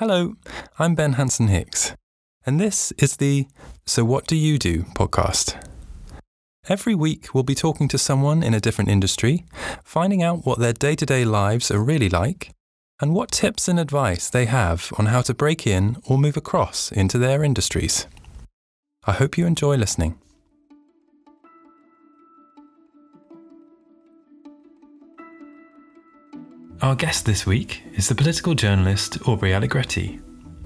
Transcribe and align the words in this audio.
Hello, 0.00 0.34
I'm 0.78 0.94
Ben 0.94 1.12
Hanson 1.12 1.48
Hicks, 1.48 1.94
and 2.46 2.58
this 2.58 2.90
is 2.92 3.18
the 3.18 3.46
So 3.84 4.02
What 4.02 4.26
Do 4.26 4.34
You 4.34 4.56
Do 4.58 4.84
podcast. 4.94 5.62
Every 6.70 6.94
week, 6.94 7.34
we'll 7.34 7.42
be 7.42 7.54
talking 7.54 7.86
to 7.88 7.98
someone 7.98 8.42
in 8.42 8.54
a 8.54 8.60
different 8.60 8.88
industry, 8.88 9.44
finding 9.84 10.22
out 10.22 10.46
what 10.46 10.58
their 10.58 10.72
day 10.72 10.96
to 10.96 11.04
day 11.04 11.26
lives 11.26 11.70
are 11.70 11.84
really 11.84 12.08
like, 12.08 12.50
and 12.98 13.14
what 13.14 13.30
tips 13.30 13.68
and 13.68 13.78
advice 13.78 14.30
they 14.30 14.46
have 14.46 14.90
on 14.96 15.04
how 15.04 15.20
to 15.20 15.34
break 15.34 15.66
in 15.66 15.98
or 16.06 16.16
move 16.16 16.38
across 16.38 16.90
into 16.90 17.18
their 17.18 17.44
industries. 17.44 18.06
I 19.04 19.12
hope 19.12 19.36
you 19.36 19.44
enjoy 19.44 19.76
listening. 19.76 20.18
Our 26.82 26.94
guest 26.94 27.26
this 27.26 27.44
week 27.44 27.82
is 27.92 28.08
the 28.08 28.14
political 28.14 28.54
journalist 28.54 29.28
Aubrey 29.28 29.52
Allegretti. 29.52 30.18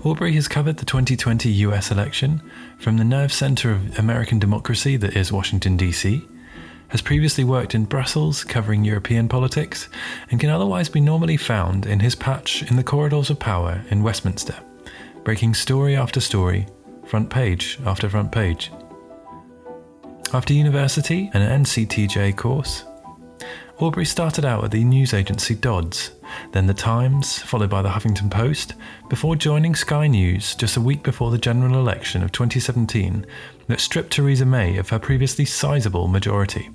Aubrey 0.04 0.32
has 0.34 0.46
covered 0.46 0.76
the 0.76 0.84
2020 0.84 1.50
US 1.50 1.90
election 1.90 2.40
from 2.78 2.96
the 2.96 3.02
nerve 3.02 3.32
centre 3.32 3.72
of 3.72 3.98
American 3.98 4.38
democracy 4.38 4.96
that 4.96 5.16
is 5.16 5.32
Washington, 5.32 5.76
D.C., 5.76 6.22
has 6.88 7.02
previously 7.02 7.42
worked 7.42 7.74
in 7.74 7.84
Brussels 7.84 8.44
covering 8.44 8.84
European 8.84 9.28
politics, 9.28 9.88
and 10.30 10.38
can 10.38 10.50
otherwise 10.50 10.88
be 10.88 11.00
normally 11.00 11.36
found 11.36 11.84
in 11.84 11.98
his 11.98 12.14
patch 12.14 12.62
in 12.70 12.76
the 12.76 12.84
corridors 12.84 13.28
of 13.28 13.40
power 13.40 13.82
in 13.90 14.04
Westminster, 14.04 14.54
breaking 15.24 15.52
story 15.52 15.96
after 15.96 16.20
story, 16.20 16.64
front 17.06 17.28
page 17.28 17.76
after 17.84 18.08
front 18.08 18.30
page. 18.30 18.70
After 20.32 20.54
university 20.54 21.28
and 21.34 21.42
an 21.42 21.64
NCTJ 21.64 22.36
course, 22.36 22.84
Aubrey 23.78 24.04
started 24.04 24.44
out 24.44 24.62
at 24.62 24.70
the 24.70 24.84
news 24.84 25.14
agency 25.14 25.52
Dods, 25.52 26.12
then 26.52 26.66
The 26.68 26.74
Times, 26.74 27.40
followed 27.40 27.70
by 27.70 27.82
the 27.82 27.88
Huffington 27.88 28.30
Post, 28.30 28.74
before 29.08 29.34
joining 29.34 29.74
Sky 29.74 30.06
News 30.06 30.54
just 30.54 30.76
a 30.76 30.80
week 30.80 31.02
before 31.02 31.32
the 31.32 31.38
general 31.38 31.74
election 31.74 32.22
of 32.22 32.30
2017 32.30 33.26
that 33.66 33.80
stripped 33.80 34.12
Theresa 34.12 34.46
May 34.46 34.76
of 34.76 34.88
her 34.90 35.00
previously 35.00 35.44
sizable 35.44 36.06
majority. 36.06 36.70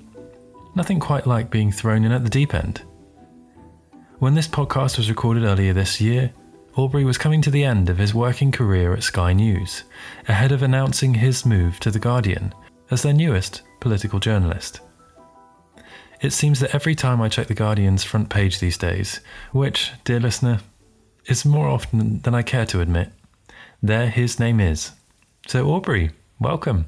Nothing 0.74 1.00
quite 1.00 1.26
like 1.26 1.50
being 1.50 1.72
thrown 1.72 2.04
in 2.04 2.12
at 2.12 2.22
the 2.22 2.30
deep 2.30 2.54
end. 2.54 2.82
When 4.18 4.34
this 4.34 4.48
podcast 4.48 4.98
was 4.98 5.08
recorded 5.08 5.44
earlier 5.44 5.72
this 5.72 6.02
year, 6.02 6.30
Aubrey 6.76 7.04
was 7.04 7.16
coming 7.16 7.40
to 7.42 7.50
the 7.50 7.64
end 7.64 7.88
of 7.88 7.96
his 7.96 8.14
working 8.14 8.52
career 8.52 8.92
at 8.92 9.02
Sky 9.02 9.32
News, 9.32 9.84
ahead 10.28 10.52
of 10.52 10.62
announcing 10.62 11.14
his 11.14 11.46
move 11.46 11.80
to 11.80 11.90
The 11.90 11.98
Guardian 11.98 12.52
as 12.90 13.00
their 13.00 13.14
newest 13.14 13.62
political 13.80 14.18
journalist. 14.18 14.80
It 16.20 16.34
seems 16.34 16.60
that 16.60 16.74
every 16.74 16.94
time 16.94 17.22
I 17.22 17.30
check 17.30 17.46
The 17.46 17.54
Guardian's 17.54 18.04
front 18.04 18.28
page 18.28 18.58
these 18.58 18.76
days, 18.76 19.20
which, 19.52 19.92
dear 20.04 20.20
listener, 20.20 20.60
is 21.26 21.46
more 21.46 21.68
often 21.68 22.20
than 22.20 22.34
I 22.34 22.42
care 22.42 22.66
to 22.66 22.82
admit, 22.82 23.10
there 23.82 24.10
his 24.10 24.38
name 24.38 24.60
is. 24.60 24.92
So, 25.46 25.70
Aubrey, 25.70 26.10
welcome. 26.38 26.86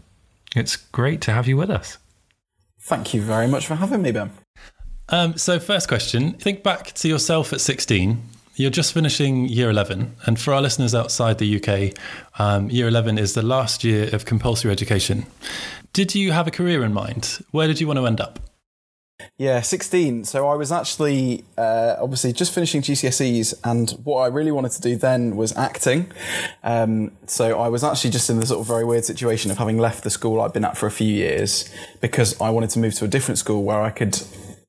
It's 0.54 0.76
great 0.76 1.22
to 1.22 1.32
have 1.32 1.48
you 1.48 1.56
with 1.56 1.70
us. 1.70 1.96
Thank 2.78 3.14
you 3.14 3.22
very 3.22 3.46
much 3.46 3.66
for 3.66 3.76
having 3.76 4.02
me, 4.02 4.12
Ben. 4.12 4.32
Um, 5.08 5.38
so, 5.38 5.58
first 5.58 5.88
question 5.88 6.34
think 6.34 6.62
back 6.62 6.92
to 6.92 7.08
yourself 7.08 7.54
at 7.54 7.62
16. 7.62 8.22
You're 8.56 8.70
just 8.70 8.92
finishing 8.92 9.48
year 9.48 9.70
11. 9.70 10.14
And 10.26 10.38
for 10.38 10.52
our 10.52 10.60
listeners 10.60 10.94
outside 10.94 11.38
the 11.38 11.56
UK, 11.56 11.96
um, 12.38 12.68
year 12.68 12.86
11 12.86 13.16
is 13.16 13.32
the 13.32 13.40
last 13.40 13.82
year 13.82 14.14
of 14.14 14.26
compulsory 14.26 14.70
education. 14.70 15.24
Did 15.94 16.14
you 16.14 16.32
have 16.32 16.46
a 16.46 16.50
career 16.50 16.84
in 16.84 16.92
mind? 16.92 17.42
Where 17.50 17.66
did 17.66 17.80
you 17.80 17.86
want 17.86 17.98
to 17.98 18.06
end 18.06 18.20
up? 18.20 18.38
Yeah, 19.38 19.60
16. 19.60 20.24
So 20.24 20.48
I 20.48 20.54
was 20.54 20.70
actually 20.72 21.44
uh, 21.58 21.96
obviously 22.00 22.32
just 22.32 22.54
finishing 22.54 22.82
GCSEs, 22.82 23.54
and 23.64 23.90
what 24.04 24.20
I 24.20 24.26
really 24.28 24.52
wanted 24.52 24.72
to 24.72 24.80
do 24.80 24.96
then 24.96 25.36
was 25.36 25.56
acting. 25.56 26.12
Um, 26.62 27.12
so 27.26 27.60
I 27.60 27.68
was 27.68 27.82
actually 27.84 28.10
just 28.10 28.30
in 28.30 28.40
the 28.40 28.46
sort 28.46 28.60
of 28.60 28.66
very 28.66 28.84
weird 28.84 29.04
situation 29.04 29.50
of 29.50 29.58
having 29.58 29.78
left 29.78 30.04
the 30.04 30.10
school 30.10 30.40
I'd 30.40 30.52
been 30.52 30.64
at 30.64 30.76
for 30.76 30.86
a 30.86 30.90
few 30.90 31.12
years 31.12 31.72
because 32.00 32.40
I 32.40 32.50
wanted 32.50 32.70
to 32.70 32.78
move 32.78 32.94
to 32.94 33.04
a 33.04 33.08
different 33.08 33.38
school 33.38 33.62
where 33.64 33.82
I 33.82 33.90
could 33.90 34.20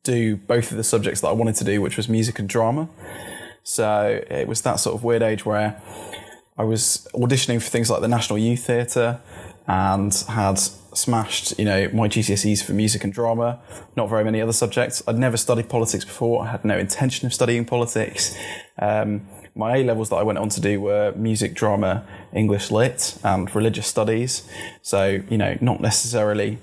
do 0.04 0.36
both 0.36 0.72
of 0.72 0.78
the 0.78 0.84
subjects 0.84 1.22
that 1.22 1.28
I 1.28 1.34
wanted 1.34 1.56
to 1.56 1.64
do, 1.64 1.82
which 1.82 1.98
was 1.98 2.10
music 2.10 2.40
and 2.40 2.48
drama. 2.48 2.90
So 3.64 4.22
it 4.30 4.48
was 4.48 4.62
that 4.62 4.80
sort 4.80 4.96
of 4.96 5.04
weird 5.04 5.22
age 5.22 5.46
where 5.46 5.82
I 6.58 6.64
was 6.64 7.08
auditioning 7.14 7.62
for 7.62 7.70
things 7.70 7.90
like 7.90 8.02
the 8.02 8.08
National 8.08 8.38
Youth 8.38 8.66
Theatre 8.66 9.22
and 9.68 10.14
had 10.28 10.60
smashed, 10.60 11.58
you 11.58 11.66
know, 11.66 11.90
my 11.94 12.08
GCSEs 12.08 12.64
for 12.64 12.74
music 12.74 13.04
and 13.04 13.14
drama, 13.14 13.60
not 13.96 14.10
very 14.10 14.24
many 14.24 14.42
other 14.42 14.54
subjects. 14.54 15.02
I'd 15.08 15.18
never 15.18 15.38
studied 15.38 15.70
politics 15.70 16.06
before. 16.06 16.44
I 16.44 16.52
had 16.52 16.66
no 16.66 16.78
intention 16.78 17.26
of 17.26 17.34
studying 17.34 17.66
politics. 17.66 18.36
Um, 18.80 19.28
my 19.56 19.78
A 19.78 19.84
levels 19.84 20.10
that 20.10 20.16
I 20.16 20.24
went 20.24 20.40
on 20.40 20.50
to 20.50 20.62
do 20.62 20.82
were 20.82 21.14
music, 21.16 21.54
drama, 21.54 22.06
English 22.34 22.72
lit, 22.72 23.18
and 23.24 23.54
religious 23.56 23.88
studies. 23.88 24.48
So, 24.82 25.22
you 25.30 25.38
know, 25.38 25.58
not 25.62 25.80
necessarily 25.80 26.58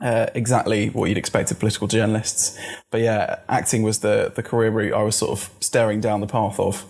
uh, 0.00 0.26
exactly 0.34 0.88
what 0.88 1.08
you'd 1.08 1.18
expect 1.18 1.50
of 1.50 1.58
political 1.58 1.86
journalists. 1.86 2.58
But 2.90 3.02
yeah, 3.02 3.40
acting 3.48 3.82
was 3.82 4.00
the, 4.00 4.32
the 4.34 4.42
career 4.42 4.70
route 4.70 4.92
I 4.92 5.02
was 5.02 5.16
sort 5.16 5.32
of 5.32 5.50
staring 5.60 6.00
down 6.00 6.20
the 6.20 6.26
path 6.26 6.58
of. 6.58 6.84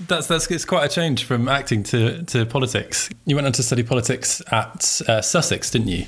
That's 0.00 0.26
that's 0.28 0.50
it's 0.50 0.64
quite 0.64 0.84
a 0.84 0.88
change 0.88 1.24
from 1.24 1.48
acting 1.48 1.82
to, 1.84 2.22
to 2.24 2.46
politics. 2.46 3.10
You 3.26 3.34
went 3.34 3.46
on 3.46 3.52
to 3.54 3.62
study 3.62 3.82
politics 3.82 4.40
at 4.52 5.02
uh, 5.08 5.20
Sussex, 5.20 5.70
didn't 5.70 5.88
you? 5.88 6.06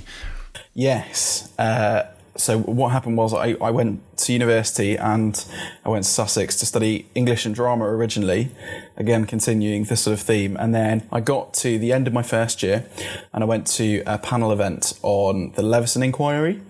Yes. 0.74 1.52
Uh, 1.58 2.04
so 2.36 2.58
what 2.58 2.92
happened 2.92 3.16
was 3.16 3.34
I, 3.34 3.56
I 3.60 3.70
went 3.70 4.00
to 4.18 4.32
university 4.32 4.96
and 4.96 5.44
I 5.84 5.88
went 5.88 6.04
to 6.04 6.10
Sussex 6.10 6.56
to 6.56 6.66
study 6.66 7.06
English 7.14 7.44
and 7.44 7.54
drama 7.54 7.84
originally, 7.84 8.50
again 8.96 9.24
continuing 9.26 9.84
this 9.84 10.02
sort 10.02 10.14
of 10.14 10.20
theme. 10.24 10.56
And 10.58 10.74
then 10.74 11.06
I 11.12 11.20
got 11.20 11.54
to 11.54 11.78
the 11.78 11.92
end 11.92 12.06
of 12.06 12.12
my 12.12 12.22
first 12.22 12.62
year 12.62 12.86
and 13.32 13.42
I 13.42 13.46
went 13.46 13.66
to 13.68 14.02
a 14.06 14.18
panel 14.18 14.52
event 14.52 14.98
on 15.02 15.52
the 15.52 15.62
Leveson 15.62 16.02
Inquiry, 16.02 16.60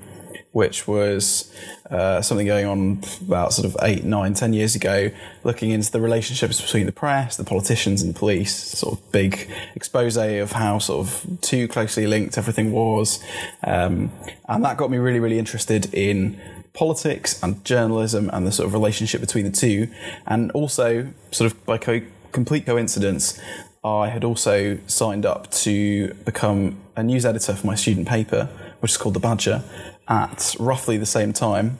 which 0.52 0.88
was 0.88 1.54
uh, 1.90 2.20
something 2.20 2.46
going 2.46 2.66
on 2.66 3.00
about 3.20 3.52
sort 3.52 3.66
of 3.66 3.76
eight, 3.82 4.04
nine, 4.04 4.34
ten 4.34 4.52
years 4.52 4.74
ago, 4.74 5.10
looking 5.44 5.70
into 5.70 5.90
the 5.92 6.00
relationships 6.00 6.60
between 6.60 6.86
the 6.86 6.92
press, 6.92 7.36
the 7.36 7.44
politicians, 7.44 8.02
and 8.02 8.14
the 8.14 8.18
police. 8.18 8.54
Sort 8.54 8.98
of 8.98 9.12
big 9.12 9.48
expose 9.74 10.16
of 10.16 10.52
how 10.52 10.78
sort 10.78 11.06
of 11.06 11.40
too 11.40 11.68
closely 11.68 12.06
linked 12.06 12.36
everything 12.36 12.72
was, 12.72 13.22
um, 13.64 14.10
and 14.48 14.64
that 14.64 14.76
got 14.76 14.90
me 14.90 14.98
really, 14.98 15.20
really 15.20 15.38
interested 15.38 15.92
in 15.94 16.40
politics 16.72 17.40
and 17.42 17.64
journalism 17.64 18.30
and 18.32 18.46
the 18.46 18.52
sort 18.52 18.66
of 18.66 18.72
relationship 18.72 19.20
between 19.20 19.44
the 19.44 19.50
two, 19.50 19.88
and 20.26 20.50
also 20.52 21.08
sort 21.30 21.50
of 21.50 21.66
by 21.66 21.78
co- 21.78 22.02
complete 22.32 22.66
coincidence. 22.66 23.40
I 23.82 24.10
had 24.10 24.24
also 24.24 24.78
signed 24.86 25.24
up 25.24 25.50
to 25.52 26.12
become 26.24 26.76
a 26.96 27.02
news 27.02 27.24
editor 27.24 27.54
for 27.54 27.66
my 27.66 27.74
student 27.74 28.06
paper, 28.06 28.48
which 28.80 28.92
is 28.92 28.96
called 28.96 29.14
The 29.14 29.20
Badger, 29.20 29.62
at 30.08 30.56
roughly 30.58 30.96
the 30.98 31.06
same 31.06 31.32
time. 31.32 31.78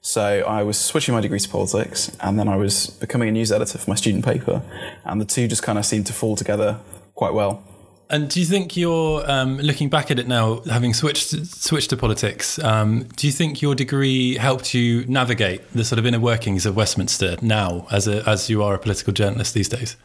So 0.00 0.44
I 0.46 0.62
was 0.62 0.78
switching 0.78 1.14
my 1.14 1.20
degree 1.20 1.40
to 1.40 1.48
politics, 1.48 2.16
and 2.20 2.38
then 2.38 2.48
I 2.48 2.56
was 2.56 2.90
becoming 2.90 3.28
a 3.28 3.32
news 3.32 3.50
editor 3.50 3.78
for 3.78 3.90
my 3.90 3.96
student 3.96 4.24
paper, 4.24 4.62
and 5.04 5.20
the 5.20 5.24
two 5.24 5.48
just 5.48 5.62
kind 5.62 5.78
of 5.78 5.84
seemed 5.84 6.06
to 6.06 6.12
fall 6.12 6.36
together 6.36 6.78
quite 7.14 7.34
well. 7.34 7.62
And 8.08 8.30
do 8.30 8.38
you 8.38 8.46
think 8.46 8.76
you're 8.76 9.28
um, 9.28 9.58
looking 9.58 9.88
back 9.88 10.12
at 10.12 10.20
it 10.20 10.28
now, 10.28 10.60
having 10.70 10.94
switched 10.94 11.46
switched 11.46 11.90
to 11.90 11.96
politics? 11.96 12.56
Um, 12.60 13.08
do 13.16 13.26
you 13.26 13.32
think 13.32 13.60
your 13.60 13.74
degree 13.74 14.36
helped 14.36 14.74
you 14.74 15.04
navigate 15.06 15.72
the 15.72 15.84
sort 15.84 15.98
of 15.98 16.06
inner 16.06 16.20
workings 16.20 16.66
of 16.66 16.76
Westminster 16.76 17.36
now, 17.42 17.88
as 17.90 18.06
a, 18.06 18.22
as 18.28 18.48
you 18.48 18.62
are 18.62 18.74
a 18.74 18.78
political 18.78 19.12
journalist 19.12 19.54
these 19.54 19.68
days? 19.68 19.96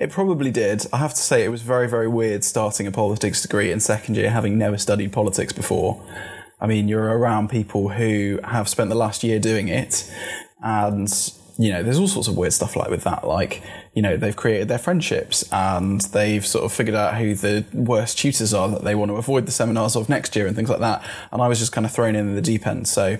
It 0.00 0.10
probably 0.10 0.50
did. 0.50 0.86
I 0.92 0.96
have 0.96 1.12
to 1.14 1.20
say, 1.20 1.44
it 1.44 1.50
was 1.50 1.62
very 1.62 1.88
very 1.88 2.08
weird 2.08 2.42
starting 2.42 2.86
a 2.86 2.90
politics 2.90 3.42
degree 3.42 3.70
in 3.70 3.80
second 3.80 4.16
year, 4.16 4.30
having 4.30 4.58
never 4.58 4.78
studied 4.78 5.12
politics 5.12 5.52
before. 5.52 6.02
I 6.60 6.66
mean, 6.66 6.88
you're 6.88 7.16
around 7.18 7.48
people 7.50 7.90
who 7.90 8.40
have 8.44 8.68
spent 8.68 8.90
the 8.90 8.96
last 8.96 9.22
year 9.22 9.38
doing 9.38 9.68
it, 9.68 10.10
and 10.62 11.08
you 11.58 11.70
know, 11.70 11.82
there's 11.82 11.98
all 11.98 12.08
sorts 12.08 12.28
of 12.28 12.38
weird 12.38 12.54
stuff 12.54 12.74
like 12.76 12.88
with 12.88 13.04
that. 13.04 13.26
Like, 13.26 13.62
you 13.92 14.02
know, 14.02 14.16
they've 14.16 14.36
created 14.36 14.68
their 14.68 14.78
friendships 14.78 15.44
and 15.52 16.00
they've 16.12 16.46
sort 16.46 16.64
of 16.64 16.72
figured 16.72 16.94
out 16.94 17.16
who 17.16 17.34
the 17.34 17.64
worst 17.72 18.18
tutors 18.18 18.54
are 18.54 18.68
that 18.68 18.84
they 18.84 18.94
want 18.94 19.10
to 19.10 19.16
avoid 19.16 19.46
the 19.46 19.52
seminars 19.52 19.96
of 19.96 20.08
next 20.08 20.36
year 20.36 20.46
and 20.46 20.54
things 20.54 20.70
like 20.70 20.78
that. 20.78 21.04
And 21.32 21.42
I 21.42 21.48
was 21.48 21.58
just 21.58 21.72
kind 21.72 21.84
of 21.84 21.92
thrown 21.92 22.14
in 22.14 22.36
the 22.36 22.40
deep 22.40 22.68
end. 22.68 22.86
So 22.86 23.18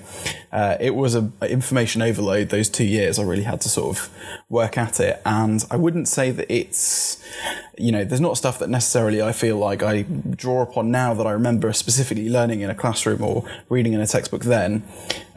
uh, 0.52 0.76
it 0.78 0.94
was 0.94 1.16
a 1.16 1.28
information 1.42 2.02
overload. 2.02 2.50
Those 2.50 2.68
two 2.68 2.84
years, 2.84 3.18
I 3.18 3.24
really 3.24 3.42
had 3.42 3.60
to 3.62 3.68
sort 3.68 3.98
of 3.98 4.10
work 4.48 4.78
at 4.78 5.00
it. 5.00 5.20
And 5.26 5.64
I 5.72 5.76
wouldn't 5.76 6.06
say 6.06 6.30
that 6.30 6.52
it's, 6.52 7.20
you 7.76 7.90
know, 7.90 8.04
there's 8.04 8.20
not 8.20 8.36
stuff 8.36 8.60
that 8.60 8.70
necessarily 8.70 9.20
I 9.20 9.32
feel 9.32 9.56
like 9.56 9.82
I 9.82 10.02
draw 10.02 10.62
upon 10.62 10.92
now 10.92 11.14
that 11.14 11.26
I 11.26 11.32
remember 11.32 11.72
specifically 11.72 12.28
learning 12.28 12.60
in 12.60 12.70
a 12.70 12.76
classroom 12.76 13.22
or 13.22 13.44
reading 13.68 13.92
in 13.92 14.00
a 14.00 14.06
textbook 14.06 14.44
then 14.44 14.84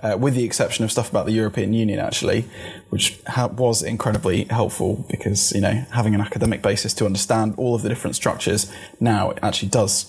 uh, 0.03 0.17
with 0.19 0.35
the 0.35 0.43
exception 0.43 0.83
of 0.83 0.91
stuff 0.91 1.09
about 1.09 1.25
the 1.25 1.31
European 1.31 1.73
Union, 1.73 1.97
actually, 1.97 2.45
which 2.89 3.17
ha- 3.25 3.47
was 3.47 3.81
incredibly 3.81 4.43
helpful 4.45 5.05
because, 5.09 5.32
you 5.53 5.61
know, 5.61 5.85
having 5.91 6.15
an 6.15 6.21
academic 6.21 6.61
basis 6.61 6.93
to 6.95 7.05
understand 7.05 7.55
all 7.57 7.75
of 7.75 7.81
the 7.81 7.89
different 7.89 8.15
structures 8.15 8.71
now 8.99 9.33
actually 9.41 9.69
does 9.69 10.05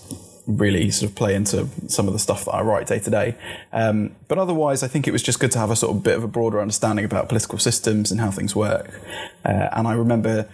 really 0.47 0.91
sort 0.91 1.11
of 1.11 1.17
play 1.17 1.35
into 1.35 1.69
some 1.89 2.07
of 2.07 2.13
the 2.13 2.19
stuff 2.19 2.45
that 2.45 2.53
I 2.53 2.61
write 2.63 2.87
day 2.87 2.99
to 2.99 3.11
day. 3.11 3.35
Um, 3.73 4.15
but 4.29 4.39
otherwise, 4.39 4.83
I 4.83 4.89
think 4.89 5.09
it 5.09 5.11
was 5.11 5.23
just 5.23 5.41
good 5.41 5.51
to 5.53 5.59
have 5.59 5.71
a 5.71 5.77
sort 5.77 5.97
of 5.97 6.03
bit 6.03 6.17
of 6.17 6.25
a 6.25 6.29
broader 6.29 6.61
understanding 6.61 7.05
about 7.05 7.29
political 7.29 7.59
systems 7.59 8.11
and 8.11 8.21
how 8.21 8.31
things 8.31 8.55
work. 8.55 9.01
Uh, 9.45 9.69
and 9.73 9.89
I 9.89 9.95
remember 9.95 10.49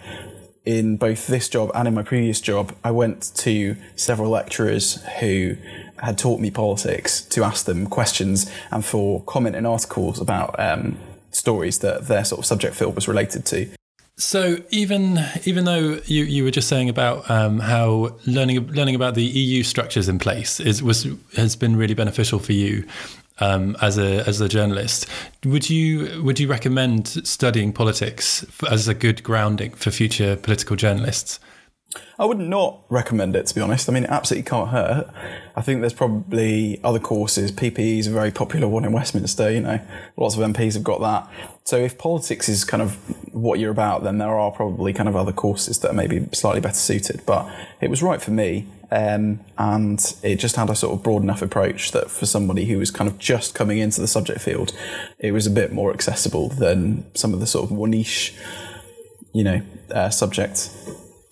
in 0.63 0.95
both 0.95 1.27
this 1.27 1.49
job 1.49 1.71
and 1.73 1.87
in 1.87 1.93
my 1.93 2.03
previous 2.03 2.39
job, 2.39 2.75
I 2.83 2.91
went 2.91 3.31
to 3.37 3.75
several 3.95 4.29
lecturers 4.29 5.03
who 5.19 5.57
had 5.99 6.17
taught 6.17 6.39
me 6.39 6.51
politics 6.51 7.21
to 7.21 7.43
ask 7.43 7.65
them 7.65 7.87
questions 7.87 8.51
and 8.71 8.85
for 8.85 9.23
comment 9.23 9.55
in 9.55 9.65
articles 9.65 10.21
about 10.21 10.57
um, 10.59 10.97
stories 11.31 11.79
that 11.79 12.07
their 12.07 12.23
sort 12.23 12.39
of 12.39 12.45
subject 12.45 12.75
field 12.75 12.95
was 12.95 13.07
related 13.07 13.45
to. 13.47 13.69
So 14.17 14.57
even 14.69 15.19
even 15.45 15.65
though 15.65 15.99
you, 16.05 16.25
you 16.25 16.43
were 16.43 16.51
just 16.51 16.67
saying 16.67 16.89
about 16.89 17.29
um, 17.29 17.59
how 17.59 18.17
learning 18.27 18.67
learning 18.67 18.95
about 18.95 19.15
the 19.15 19.23
EU 19.23 19.63
structures 19.63 20.07
in 20.07 20.19
place 20.19 20.59
is 20.59 20.83
was 20.83 21.07
has 21.35 21.55
been 21.55 21.75
really 21.75 21.95
beneficial 21.95 22.37
for 22.37 22.53
you 22.53 22.85
um, 23.41 23.75
as 23.81 23.97
a 23.97 24.25
as 24.27 24.39
a 24.39 24.47
journalist, 24.47 25.07
would 25.43 25.69
you 25.69 26.21
would 26.23 26.39
you 26.39 26.47
recommend 26.47 27.07
studying 27.27 27.73
politics 27.73 28.45
as 28.69 28.87
a 28.87 28.93
good 28.93 29.23
grounding 29.23 29.71
for 29.71 29.91
future 29.91 30.35
political 30.35 30.75
journalists? 30.75 31.39
I 32.17 32.25
would 32.25 32.39
not 32.39 32.83
recommend 32.89 33.35
it 33.35 33.47
to 33.47 33.55
be 33.55 33.61
honest. 33.61 33.89
I 33.89 33.93
mean, 33.93 34.03
it 34.03 34.09
absolutely 34.09 34.49
can't 34.49 34.69
hurt. 34.69 35.11
I 35.55 35.61
think 35.61 35.81
there's 35.81 35.93
probably 35.93 36.79
other 36.83 36.99
courses. 36.99 37.51
PPE 37.51 37.99
is 37.99 38.07
a 38.07 38.11
very 38.11 38.31
popular 38.31 38.67
one 38.67 38.85
in 38.85 38.91
Westminster. 38.91 39.51
You 39.51 39.61
know, 39.61 39.81
lots 40.17 40.37
of 40.37 40.41
MPs 40.41 40.75
have 40.75 40.83
got 40.83 41.01
that. 41.01 41.29
So 41.63 41.77
if 41.77 41.97
politics 41.97 42.49
is 42.49 42.63
kind 42.63 42.81
of 42.81 42.95
what 43.33 43.59
you're 43.59 43.71
about, 43.71 44.03
then 44.03 44.17
there 44.17 44.37
are 44.37 44.51
probably 44.51 44.93
kind 44.93 45.09
of 45.09 45.15
other 45.15 45.31
courses 45.31 45.79
that 45.79 45.91
are 45.91 45.93
maybe 45.93 46.27
slightly 46.33 46.61
better 46.61 46.75
suited. 46.75 47.21
But 47.25 47.49
it 47.81 47.89
was 47.89 48.01
right 48.01 48.21
for 48.21 48.31
me, 48.31 48.67
um, 48.91 49.39
and 49.57 50.15
it 50.21 50.35
just 50.35 50.57
had 50.57 50.69
a 50.69 50.75
sort 50.75 50.93
of 50.93 51.03
broad 51.03 51.23
enough 51.23 51.41
approach 51.41 51.91
that 51.91 52.11
for 52.11 52.25
somebody 52.25 52.65
who 52.65 52.77
was 52.77 52.91
kind 52.91 53.09
of 53.09 53.17
just 53.17 53.55
coming 53.55 53.77
into 53.77 54.01
the 54.01 54.07
subject 54.07 54.41
field, 54.41 54.73
it 55.17 55.31
was 55.31 55.47
a 55.47 55.51
bit 55.51 55.71
more 55.71 55.93
accessible 55.93 56.49
than 56.49 57.05
some 57.15 57.33
of 57.33 57.39
the 57.39 57.47
sort 57.47 57.65
of 57.65 57.71
more 57.71 57.87
niche, 57.87 58.35
you 59.33 59.43
know, 59.43 59.61
uh, 59.91 60.09
subjects. 60.09 60.90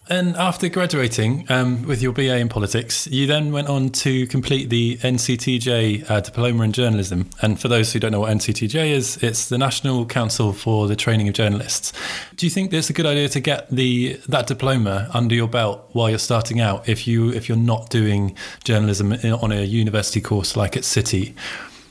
And 0.09 0.35
after 0.37 0.69
graduating 0.69 1.45
um, 1.49 1.83
with 1.83 2.01
your 2.01 2.11
BA 2.13 2.37
in 2.37 2.49
politics, 2.49 3.05
you 3.07 3.27
then 3.27 3.51
went 3.51 3.67
on 3.67 3.89
to 3.89 4.25
complete 4.25 4.71
the 4.71 4.97
NCTJ 4.97 6.09
uh, 6.09 6.19
diploma 6.19 6.63
in 6.63 6.71
journalism. 6.71 7.29
And 7.43 7.59
for 7.59 7.67
those 7.67 7.93
who 7.93 7.99
don't 7.99 8.11
know 8.11 8.21
what 8.21 8.31
NCTJ 8.31 8.89
is, 8.89 9.21
it's 9.21 9.49
the 9.49 9.59
National 9.59 10.07
Council 10.07 10.51
for 10.51 10.87
the 10.87 10.95
Training 10.95 11.27
of 11.27 11.35
Journalists. 11.35 11.93
Do 12.35 12.47
you 12.47 12.49
think 12.49 12.73
it's 12.73 12.89
a 12.89 12.93
good 12.93 13.05
idea 13.05 13.29
to 13.29 13.39
get 13.39 13.69
the 13.69 14.13
that 14.27 14.47
diploma 14.47 15.11
under 15.13 15.35
your 15.35 15.47
belt 15.47 15.87
while 15.91 16.09
you're 16.09 16.17
starting 16.17 16.59
out, 16.59 16.89
if 16.89 17.07
you 17.07 17.29
if 17.31 17.47
you're 17.47 17.55
not 17.55 17.91
doing 17.91 18.35
journalism 18.63 19.13
on 19.13 19.51
a 19.51 19.61
university 19.61 20.21
course 20.21 20.55
like 20.55 20.75
at 20.75 20.85
City, 20.85 21.35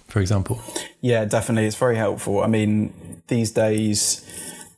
for 0.09 0.19
example? 0.19 0.61
Yeah, 1.01 1.25
definitely, 1.25 1.67
it's 1.69 1.77
very 1.77 1.97
helpful. 1.97 2.43
I 2.43 2.49
mean, 2.49 3.23
these 3.29 3.53
days 3.53 4.25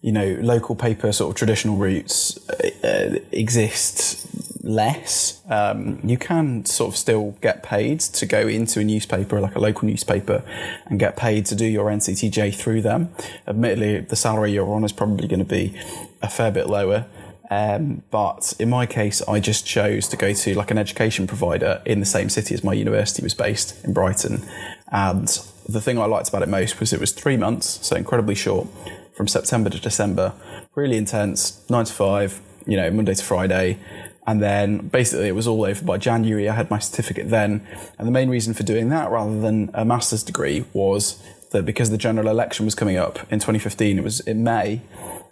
you 0.02 0.12
know, 0.12 0.38
local 0.40 0.74
paper 0.74 1.12
sort 1.12 1.30
of 1.30 1.36
traditional 1.36 1.76
routes 1.76 2.48
uh, 2.48 3.18
exist 3.32 4.26
less. 4.64 5.42
Um, 5.48 6.00
you 6.02 6.16
can 6.16 6.64
sort 6.64 6.92
of 6.92 6.96
still 6.96 7.32
get 7.42 7.62
paid 7.62 8.00
to 8.00 8.26
go 8.26 8.48
into 8.48 8.80
a 8.80 8.84
newspaper, 8.84 9.40
like 9.40 9.56
a 9.56 9.58
local 9.58 9.88
newspaper, 9.88 10.42
and 10.86 10.98
get 10.98 11.16
paid 11.16 11.46
to 11.46 11.54
do 11.54 11.66
your 11.66 11.86
NCTJ 11.86 12.54
through 12.54 12.82
them. 12.82 13.10
Admittedly, 13.46 14.00
the 14.00 14.16
salary 14.16 14.52
you're 14.52 14.72
on 14.72 14.84
is 14.84 14.92
probably 14.92 15.28
going 15.28 15.40
to 15.40 15.44
be 15.44 15.78
a 16.22 16.28
fair 16.28 16.50
bit 16.50 16.68
lower. 16.68 17.06
Um, 17.50 18.02
but 18.10 18.54
in 18.60 18.70
my 18.70 18.86
case, 18.86 19.20
I 19.22 19.40
just 19.40 19.66
chose 19.66 20.06
to 20.08 20.16
go 20.16 20.32
to 20.32 20.54
like 20.54 20.70
an 20.70 20.78
education 20.78 21.26
provider 21.26 21.82
in 21.84 21.98
the 22.00 22.06
same 22.06 22.28
city 22.28 22.54
as 22.54 22.62
my 22.62 22.72
university 22.72 23.22
was 23.22 23.34
based 23.34 23.84
in 23.84 23.92
Brighton. 23.92 24.46
And 24.92 25.26
the 25.68 25.80
thing 25.80 25.98
I 25.98 26.06
liked 26.06 26.28
about 26.28 26.42
it 26.42 26.48
most 26.48 26.78
was 26.78 26.92
it 26.92 27.00
was 27.00 27.12
three 27.12 27.36
months, 27.36 27.84
so 27.84 27.96
incredibly 27.96 28.36
short 28.36 28.68
from 29.14 29.28
September 29.28 29.70
to 29.70 29.80
December. 29.80 30.32
Really 30.74 30.96
intense, 30.96 31.64
nine 31.68 31.84
to 31.84 31.92
five, 31.92 32.40
you 32.66 32.76
know, 32.76 32.90
Monday 32.90 33.14
to 33.14 33.24
Friday. 33.24 33.78
And 34.26 34.40
then 34.40 34.88
basically 34.88 35.28
it 35.28 35.34
was 35.34 35.46
all 35.46 35.64
over 35.64 35.84
by 35.84 35.98
January. 35.98 36.48
I 36.48 36.54
had 36.54 36.70
my 36.70 36.78
certificate 36.78 37.30
then. 37.30 37.66
And 37.98 38.06
the 38.06 38.12
main 38.12 38.28
reason 38.28 38.54
for 38.54 38.62
doing 38.62 38.88
that 38.90 39.10
rather 39.10 39.40
than 39.40 39.70
a 39.74 39.84
master's 39.84 40.22
degree 40.22 40.64
was 40.72 41.22
that 41.50 41.64
because 41.64 41.90
the 41.90 41.98
general 41.98 42.28
election 42.28 42.64
was 42.64 42.74
coming 42.74 42.96
up 42.96 43.18
in 43.32 43.40
2015, 43.40 43.98
it 43.98 44.04
was 44.04 44.20
in 44.20 44.44
May. 44.44 44.82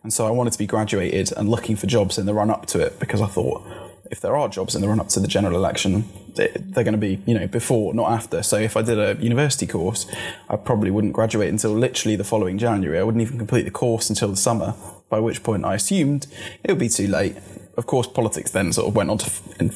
And 0.03 0.13
so 0.13 0.27
I 0.27 0.31
wanted 0.31 0.53
to 0.55 0.59
be 0.59 0.67
graduated 0.67 1.33
and 1.37 1.49
looking 1.49 1.77
for 1.77 1.87
jobs 1.87 2.19
in 2.19 2.27
the 2.27 2.35
run 2.35 2.51
up 2.51 2.67
to 2.67 2.81
it 2.81 2.99
because 2.99 3.21
I 3.21 3.27
thought, 3.27 3.65
if 4.11 4.21
there 4.21 4.37
are 4.37 4.49
jobs 4.49 4.75
in 4.75 4.81
the 4.81 4.89
run 4.89 5.01
up 5.01 5.09
to 5.09 5.21
the 5.21 5.29
general 5.29 5.57
election, 5.57 6.09
they're 6.35 6.85
going 6.85 6.93
to 6.93 6.99
be, 6.99 7.21
you 7.27 7.35
know, 7.35 7.47
before, 7.47 7.93
not 7.95 8.11
after. 8.11 8.43
So 8.43 8.57
if 8.57 8.77
I 8.77 8.83
did 8.83 8.99
a 8.99 9.21
university 9.23 9.67
course, 9.67 10.07
I 10.49 10.57
probably 10.57 10.91
wouldn't 10.91 11.13
graduate 11.13 11.49
until 11.49 11.73
literally 11.73 12.17
the 12.17 12.25
following 12.25 12.59
January. 12.59 12.99
I 12.99 13.03
wouldn't 13.03 13.23
even 13.23 13.39
complete 13.39 13.63
the 13.63 13.71
course 13.71 14.09
until 14.09 14.29
the 14.29 14.37
summer, 14.37 14.75
by 15.09 15.19
which 15.19 15.43
point 15.43 15.65
I 15.65 15.75
assumed 15.75 16.27
it 16.63 16.71
would 16.71 16.79
be 16.79 16.89
too 16.89 17.09
late. 17.09 17.37
Of 17.77 17.87
course, 17.87 18.07
politics 18.07 18.51
then 18.51 18.73
sort 18.73 18.89
of 18.89 18.97
went 18.97 19.11
on 19.11 19.19
to 19.19 19.31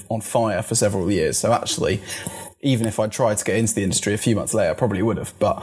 on 0.09 0.21
fire 0.21 0.63
for 0.63 0.75
several 0.75 1.11
years. 1.11 1.39
So 1.39 1.53
actually, 1.53 2.01
even 2.63 2.87
if 2.87 3.01
I 3.01 3.09
tried 3.09 3.39
to 3.39 3.45
get 3.45 3.57
into 3.57 3.75
the 3.75 3.83
industry 3.83 4.15
a 4.15 4.19
few 4.19 4.37
months 4.37 4.55
later, 4.55 4.71
I 4.71 4.75
probably 4.75 5.03
would 5.03 5.19
have. 5.19 5.35
But 5.39 5.61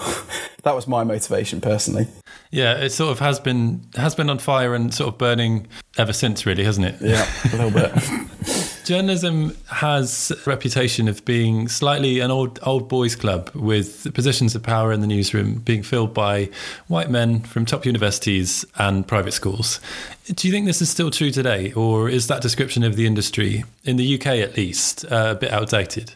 that 0.64 0.76
was 0.76 0.88
my 0.88 1.04
motivation 1.04 1.62
personally. 1.62 2.08
Yeah, 2.52 2.78
it 2.78 2.90
sort 2.90 3.12
of 3.12 3.20
has 3.20 3.40
been 3.40 3.82
has 3.96 4.16
been 4.16 4.30
on 4.30 4.40
fire 4.40 4.76
and 4.76 4.94
sort 4.94 5.10
of 5.10 5.18
burning 5.18 5.68
ever 5.98 6.14
since, 6.14 6.46
really, 6.46 6.64
hasn't 6.64 6.88
it? 6.88 6.96
Yeah, 7.02 7.28
a 7.54 7.56
little 7.56 7.72
bit. 7.72 7.92
Journalism 8.84 9.56
has 9.68 10.32
a 10.32 10.50
reputation 10.50 11.08
of 11.08 11.24
being 11.24 11.68
slightly 11.68 12.20
an 12.20 12.32
old 12.32 12.60
old 12.64 12.90
boys 12.90 13.16
club 13.16 13.52
with 13.54 14.12
positions 14.14 14.56
of 14.56 14.64
power 14.64 14.92
in 14.92 15.02
the 15.02 15.08
newsroom 15.08 15.60
being 15.60 15.84
filled 15.84 16.14
by 16.14 16.50
white 16.88 17.12
men 17.12 17.42
from 17.42 17.66
top 17.66 17.86
universities 17.86 18.66
and 18.78 19.08
private 19.08 19.34
schools. 19.34 19.80
Do 20.26 20.48
you 20.48 20.52
think 20.52 20.66
this 20.66 20.82
is 20.82 20.90
still 20.90 21.12
true 21.12 21.32
today, 21.32 21.72
or 21.74 22.10
is 22.10 22.28
that 22.28 22.42
description 22.42 22.84
of 22.84 22.96
the 22.96 23.06
industry 23.06 23.64
in 23.84 23.98
the 23.98 24.16
UK 24.16 24.28
at 24.28 24.58
least 24.58 25.06
uh, 25.06 25.30
a 25.32 25.36
bit 25.36 25.52
outdated? 25.52 26.16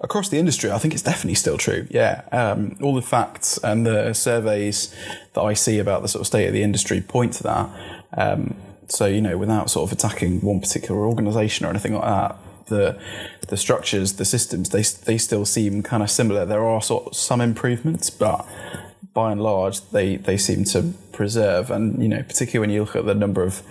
Across 0.00 0.28
the 0.28 0.38
industry, 0.38 0.70
I 0.70 0.78
think 0.78 0.94
it's 0.94 1.02
definitely 1.02 1.34
still 1.34 1.58
true. 1.58 1.86
Yeah, 1.90 2.22
um, 2.32 2.76
all 2.82 2.94
the 2.94 3.02
facts 3.02 3.58
and 3.58 3.86
the 3.86 4.12
surveys 4.12 4.94
that 5.34 5.42
I 5.42 5.54
see 5.54 5.78
about 5.78 6.02
the 6.02 6.08
sort 6.08 6.20
of 6.20 6.26
state 6.26 6.46
of 6.46 6.52
the 6.52 6.62
industry 6.62 7.00
point 7.00 7.34
to 7.34 7.42
that. 7.44 7.70
Um, 8.16 8.56
so 8.88 9.06
you 9.06 9.20
know, 9.20 9.36
without 9.36 9.70
sort 9.70 9.90
of 9.90 9.96
attacking 9.96 10.40
one 10.40 10.60
particular 10.60 11.06
organisation 11.06 11.66
or 11.66 11.70
anything 11.70 11.94
like 11.94 12.04
that, 12.04 12.36
the 12.66 13.00
the 13.48 13.56
structures, 13.56 14.14
the 14.14 14.24
systems, 14.24 14.70
they 14.70 14.82
they 15.04 15.18
still 15.18 15.44
seem 15.44 15.82
kind 15.82 16.02
of 16.02 16.10
similar. 16.10 16.44
There 16.44 16.64
are 16.64 16.82
sort 16.82 17.08
of 17.08 17.16
some 17.16 17.40
improvements, 17.40 18.10
but 18.10 18.46
by 19.14 19.32
and 19.32 19.42
large, 19.42 19.80
they 19.90 20.16
they 20.16 20.36
seem 20.36 20.64
to 20.64 20.92
preserve. 21.12 21.70
And 21.70 22.02
you 22.02 22.08
know, 22.08 22.22
particularly 22.22 22.60
when 22.60 22.70
you 22.70 22.82
look 22.82 22.96
at 22.96 23.06
the 23.06 23.14
number 23.14 23.42
of 23.42 23.62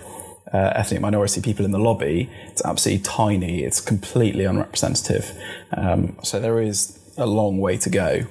uh, 0.52 0.72
ethnic 0.74 1.00
minority 1.00 1.40
people 1.40 1.64
in 1.64 1.70
the 1.70 1.78
lobby, 1.78 2.30
it's 2.48 2.64
absolutely 2.64 3.02
tiny. 3.02 3.62
It's 3.62 3.80
completely 3.80 4.44
unrepresentative. 4.44 5.32
Um, 5.76 6.16
so 6.22 6.38
there 6.38 6.60
is 6.60 6.98
a 7.16 7.26
long 7.26 7.58
way 7.58 7.76
to 7.78 7.90
go. 7.90 8.26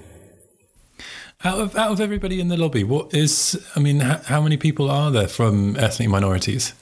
Out 1.43 1.59
of 1.59 1.75
out 1.75 1.91
of 1.91 1.99
everybody 1.99 2.39
in 2.39 2.47
the 2.47 2.57
lobby, 2.57 2.83
what 2.83 3.13
is? 3.13 3.61
I 3.75 3.79
mean, 3.79 3.99
how, 3.99 4.17
how 4.25 4.41
many 4.41 4.57
people 4.57 4.89
are 4.89 5.11
there 5.11 5.27
from 5.27 5.75
ethnic 5.77 6.09
minorities? 6.09 6.73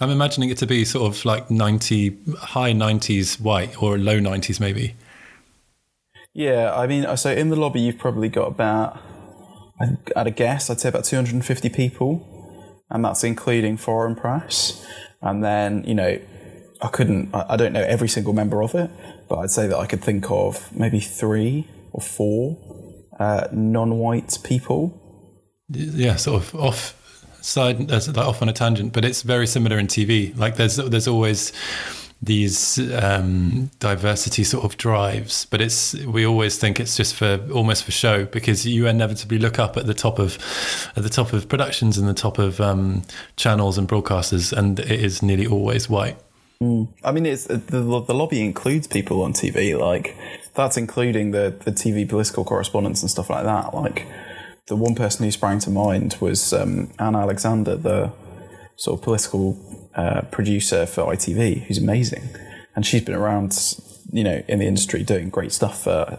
I'm 0.00 0.10
imagining 0.10 0.50
it 0.50 0.58
to 0.58 0.66
be 0.66 0.84
sort 0.84 1.12
of 1.12 1.24
like 1.24 1.50
90, 1.50 2.16
high 2.38 2.72
90s 2.72 3.40
white 3.40 3.82
or 3.82 3.98
low 3.98 4.20
90s 4.20 4.60
maybe. 4.60 4.94
Yeah, 6.32 6.72
I 6.72 6.86
mean, 6.86 7.16
so 7.16 7.32
in 7.32 7.48
the 7.48 7.56
lobby, 7.56 7.80
you've 7.80 7.98
probably 7.98 8.28
got 8.28 8.46
about, 8.46 9.00
at 10.14 10.28
a 10.28 10.30
guess, 10.30 10.70
I'd 10.70 10.78
say 10.78 10.88
about 10.88 11.04
250 11.04 11.68
people 11.70 12.37
and 12.90 13.04
that's 13.04 13.24
including 13.24 13.76
foreign 13.76 14.14
press. 14.14 14.84
And 15.20 15.42
then, 15.42 15.84
you 15.84 15.94
know, 15.94 16.18
I 16.80 16.88
couldn't, 16.88 17.34
I 17.34 17.56
don't 17.56 17.72
know 17.72 17.82
every 17.82 18.08
single 18.08 18.32
member 18.32 18.62
of 18.62 18.74
it, 18.74 18.90
but 19.28 19.38
I'd 19.38 19.50
say 19.50 19.66
that 19.66 19.76
I 19.76 19.86
could 19.86 20.02
think 20.02 20.30
of 20.30 20.74
maybe 20.74 21.00
three 21.00 21.66
or 21.92 22.00
four 22.00 22.56
uh, 23.18 23.48
non-white 23.52 24.38
people. 24.44 24.94
Yeah, 25.68 26.16
sort 26.16 26.42
of 26.42 26.54
off 26.54 26.94
side, 27.40 27.90
like 27.90 28.18
off 28.18 28.42
on 28.42 28.48
a 28.48 28.52
tangent, 28.52 28.92
but 28.92 29.04
it's 29.04 29.22
very 29.22 29.46
similar 29.46 29.78
in 29.78 29.86
TV. 29.86 30.36
Like 30.36 30.56
there's 30.56 30.76
there's 30.76 31.08
always 31.08 31.52
these 32.20 32.78
um, 32.94 33.70
diversity 33.78 34.42
sort 34.42 34.64
of 34.64 34.76
drives, 34.76 35.44
but 35.46 35.60
it's 35.60 35.94
we 35.94 36.26
always 36.26 36.58
think 36.58 36.80
it's 36.80 36.96
just 36.96 37.14
for 37.14 37.40
almost 37.52 37.84
for 37.84 37.92
show 37.92 38.24
because 38.24 38.66
you 38.66 38.86
inevitably 38.86 39.38
look 39.38 39.58
up 39.58 39.76
at 39.76 39.86
the 39.86 39.94
top 39.94 40.18
of 40.18 40.36
at 40.96 41.02
the 41.04 41.08
top 41.08 41.32
of 41.32 41.48
productions 41.48 41.96
and 41.96 42.08
the 42.08 42.14
top 42.14 42.38
of 42.38 42.60
um, 42.60 43.02
channels 43.36 43.78
and 43.78 43.88
broadcasters, 43.88 44.52
and 44.52 44.80
it 44.80 44.90
is 44.90 45.22
nearly 45.22 45.46
always 45.46 45.88
white. 45.88 46.16
Mm. 46.60 46.88
I 47.04 47.12
mean, 47.12 47.24
it's 47.24 47.44
the, 47.44 47.58
the 47.58 48.14
lobby 48.14 48.44
includes 48.44 48.88
people 48.88 49.22
on 49.22 49.32
TV, 49.32 49.78
like 49.78 50.16
that's 50.54 50.76
including 50.76 51.30
the 51.30 51.54
the 51.64 51.70
TV 51.70 52.08
political 52.08 52.44
correspondents 52.44 53.00
and 53.00 53.10
stuff 53.10 53.30
like 53.30 53.44
that. 53.44 53.72
Like 53.74 54.06
the 54.66 54.74
one 54.74 54.96
person 54.96 55.24
who 55.24 55.30
sprang 55.30 55.60
to 55.60 55.70
mind 55.70 56.16
was 56.20 56.52
um, 56.52 56.90
Anne 56.98 57.14
Alexander, 57.14 57.76
the 57.76 58.12
sort 58.76 58.98
of 58.98 59.04
political 59.04 59.56
producer 60.30 60.86
for 60.86 61.12
ITV 61.12 61.64
who's 61.64 61.78
amazing, 61.78 62.28
and 62.74 62.86
she's 62.86 63.02
been 63.02 63.14
around, 63.14 63.56
you 64.12 64.24
know, 64.24 64.42
in 64.48 64.58
the 64.58 64.66
industry 64.66 65.02
doing 65.02 65.28
great 65.30 65.52
stuff 65.52 65.82
for 65.84 66.18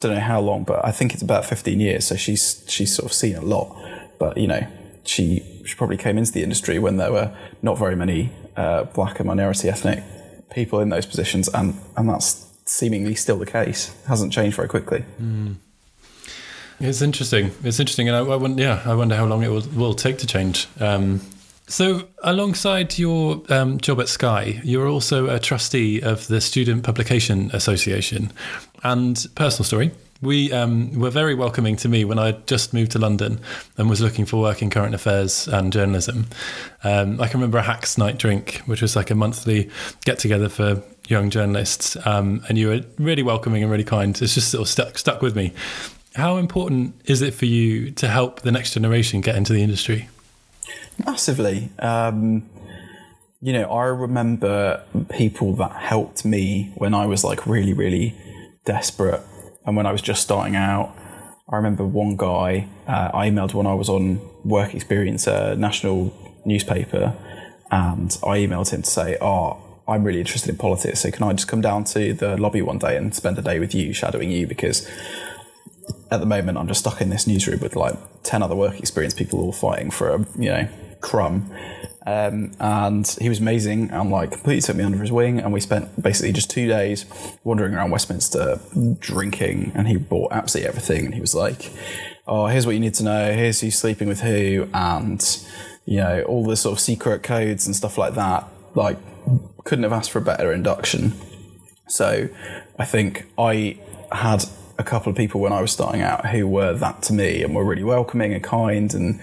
don't 0.00 0.14
know 0.14 0.20
how 0.20 0.40
long, 0.40 0.64
but 0.64 0.84
I 0.84 0.90
think 0.90 1.12
it's 1.12 1.22
about 1.22 1.44
fifteen 1.44 1.80
years. 1.80 2.06
So 2.06 2.16
she's 2.16 2.64
she's 2.68 2.94
sort 2.94 3.06
of 3.06 3.12
seen 3.12 3.36
a 3.36 3.40
lot, 3.40 3.76
but 4.18 4.36
you 4.36 4.46
know, 4.46 4.66
she 5.04 5.62
she 5.64 5.74
probably 5.74 5.96
came 5.96 6.18
into 6.18 6.32
the 6.32 6.42
industry 6.42 6.78
when 6.78 6.96
there 6.96 7.12
were 7.12 7.34
not 7.62 7.78
very 7.78 7.96
many 7.96 8.30
uh, 8.56 8.84
black 8.84 9.18
and 9.18 9.26
minority 9.26 9.68
ethnic 9.68 10.02
people 10.50 10.80
in 10.80 10.88
those 10.88 11.06
positions, 11.06 11.48
and 11.48 11.78
and 11.96 12.08
that's 12.08 12.46
seemingly 12.66 13.14
still 13.14 13.38
the 13.38 13.46
case. 13.46 13.88
It 14.04 14.08
hasn't 14.08 14.32
changed 14.32 14.56
very 14.56 14.68
quickly. 14.68 15.04
Mm. 15.20 15.56
It's 16.80 17.02
interesting. 17.02 17.52
It's 17.62 17.78
interesting, 17.80 18.08
and 18.08 18.16
I, 18.16 18.20
I, 18.20 18.36
wonder, 18.36 18.62
yeah, 18.62 18.82
I 18.84 18.94
wonder 18.94 19.14
how 19.14 19.26
long 19.26 19.42
it 19.42 19.48
will, 19.48 19.62
will 19.74 19.94
take 19.94 20.18
to 20.18 20.26
change. 20.26 20.66
Um, 20.80 21.20
so, 21.66 22.08
alongside 22.22 22.98
your 22.98 23.42
um, 23.48 23.78
job 23.78 24.00
at 24.00 24.08
Sky, 24.08 24.60
you're 24.62 24.86
also 24.86 25.28
a 25.28 25.38
trustee 25.38 26.00
of 26.00 26.26
the 26.26 26.40
Student 26.40 26.84
Publication 26.84 27.50
Association. 27.54 28.32
And 28.82 29.26
personal 29.34 29.64
story, 29.64 29.90
we 30.20 30.52
um, 30.52 30.98
were 30.98 31.10
very 31.10 31.34
welcoming 31.34 31.76
to 31.76 31.88
me 31.88 32.04
when 32.04 32.18
I 32.18 32.32
just 32.32 32.74
moved 32.74 32.92
to 32.92 32.98
London 32.98 33.40
and 33.78 33.88
was 33.88 34.00
looking 34.00 34.26
for 34.26 34.40
work 34.40 34.62
in 34.62 34.70
current 34.70 34.94
affairs 34.94 35.48
and 35.48 35.72
journalism. 35.72 36.26
Um, 36.82 37.20
I 37.20 37.28
can 37.28 37.40
remember 37.40 37.58
a 37.58 37.62
Hacks 37.62 37.96
Night 37.96 38.18
drink, 38.18 38.62
which 38.66 38.82
was 38.82 38.94
like 38.94 39.10
a 39.10 39.14
monthly 39.14 39.70
get 40.04 40.18
together 40.18 40.48
for 40.48 40.82
young 41.08 41.30
journalists, 41.30 41.96
um, 42.06 42.44
and 42.48 42.58
you 42.58 42.68
were 42.68 42.80
really 42.98 43.22
welcoming 43.22 43.62
and 43.62 43.70
really 43.70 43.84
kind. 43.84 44.20
It's 44.20 44.34
just 44.34 44.50
sort 44.50 44.62
of 44.62 44.68
stuck 44.68 44.98
stuck 44.98 45.22
with 45.22 45.34
me. 45.36 45.52
How 46.14 46.36
important 46.36 46.94
is 47.06 47.22
it 47.22 47.34
for 47.34 47.46
you 47.46 47.90
to 47.92 48.08
help 48.08 48.42
the 48.42 48.52
next 48.52 48.74
generation 48.74 49.20
get 49.20 49.34
into 49.34 49.52
the 49.52 49.62
industry? 49.62 50.08
Massively. 51.04 51.70
Um, 51.78 52.48
you 53.40 53.52
know, 53.52 53.64
I 53.70 53.84
remember 53.84 54.82
people 55.10 55.54
that 55.56 55.72
helped 55.72 56.24
me 56.24 56.72
when 56.76 56.94
I 56.94 57.06
was 57.06 57.24
like 57.24 57.46
really, 57.46 57.72
really 57.72 58.14
desperate 58.64 59.20
and 59.66 59.76
when 59.76 59.86
I 59.86 59.92
was 59.92 60.02
just 60.02 60.22
starting 60.22 60.56
out. 60.56 60.94
I 61.48 61.56
remember 61.56 61.86
one 61.86 62.16
guy 62.16 62.68
uh, 62.86 63.10
I 63.12 63.28
emailed 63.28 63.52
when 63.52 63.66
I 63.66 63.74
was 63.74 63.88
on 63.88 64.20
work 64.44 64.74
experience, 64.74 65.26
a 65.26 65.54
national 65.56 66.14
newspaper, 66.46 67.14
and 67.70 68.16
I 68.22 68.38
emailed 68.38 68.70
him 68.70 68.80
to 68.82 68.90
say, 68.90 69.18
"Oh, 69.20 69.62
I'm 69.86 70.04
really 70.04 70.20
interested 70.20 70.48
in 70.50 70.56
politics, 70.56 71.00
so 71.00 71.10
can 71.10 71.22
I 71.24 71.32
just 71.34 71.48
come 71.48 71.60
down 71.60 71.84
to 71.84 72.14
the 72.14 72.38
lobby 72.38 72.62
one 72.62 72.78
day 72.78 72.96
and 72.96 73.14
spend 73.14 73.38
a 73.38 73.42
day 73.42 73.58
with 73.58 73.74
you, 73.74 73.92
shadowing 73.92 74.30
you? 74.30 74.46
Because 74.46 74.88
at 76.10 76.20
the 76.20 76.26
moment, 76.26 76.58
I'm 76.58 76.68
just 76.68 76.80
stuck 76.80 77.00
in 77.00 77.10
this 77.10 77.26
newsroom 77.26 77.60
with 77.60 77.76
like 77.76 77.94
ten 78.22 78.42
other 78.42 78.56
work 78.56 78.78
experience 78.78 79.14
people 79.14 79.40
all 79.40 79.52
fighting 79.52 79.90
for 79.90 80.14
a 80.14 80.18
you 80.38 80.50
know 80.50 80.68
crumb. 81.00 81.50
Um, 82.06 82.52
and 82.60 83.06
he 83.18 83.30
was 83.30 83.40
amazing 83.40 83.90
and 83.90 84.10
like 84.10 84.32
completely 84.32 84.60
took 84.60 84.76
me 84.76 84.84
under 84.84 84.98
his 84.98 85.10
wing. 85.10 85.38
And 85.38 85.52
we 85.52 85.60
spent 85.60 86.02
basically 86.02 86.32
just 86.32 86.50
two 86.50 86.68
days 86.68 87.06
wandering 87.44 87.74
around 87.74 87.90
Westminster 87.90 88.60
drinking. 88.98 89.72
And 89.74 89.88
he 89.88 89.96
bought 89.96 90.32
absolutely 90.32 90.68
everything. 90.68 91.06
And 91.06 91.14
he 91.14 91.20
was 91.20 91.34
like, 91.34 91.72
"Oh, 92.26 92.46
here's 92.46 92.66
what 92.66 92.72
you 92.72 92.80
need 92.80 92.94
to 92.94 93.04
know. 93.04 93.32
Here's 93.32 93.60
who's 93.60 93.78
sleeping 93.78 94.08
with 94.08 94.20
who, 94.20 94.68
and 94.74 95.22
you 95.86 95.98
know 95.98 96.22
all 96.22 96.44
the 96.44 96.56
sort 96.56 96.74
of 96.74 96.80
secret 96.80 97.22
codes 97.22 97.66
and 97.66 97.74
stuff 97.74 97.96
like 97.98 98.14
that." 98.14 98.48
Like, 98.74 98.98
couldn't 99.64 99.84
have 99.84 99.92
asked 99.92 100.10
for 100.10 100.18
a 100.18 100.22
better 100.22 100.52
induction. 100.52 101.14
So, 101.86 102.28
I 102.78 102.84
think 102.84 103.26
I 103.38 103.78
had 104.10 104.44
a 104.78 104.84
couple 104.84 105.10
of 105.10 105.16
people 105.16 105.40
when 105.40 105.52
I 105.52 105.60
was 105.60 105.72
starting 105.72 106.02
out 106.02 106.26
who 106.26 106.46
were 106.46 106.72
that 106.74 107.02
to 107.04 107.12
me 107.12 107.42
and 107.42 107.54
were 107.54 107.64
really 107.64 107.84
welcoming 107.84 108.32
and 108.32 108.42
kind 108.42 108.92
and 108.94 109.20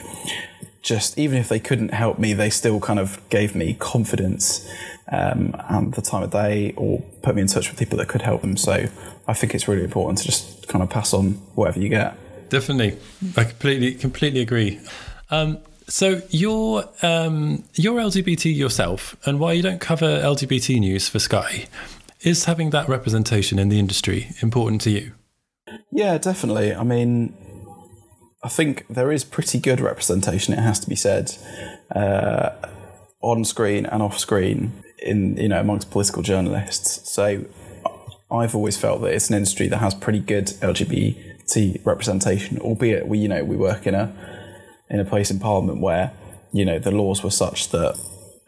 just 0.82 1.18
even 1.18 1.38
if 1.38 1.50
they 1.50 1.60
couldn't 1.60 1.94
help 1.94 2.18
me, 2.18 2.34
they 2.34 2.50
still 2.50 2.80
kind 2.80 3.00
of 3.00 3.22
gave 3.30 3.56
me 3.56 3.76
confidence 3.76 4.68
um, 5.12 5.56
and 5.70 5.94
the 5.94 6.02
time 6.02 6.24
of 6.24 6.32
day 6.32 6.74
or 6.76 7.02
put 7.22 7.36
me 7.36 7.42
in 7.42 7.48
touch 7.48 7.70
with 7.70 7.78
people 7.78 7.98
that 7.98 8.08
could 8.08 8.22
help 8.22 8.42
them. 8.42 8.58
So 8.58 8.88
I 9.28 9.34
think 9.34 9.54
it's 9.54 9.68
really 9.68 9.84
important 9.84 10.20
to 10.20 10.26
just 10.26 10.68
kind 10.68 10.82
of 10.82 10.90
pass 10.90 11.14
on 11.14 11.34
whatever 11.56 11.80
you 11.80 11.90
get. 11.90 12.18
Definitely, 12.50 12.98
I 13.38 13.46
completely 13.46 13.94
completely 13.94 14.42
agree. 14.42 14.80
Um, 15.30 15.60
so 15.88 16.22
you're 16.30 16.90
um, 17.02 17.64
you're 17.76 18.00
LGBT 18.00 18.56
yourself, 18.56 19.16
and 19.26 19.40
while 19.40 19.54
you 19.54 19.62
don't 19.62 19.80
cover 19.80 20.06
LGBT 20.06 20.80
news 20.80 21.08
for 21.08 21.20
Sky, 21.20 21.68
is 22.22 22.46
having 22.46 22.72
that 22.72 22.90
representation 22.90 23.58
in 23.58 23.70
the 23.70 23.80
industry 23.80 24.32
important 24.42 24.82
to 24.82 24.90
you? 24.90 25.14
Yeah, 25.92 26.18
definitely. 26.18 26.74
I 26.74 26.84
mean, 26.84 27.34
I 28.44 28.50
think 28.50 28.86
there 28.90 29.12
is 29.12 29.24
pretty 29.24 29.60
good 29.60 29.80
representation. 29.80 30.54
It 30.54 30.60
has 30.60 30.80
to 30.80 30.90
be 30.90 30.96
said, 30.96 31.36
uh, 31.96 32.52
on 33.22 33.46
screen 33.46 33.86
and 33.86 34.02
off 34.02 34.18
screen, 34.18 34.84
in 35.02 35.38
you 35.38 35.50
know 35.50 35.60
amongst 35.60 35.92
political 35.92 36.22
journalists. 36.24 37.10
So 37.10 37.46
I've 38.32 38.56
always 38.56 38.78
felt 38.78 39.02
that 39.02 39.14
it's 39.14 39.30
an 39.30 39.36
industry 39.36 39.68
that 39.68 39.78
has 39.78 39.94
pretty 39.94 40.20
good 40.20 40.48
LGBT 40.48 41.86
representation, 41.86 42.60
albeit 42.60 43.08
we 43.08 43.20
you 43.20 43.28
know 43.28 43.44
we 43.44 43.56
work 43.56 43.86
in 43.86 43.96
a 43.96 44.14
in 44.90 45.00
a 45.00 45.06
place 45.06 45.32
in 45.32 45.40
Parliament 45.40 45.82
where 45.82 46.12
you 46.52 46.66
know 46.66 46.80
the 46.80 46.92
laws 46.92 47.24
were 47.24 47.32
such 47.32 47.70
that 47.70 48.00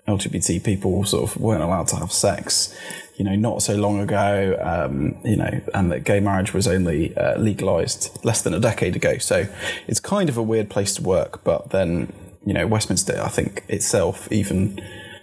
LGBT 0.08 0.64
people 0.64 1.04
sort 1.06 1.24
of 1.24 1.40
weren't 1.40 1.64
allowed 1.64 1.88
to 1.88 1.96
have 1.98 2.12
sex 2.12 2.76
you 3.16 3.24
know, 3.24 3.36
not 3.36 3.62
so 3.62 3.76
long 3.76 4.00
ago, 4.00 4.58
um, 4.62 5.16
you 5.24 5.36
know, 5.36 5.62
and 5.74 5.92
that 5.92 6.04
gay 6.04 6.20
marriage 6.20 6.54
was 6.54 6.68
only 6.68 7.16
uh, 7.16 7.38
legalized 7.38 8.18
less 8.26 8.42
than 8.42 8.54
a 8.54 8.60
decade 8.60 8.96
ago. 8.96 9.18
So 9.20 9.48
it's 9.88 10.00
kind 10.00 10.30
of 10.30 10.38
a 10.38 10.42
weird 10.42 10.70
place 10.70 10.96
to 10.96 11.04
work. 11.04 11.44
But 11.44 11.70
then, 11.70 12.12
you 12.46 12.54
know, 12.54 12.66
Westminster, 12.66 13.22
I 13.22 13.30
think 13.30 13.64
itself, 13.68 14.32
even 14.32 14.82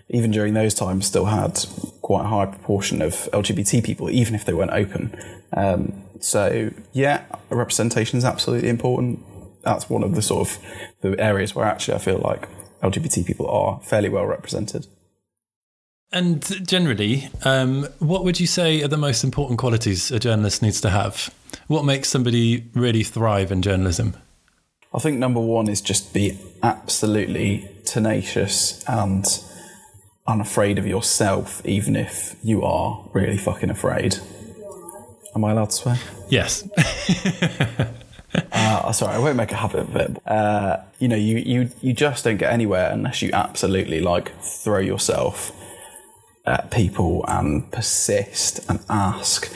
even 0.08 0.32
during 0.32 0.54
those 0.54 0.74
times, 0.74 1.06
still 1.06 1.26
had 1.26 1.64
quite 2.02 2.24
a 2.24 2.28
high 2.28 2.46
proportion 2.46 3.00
of 3.00 3.12
LGBT 3.32 3.84
people, 3.84 4.10
even 4.10 4.34
if 4.34 4.44
they 4.44 4.52
weren't 4.52 4.72
open. 4.72 5.16
Um, 5.52 6.02
so 6.20 6.70
yeah, 6.92 7.24
representation 7.48 8.18
is 8.18 8.24
absolutely 8.24 8.68
important. 8.68 9.20
That's 9.62 9.90
one 9.90 10.02
of 10.02 10.14
the 10.14 10.22
sort 10.22 10.48
of 10.48 10.58
the 11.00 11.20
areas 11.20 11.54
where 11.54 11.66
actually 11.66 11.94
I 11.94 11.98
feel 11.98 12.18
like 12.18 12.48
LGBT 12.82 13.26
people 13.26 13.48
are 13.48 13.80
fairly 13.82 14.08
well 14.08 14.26
represented. 14.26 14.86
And 16.12 16.66
generally, 16.66 17.28
um, 17.44 17.86
what 18.00 18.24
would 18.24 18.40
you 18.40 18.46
say 18.46 18.82
are 18.82 18.88
the 18.88 18.96
most 18.96 19.22
important 19.22 19.60
qualities 19.60 20.10
a 20.10 20.18
journalist 20.18 20.60
needs 20.60 20.80
to 20.80 20.90
have? 20.90 21.32
What 21.68 21.84
makes 21.84 22.08
somebody 22.08 22.64
really 22.74 23.04
thrive 23.04 23.52
in 23.52 23.62
journalism? 23.62 24.16
I 24.92 24.98
think 24.98 25.18
number 25.18 25.38
one 25.40 25.68
is 25.68 25.80
just 25.80 26.12
be 26.12 26.36
absolutely 26.64 27.68
tenacious 27.84 28.84
and 28.88 29.24
unafraid 30.26 30.78
of 30.78 30.86
yourself, 30.86 31.64
even 31.64 31.94
if 31.94 32.34
you 32.42 32.64
are 32.64 33.08
really 33.12 33.38
fucking 33.38 33.70
afraid. 33.70 34.16
Am 35.36 35.44
I 35.44 35.52
allowed 35.52 35.70
to 35.70 35.76
swear? 35.76 35.98
Yes. 36.28 36.68
uh, 38.52 38.90
sorry, 38.90 39.14
I 39.14 39.18
won't 39.18 39.36
make 39.36 39.52
a 39.52 39.56
habit 39.56 39.80
of 39.80 39.94
it. 39.94 40.26
Uh, 40.26 40.78
you 40.98 41.06
know, 41.06 41.16
you, 41.16 41.36
you 41.36 41.70
you 41.80 41.92
just 41.92 42.24
don't 42.24 42.36
get 42.36 42.52
anywhere 42.52 42.90
unless 42.90 43.22
you 43.22 43.30
absolutely 43.32 44.00
like 44.00 44.36
throw 44.40 44.78
yourself 44.78 45.52
at 46.50 46.70
people 46.70 47.24
and 47.28 47.70
persist 47.72 48.60
and 48.68 48.80
ask, 48.88 49.52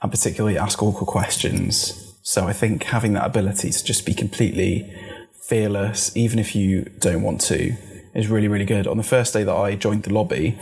and 0.00 0.10
particularly 0.10 0.56
ask 0.56 0.82
awkward 0.82 1.06
questions. 1.06 2.14
So 2.22 2.46
I 2.46 2.52
think 2.52 2.84
having 2.84 3.12
that 3.14 3.26
ability 3.26 3.70
to 3.70 3.84
just 3.84 4.06
be 4.06 4.14
completely 4.14 4.92
fearless, 5.32 6.16
even 6.16 6.38
if 6.38 6.56
you 6.56 6.90
don't 6.98 7.22
want 7.22 7.40
to, 7.42 7.76
is 8.14 8.28
really, 8.28 8.48
really 8.48 8.64
good. 8.64 8.86
On 8.86 8.96
the 8.96 9.02
first 9.02 9.32
day 9.32 9.44
that 9.44 9.54
I 9.54 9.74
joined 9.74 10.04
the 10.04 10.12
lobby, 10.12 10.58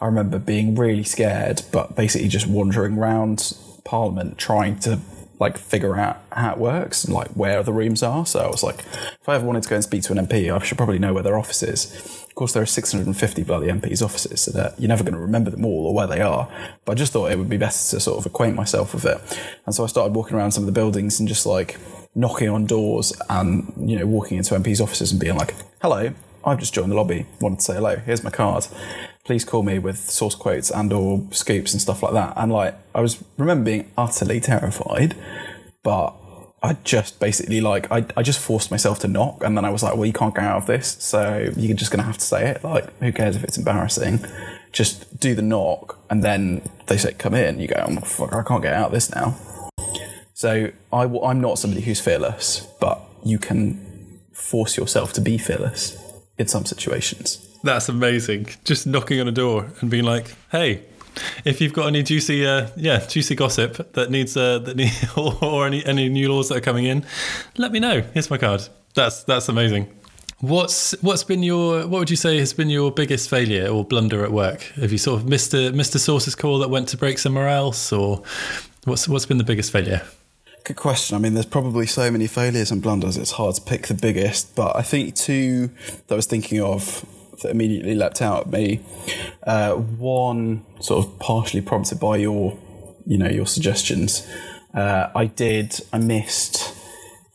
I 0.00 0.06
remember 0.06 0.38
being 0.38 0.74
really 0.76 1.02
scared, 1.02 1.62
but 1.72 1.96
basically 1.96 2.28
just 2.28 2.46
wandering 2.46 2.96
around 2.96 3.54
Parliament 3.84 4.38
trying 4.38 4.78
to 4.80 5.00
like 5.38 5.58
figure 5.58 5.96
out 5.96 6.22
how 6.32 6.52
it 6.52 6.58
works 6.58 7.04
and 7.04 7.12
like 7.12 7.28
where 7.28 7.62
the 7.62 7.72
rooms 7.72 8.02
are. 8.02 8.24
So 8.24 8.40
I 8.40 8.46
was 8.46 8.62
like, 8.62 8.80
if 9.20 9.28
I 9.28 9.34
ever 9.34 9.44
wanted 9.44 9.64
to 9.64 9.68
go 9.68 9.74
and 9.76 9.84
speak 9.84 10.02
to 10.04 10.12
an 10.12 10.26
MP, 10.26 10.54
I 10.54 10.64
should 10.64 10.78
probably 10.78 10.98
know 10.98 11.12
where 11.12 11.22
their 11.22 11.38
office 11.38 11.62
is. 11.62 11.92
Of 12.28 12.34
course, 12.34 12.52
there 12.52 12.62
are 12.62 12.66
650 12.66 13.42
bloody 13.44 13.68
MPs' 13.68 14.02
offices, 14.02 14.40
so 14.40 14.50
that 14.52 14.80
you're 14.80 14.88
never 14.88 15.04
going 15.04 15.14
to 15.14 15.20
remember 15.20 15.50
them 15.50 15.64
all 15.64 15.86
or 15.86 15.94
where 15.94 16.06
they 16.06 16.20
are. 16.20 16.48
But 16.84 16.92
I 16.92 16.94
just 16.96 17.12
thought 17.12 17.30
it 17.30 17.38
would 17.38 17.48
be 17.48 17.56
best 17.56 17.90
to 17.90 18.00
sort 18.00 18.18
of 18.18 18.26
acquaint 18.26 18.56
myself 18.56 18.94
with 18.94 19.04
it. 19.04 19.40
And 19.66 19.74
so 19.74 19.84
I 19.84 19.86
started 19.86 20.14
walking 20.14 20.36
around 20.36 20.52
some 20.52 20.62
of 20.62 20.66
the 20.66 20.72
buildings 20.72 21.20
and 21.20 21.28
just 21.28 21.46
like 21.46 21.78
knocking 22.14 22.48
on 22.48 22.66
doors 22.66 23.12
and, 23.28 23.72
you 23.76 23.98
know, 23.98 24.06
walking 24.06 24.38
into 24.38 24.54
MPs' 24.54 24.80
offices 24.80 25.12
and 25.12 25.20
being 25.20 25.36
like, 25.36 25.54
hello, 25.80 26.12
I've 26.44 26.58
just 26.58 26.74
joined 26.74 26.90
the 26.90 26.96
lobby, 26.96 27.26
wanted 27.40 27.60
to 27.60 27.64
say 27.64 27.74
hello, 27.74 27.96
here's 27.96 28.22
my 28.22 28.30
card. 28.30 28.66
Please 29.24 29.44
call 29.44 29.62
me 29.62 29.78
with 29.78 29.98
source 29.98 30.34
quotes 30.34 30.70
and 30.70 30.92
or 30.92 31.26
scoops 31.30 31.72
and 31.72 31.80
stuff 31.80 32.02
like 32.02 32.12
that. 32.12 32.34
And 32.36 32.52
like, 32.52 32.74
I 32.94 33.00
was 33.00 33.24
remember 33.38 33.64
being 33.64 33.90
utterly 33.96 34.38
terrified, 34.38 35.16
but 35.82 36.14
I 36.62 36.76
just 36.84 37.20
basically 37.20 37.60
like 37.60 37.90
I, 37.90 38.06
I 38.16 38.22
just 38.22 38.38
forced 38.38 38.70
myself 38.70 38.98
to 39.00 39.08
knock 39.08 39.42
and 39.42 39.56
then 39.56 39.64
I 39.64 39.70
was 39.70 39.82
like, 39.82 39.94
well 39.94 40.06
you 40.06 40.12
can't 40.12 40.34
get 40.34 40.44
out 40.44 40.58
of 40.58 40.66
this, 40.66 40.96
so 41.00 41.50
you're 41.56 41.76
just 41.76 41.90
gonna 41.90 42.02
have 42.02 42.18
to 42.18 42.24
say 42.24 42.50
it. 42.50 42.64
Like, 42.64 42.98
who 42.98 43.12
cares 43.12 43.36
if 43.36 43.44
it's 43.44 43.56
embarrassing? 43.56 44.24
Just 44.72 45.20
do 45.20 45.34
the 45.34 45.42
knock 45.42 45.98
and 46.10 46.22
then 46.22 46.62
they 46.86 46.96
say 46.98 47.12
come 47.14 47.34
in. 47.34 47.60
You 47.60 47.68
go, 47.68 47.82
oh, 47.86 48.00
fuck, 48.00 48.34
I 48.34 48.42
can't 48.42 48.62
get 48.62 48.74
out 48.74 48.86
of 48.86 48.92
this 48.92 49.14
now. 49.14 49.36
So 50.34 50.70
I, 50.92 51.04
I'm 51.04 51.40
not 51.40 51.58
somebody 51.58 51.82
who's 51.82 52.00
fearless, 52.00 52.66
but 52.80 53.00
you 53.24 53.38
can 53.38 54.20
force 54.32 54.76
yourself 54.76 55.12
to 55.14 55.20
be 55.20 55.38
fearless 55.38 55.96
in 56.36 56.46
some 56.46 56.64
situations. 56.66 57.53
That's 57.64 57.88
amazing. 57.88 58.48
Just 58.64 58.86
knocking 58.86 59.20
on 59.20 59.26
a 59.26 59.32
door 59.32 59.66
and 59.80 59.90
being 59.90 60.04
like, 60.04 60.34
"Hey, 60.52 60.82
if 61.46 61.60
you've 61.60 61.72
got 61.72 61.86
any 61.86 62.02
juicy, 62.02 62.46
uh, 62.46 62.68
yeah, 62.76 62.98
juicy 63.06 63.34
gossip 63.34 63.92
that 63.94 64.10
needs 64.10 64.36
uh, 64.36 64.58
that 64.60 64.76
need 64.76 64.92
or, 65.16 65.36
or 65.42 65.66
any 65.66 65.84
any 65.86 66.08
new 66.08 66.32
laws 66.32 66.48
that 66.50 66.58
are 66.58 66.60
coming 66.60 66.84
in, 66.84 67.06
let 67.56 67.72
me 67.72 67.80
know. 67.80 68.02
Here's 68.12 68.30
my 68.30 68.36
card. 68.36 68.68
That's 68.94 69.24
that's 69.24 69.48
amazing. 69.48 69.88
What's 70.40 70.92
what's 71.00 71.24
been 71.24 71.42
your 71.42 71.86
what 71.86 72.00
would 72.00 72.10
you 72.10 72.16
say 72.16 72.38
has 72.38 72.52
been 72.52 72.68
your 72.68 72.92
biggest 72.92 73.30
failure 73.30 73.68
or 73.68 73.82
blunder 73.82 74.24
at 74.24 74.30
work? 74.30 74.62
Have 74.76 74.92
you 74.92 74.98
sort 74.98 75.20
of 75.20 75.26
missed 75.26 75.54
a 75.54 75.72
missed 75.72 75.94
a 75.94 75.98
source's 75.98 76.34
call 76.34 76.58
that 76.58 76.68
went 76.68 76.88
to 76.90 76.98
break 76.98 77.18
somewhere 77.18 77.48
else, 77.48 77.92
or 77.92 78.22
what's 78.84 79.08
what's 79.08 79.24
been 79.24 79.38
the 79.38 79.44
biggest 79.44 79.72
failure? 79.72 80.02
Good 80.64 80.76
question. 80.76 81.14
I 81.14 81.18
mean, 81.18 81.34
there's 81.34 81.46
probably 81.46 81.86
so 81.86 82.10
many 82.10 82.26
failures 82.26 82.70
and 82.70 82.82
blunders. 82.82 83.18
It's 83.18 83.32
hard 83.32 83.54
to 83.56 83.60
pick 83.60 83.86
the 83.86 83.94
biggest, 83.94 84.54
but 84.54 84.74
I 84.74 84.82
think 84.82 85.14
two 85.14 85.68
that 86.06 86.12
I 86.12 86.16
was 86.16 86.26
thinking 86.26 86.62
of 86.62 87.04
that 87.42 87.50
immediately 87.50 87.94
leapt 87.94 88.22
out 88.22 88.46
at 88.46 88.50
me. 88.50 88.80
Uh, 89.42 89.74
one 89.74 90.64
sort 90.80 91.04
of 91.04 91.18
partially 91.18 91.60
prompted 91.60 92.00
by 92.00 92.16
your, 92.16 92.58
you 93.06 93.18
know, 93.18 93.28
your 93.28 93.46
suggestions. 93.46 94.26
Uh, 94.72 95.10
I 95.14 95.26
did. 95.26 95.80
I 95.92 95.98
missed 95.98 96.74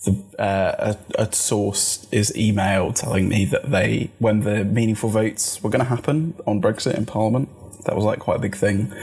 the 0.06 0.24
uh, 0.42 0.96
a, 1.18 1.24
a, 1.24 1.34
source 1.34 2.08
is 2.12 2.36
email 2.38 2.94
telling 2.94 3.28
me 3.28 3.44
that 3.46 3.70
they 3.70 4.10
when 4.20 4.42
the 4.42 4.64
meaningful 4.64 5.10
votes 5.10 5.62
were 5.62 5.70
going 5.70 5.84
to 5.84 5.90
happen 5.90 6.36
on 6.48 6.62
Brexit 6.62 6.96
in 6.96 7.06
Parliament. 7.06 7.50
That 7.86 7.96
was 7.96 8.06
like 8.06 8.20
quite 8.20 8.38
a 8.38 8.42
big 8.42 8.56
thing. 8.56 8.94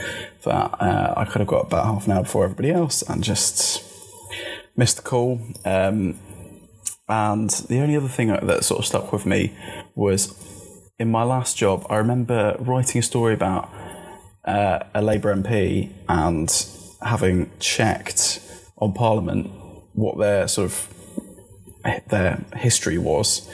That 0.43 0.73
uh, 0.79 1.13
I 1.15 1.25
could 1.25 1.39
have 1.39 1.47
got 1.47 1.67
about 1.67 1.85
half 1.85 2.05
an 2.05 2.13
hour 2.13 2.23
before 2.23 2.43
everybody 2.45 2.71
else 2.71 3.03
and 3.03 3.23
just 3.23 3.83
missed 4.75 4.97
the 4.97 5.03
call. 5.03 5.39
Um, 5.65 6.19
and 7.09 7.49
the 7.49 7.79
only 7.79 7.95
other 7.95 8.07
thing 8.07 8.27
that 8.27 8.63
sort 8.63 8.79
of 8.79 8.85
stuck 8.85 9.13
with 9.13 9.25
me 9.25 9.55
was 9.95 10.27
in 10.99 11.11
my 11.11 11.23
last 11.23 11.57
job. 11.57 11.85
I 11.89 11.97
remember 11.97 12.55
writing 12.59 12.99
a 12.99 13.03
story 13.03 13.33
about 13.33 13.69
uh, 14.45 14.79
a 14.93 15.01
Labour 15.01 15.35
MP 15.35 15.91
and 16.09 16.49
having 17.01 17.51
checked 17.59 18.41
on 18.77 18.93
Parliament 18.93 19.51
what 19.93 20.17
their 20.17 20.47
sort 20.47 20.65
of 20.65 20.93
their 22.09 22.43
history 22.55 22.97
was, 22.97 23.49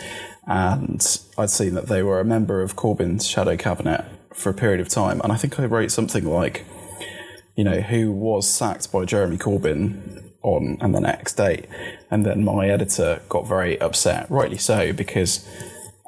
and 0.47 1.05
I'd 1.37 1.49
seen 1.49 1.75
that 1.75 1.87
they 1.87 2.03
were 2.03 2.19
a 2.19 2.25
member 2.25 2.61
of 2.61 2.75
Corbyn's 2.75 3.27
shadow 3.27 3.55
cabinet 3.55 4.05
for 4.33 4.49
a 4.49 4.53
period 4.53 4.79
of 4.79 4.89
time, 4.89 5.21
and 5.21 5.31
I 5.31 5.35
think 5.35 5.59
I 5.59 5.65
wrote 5.65 5.91
something 5.91 6.25
like, 6.25 6.65
you 7.55 7.63
know, 7.63 7.81
who 7.81 8.11
was 8.11 8.49
sacked 8.49 8.91
by 8.91 9.05
Jeremy 9.05 9.37
Corbyn 9.37 10.31
on 10.41 10.77
and 10.81 10.95
the 10.95 10.99
next 10.99 11.35
date, 11.35 11.65
and 12.09 12.25
then 12.25 12.43
my 12.43 12.67
editor 12.67 13.21
got 13.29 13.47
very 13.47 13.79
upset, 13.79 14.29
rightly 14.29 14.57
so, 14.57 14.91
because 14.93 15.47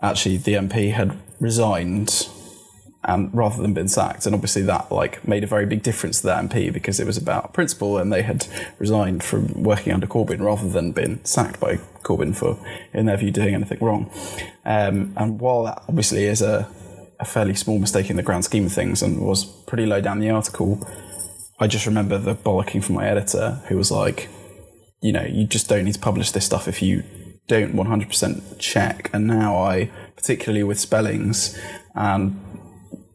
actually 0.01 0.38
the 0.38 0.54
MP 0.54 0.92
had 0.92 1.18
resigned 1.39 2.27
and 3.08 3.34
rather 3.34 3.62
than 3.62 3.74
been 3.74 3.88
sacked. 3.88 4.25
And 4.25 4.34
obviously 4.34 4.63
that 4.63 4.92
like 4.92 5.27
made 5.27 5.44
a 5.44 5.48
very 5.48 5.65
big 5.65 5.84
difference 5.84 6.22
to 6.22 6.27
the 6.27 6.34
MP 6.34 6.74
because 6.74 7.00
it 7.00 7.06
was 7.06 7.18
about 7.18 7.54
principle 7.54 7.98
and 7.98 8.12
they 8.12 8.24
had 8.24 8.48
resigned 8.80 9.24
from 9.24 9.63
working 9.63 9.94
under 9.94 10.08
Corbyn 10.08 10.42
rather 10.42 10.68
than 10.68 10.92
been 10.92 11.24
sacked 11.24 11.60
by 11.60 11.75
Corbyn 12.04 12.36
for, 12.36 12.58
in 12.94 13.06
their 13.06 13.18
view, 13.18 13.32
doing 13.32 13.54
anything 13.54 13.77
wrong. 13.80 14.10
Um, 14.65 15.13
and 15.18 15.39
while 15.39 15.63
that 15.63 15.84
obviously 15.88 16.25
is 16.25 16.42
a, 16.42 16.68
a 17.20 17.25
fairly 17.25 17.54
small 17.54 17.77
mistake 17.77 18.10
in 18.10 18.15
the 18.15 18.24
grand 18.24 18.46
scheme 18.46 18.65
of 18.65 18.74
things 18.74 19.04
and 19.04 19.22
was 19.22 19.46
pretty 19.46 19.86
low 19.86 20.01
down 20.01 20.20
the 20.20 20.32
article, 20.32 20.88
I 21.60 21.68
just 21.68 21.86
remember 21.86 22.18
the 22.18 22.36
bollocking 22.36 22.84
from 22.84 22.96
my 22.96 23.08
editor 23.08 23.62
who 23.68 23.77
was 23.77 23.92
like, 23.92 24.30
you 25.01 25.12
know, 25.12 25.24
you 25.24 25.46
just 25.46 25.70
don't 25.70 25.86
need 25.86 25.94
to 25.94 26.00
publish 26.00 26.32
this 26.32 26.46
stuff 26.46 26.68
if 26.68 26.82
you 26.82 27.04
don't 27.48 27.74
100% 27.74 28.60
check. 28.60 29.10
And 29.13 29.27
now 29.27 29.56
I, 29.56 29.92
particularly 30.25 30.63
with 30.63 30.79
spellings 30.79 31.55
and 31.94 32.36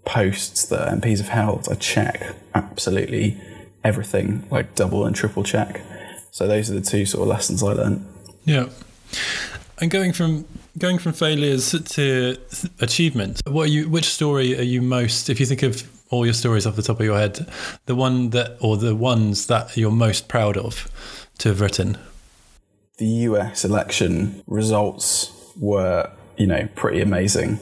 posts 0.04 0.66
that 0.66 0.88
MPs 1.00 1.18
have 1.18 1.28
held, 1.28 1.68
I 1.68 1.74
check 1.74 2.36
absolutely 2.54 3.36
everything, 3.82 4.46
like 4.48 4.76
double 4.76 5.04
and 5.04 5.16
triple 5.16 5.42
check. 5.42 5.80
So 6.30 6.46
those 6.46 6.70
are 6.70 6.74
the 6.74 6.80
two 6.80 7.04
sort 7.04 7.22
of 7.22 7.28
lessons 7.28 7.64
I 7.64 7.72
learned. 7.72 8.06
Yeah. 8.44 8.68
And 9.80 9.90
going 9.90 10.12
from 10.12 10.44
going 10.78 10.98
from 10.98 11.12
failures 11.12 11.72
to 11.72 12.36
achievement, 12.78 13.40
what 13.44 13.70
you? 13.70 13.88
Which 13.88 14.04
story 14.04 14.56
are 14.56 14.62
you 14.62 14.80
most? 14.80 15.28
If 15.28 15.40
you 15.40 15.46
think 15.46 15.64
of 15.64 15.82
all 16.10 16.24
your 16.24 16.34
stories 16.34 16.64
off 16.64 16.76
the 16.76 16.82
top 16.82 17.00
of 17.00 17.06
your 17.06 17.18
head, 17.18 17.44
the 17.86 17.96
one 17.96 18.30
that 18.30 18.56
or 18.60 18.76
the 18.76 18.94
ones 18.94 19.48
that 19.48 19.76
you're 19.76 19.90
most 19.90 20.28
proud 20.28 20.56
of 20.56 20.88
to 21.38 21.48
have 21.48 21.60
written? 21.60 21.98
The 22.98 23.06
U.S. 23.06 23.64
election 23.64 24.44
results 24.46 25.32
were, 25.56 26.08
you 26.40 26.46
know, 26.46 26.66
pretty 26.74 27.02
amazing. 27.02 27.60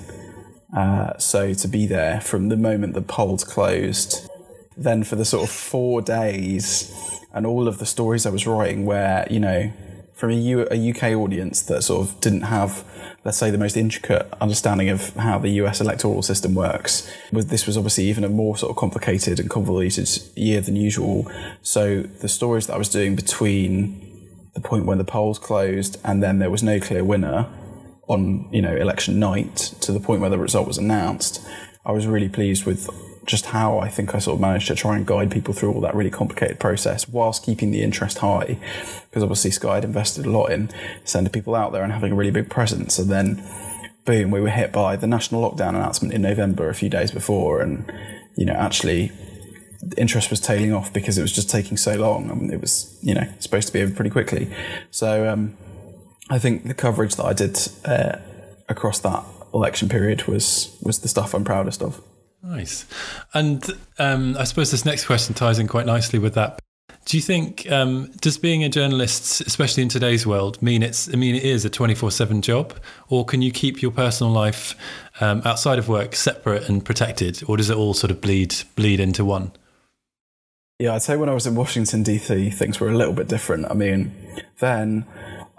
Uh, 0.75 1.19
so 1.19 1.53
to 1.53 1.67
be 1.67 1.85
there 1.85 2.21
from 2.21 2.49
the 2.49 2.57
moment 2.57 2.95
the 2.95 3.03
polls 3.03 3.43
closed, 3.43 4.31
then 4.77 5.03
for 5.03 5.17
the 5.17 5.25
sort 5.25 5.43
of 5.43 5.51
four 5.51 6.01
days, 6.01 6.95
and 7.33 7.45
all 7.45 7.67
of 7.67 7.79
the 7.81 7.87
stories 7.87 8.25
I 8.25 8.31
was 8.31 8.47
writing, 8.47 8.87
where 8.87 9.27
you 9.29 9.41
know, 9.41 9.73
from 10.15 10.31
a, 10.31 10.35
U- 10.35 10.69
a 10.71 10.91
UK 10.91 11.19
audience 11.19 11.61
that 11.63 11.83
sort 11.83 12.09
of 12.09 12.21
didn't 12.21 12.43
have, 12.43 12.85
let's 13.25 13.37
say, 13.37 13.51
the 13.51 13.59
most 13.59 13.77
intricate 13.77 14.33
understanding 14.41 14.89
of 14.91 15.13
how 15.17 15.41
the 15.41 15.51
US 15.63 15.81
electoral 15.81 16.23
system 16.23 16.55
works, 16.55 17.11
this 17.33 17.67
was 17.67 17.77
obviously 17.77 18.05
even 18.05 18.23
a 18.23 18.29
more 18.29 18.57
sort 18.57 18.71
of 18.71 18.77
complicated 18.77 19.41
and 19.41 19.51
convoluted 19.51 20.09
year 20.37 20.61
than 20.61 20.77
usual. 20.77 21.29
So 21.63 22.03
the 22.03 22.29
stories 22.29 22.69
that 22.69 22.75
I 22.75 22.79
was 22.79 22.89
doing 22.89 23.17
between 23.17 24.05
the 24.55 24.61
point 24.61 24.87
when 24.87 24.99
the 24.99 25.05
polls 25.05 25.41
closed 25.41 25.99
and 26.05 26.23
then 26.23 26.39
there 26.39 26.51
was 26.51 26.63
no 26.63 26.79
clear 26.79 27.03
winner 27.03 27.49
on 28.09 28.49
you 28.53 28.63
know 28.63 28.75
election 28.75 29.19
night 29.19 29.57
to 29.81 29.93
the 29.93 30.01
point 30.01 30.21
where 30.21 30.31
the 30.31 30.39
result 30.39 30.67
was 30.67 30.79
announced, 30.79 31.45
I 31.85 31.93
was 31.93 32.07
really 32.07 32.29
pleased 32.29 32.67
with 32.67 32.89
just 33.29 33.47
how 33.47 33.79
I 33.79 33.89
think 33.89 34.15
I 34.15 34.19
sort 34.19 34.37
of 34.37 34.41
managed 34.41 34.69
to 34.69 34.75
try 34.75 34.97
and 34.97 35.07
guide 35.07 35.31
people 35.31 35.53
through 35.53 35.73
all 35.73 35.83
that 35.83 35.95
really 35.95 36.11
complicated 36.11 36.59
process 36.59 37.07
whilst 37.07 37.45
keeping 37.45 37.71
the 37.71 37.83
interest 37.83 38.19
high. 38.19 38.59
Because 39.09 39.23
obviously 39.23 39.51
Sky 39.51 39.77
had 39.77 39.85
invested 39.85 40.25
a 40.25 40.31
lot 40.31 40.47
in 40.47 40.71
sending 41.05 41.31
people 41.31 41.55
out 41.55 41.73
there 41.73 41.83
and 41.83 41.93
having 41.93 42.13
a 42.13 42.15
really 42.15 42.31
big 42.31 42.49
presence. 42.49 42.99
And 42.99 43.11
then, 43.11 43.45
boom, 44.07 44.31
we 44.31 44.41
were 44.41 44.49
hit 44.49 44.73
by 44.73 44.97
the 44.97 45.07
national 45.07 45.49
lockdown 45.49 45.71
announcement 45.71 46.15
in 46.15 46.23
November 46.23 46.71
a 46.71 46.75
few 46.75 46.89
days 46.89 47.11
before. 47.11 47.61
And, 47.61 47.93
you 48.35 48.47
know, 48.47 48.55
actually, 48.55 49.13
interest 49.99 50.31
was 50.31 50.41
tailing 50.41 50.73
off 50.73 50.91
because 50.93 51.19
it 51.19 51.23
was 51.23 51.33
just 51.33 51.51
taking 51.51 51.77
so 51.77 51.97
long. 51.97 52.31
I 52.31 52.35
mean, 52.35 52.51
it 52.51 52.63
was, 52.63 52.99
you 53.03 53.15
know, 53.15 53.31
supposed 53.41 53.67
to 53.67 53.73
be 53.75 53.83
over 53.83 53.95
pretty 53.95 54.11
quickly. 54.11 54.51
So, 54.91 55.29
um, 55.29 55.55
I 56.31 56.39
think 56.39 56.67
the 56.67 56.75
coverage 56.75 57.17
that 57.17 57.25
I 57.25 57.33
did 57.33 57.59
uh, 57.85 58.19
across 58.69 59.01
that 59.01 59.25
election 59.55 59.89
period 59.89 60.27
was 60.27 60.77
was 60.83 61.01
the 61.01 61.09
stuff 61.09 61.35
I'm 61.35 61.45
proudest 61.45 61.83
of. 61.83 62.01
Nice, 62.43 62.87
and 63.35 63.65
um, 63.99 64.37
I 64.39 64.45
suppose 64.45 64.71
this 64.71 64.85
next 64.85 65.07
question 65.07 65.35
ties 65.35 65.59
in 65.59 65.67
quite 65.67 65.87
nicely 65.87 66.19
with 66.19 66.35
that. 66.35 66.61
Do 67.05 67.17
you 67.17 67.23
think 67.23 67.71
um, 67.73 68.13
does 68.21 68.37
being 68.37 68.63
a 68.65 68.69
journalist, 68.69 69.41
especially 69.41 69.83
in 69.83 69.89
today's 69.89 70.27
world, 70.27 70.61
mean 70.61 70.83
it's? 70.83 71.09
I 71.13 71.17
mean, 71.17 71.35
it 71.35 71.43
is 71.43 71.65
a 71.65 71.71
twenty 71.71 71.95
four 71.95 72.11
seven 72.11 72.43
job, 72.43 72.75
or 73.09 73.25
can 73.25 73.43
you 73.43 73.51
keep 73.51 73.81
your 73.81 73.91
personal 73.91 74.33
life 74.33 74.75
um, 75.21 75.43
outside 75.45 75.79
of 75.79 75.89
work 75.89 76.15
separate 76.15 76.69
and 76.69 76.85
protected, 76.85 77.43
or 77.49 77.57
does 77.57 77.71
it 77.71 77.77
all 77.77 77.95
sort 77.95 78.11
of 78.11 78.21
bleed 78.21 78.55
bleed 78.77 79.01
into 79.01 79.25
one? 79.25 79.53
Yeah, 80.79 80.95
I'd 80.95 81.03
say 81.03 81.17
when 81.17 81.29
I 81.29 81.35
was 81.35 81.47
in 81.47 81.57
Washington 81.57 82.05
DC, 82.05 82.55
things 82.55 82.79
were 82.79 82.89
a 82.89 82.97
little 82.97 83.15
bit 83.15 83.27
different. 83.27 83.67
I 83.69 83.75
mean, 83.75 84.15
then 84.61 85.07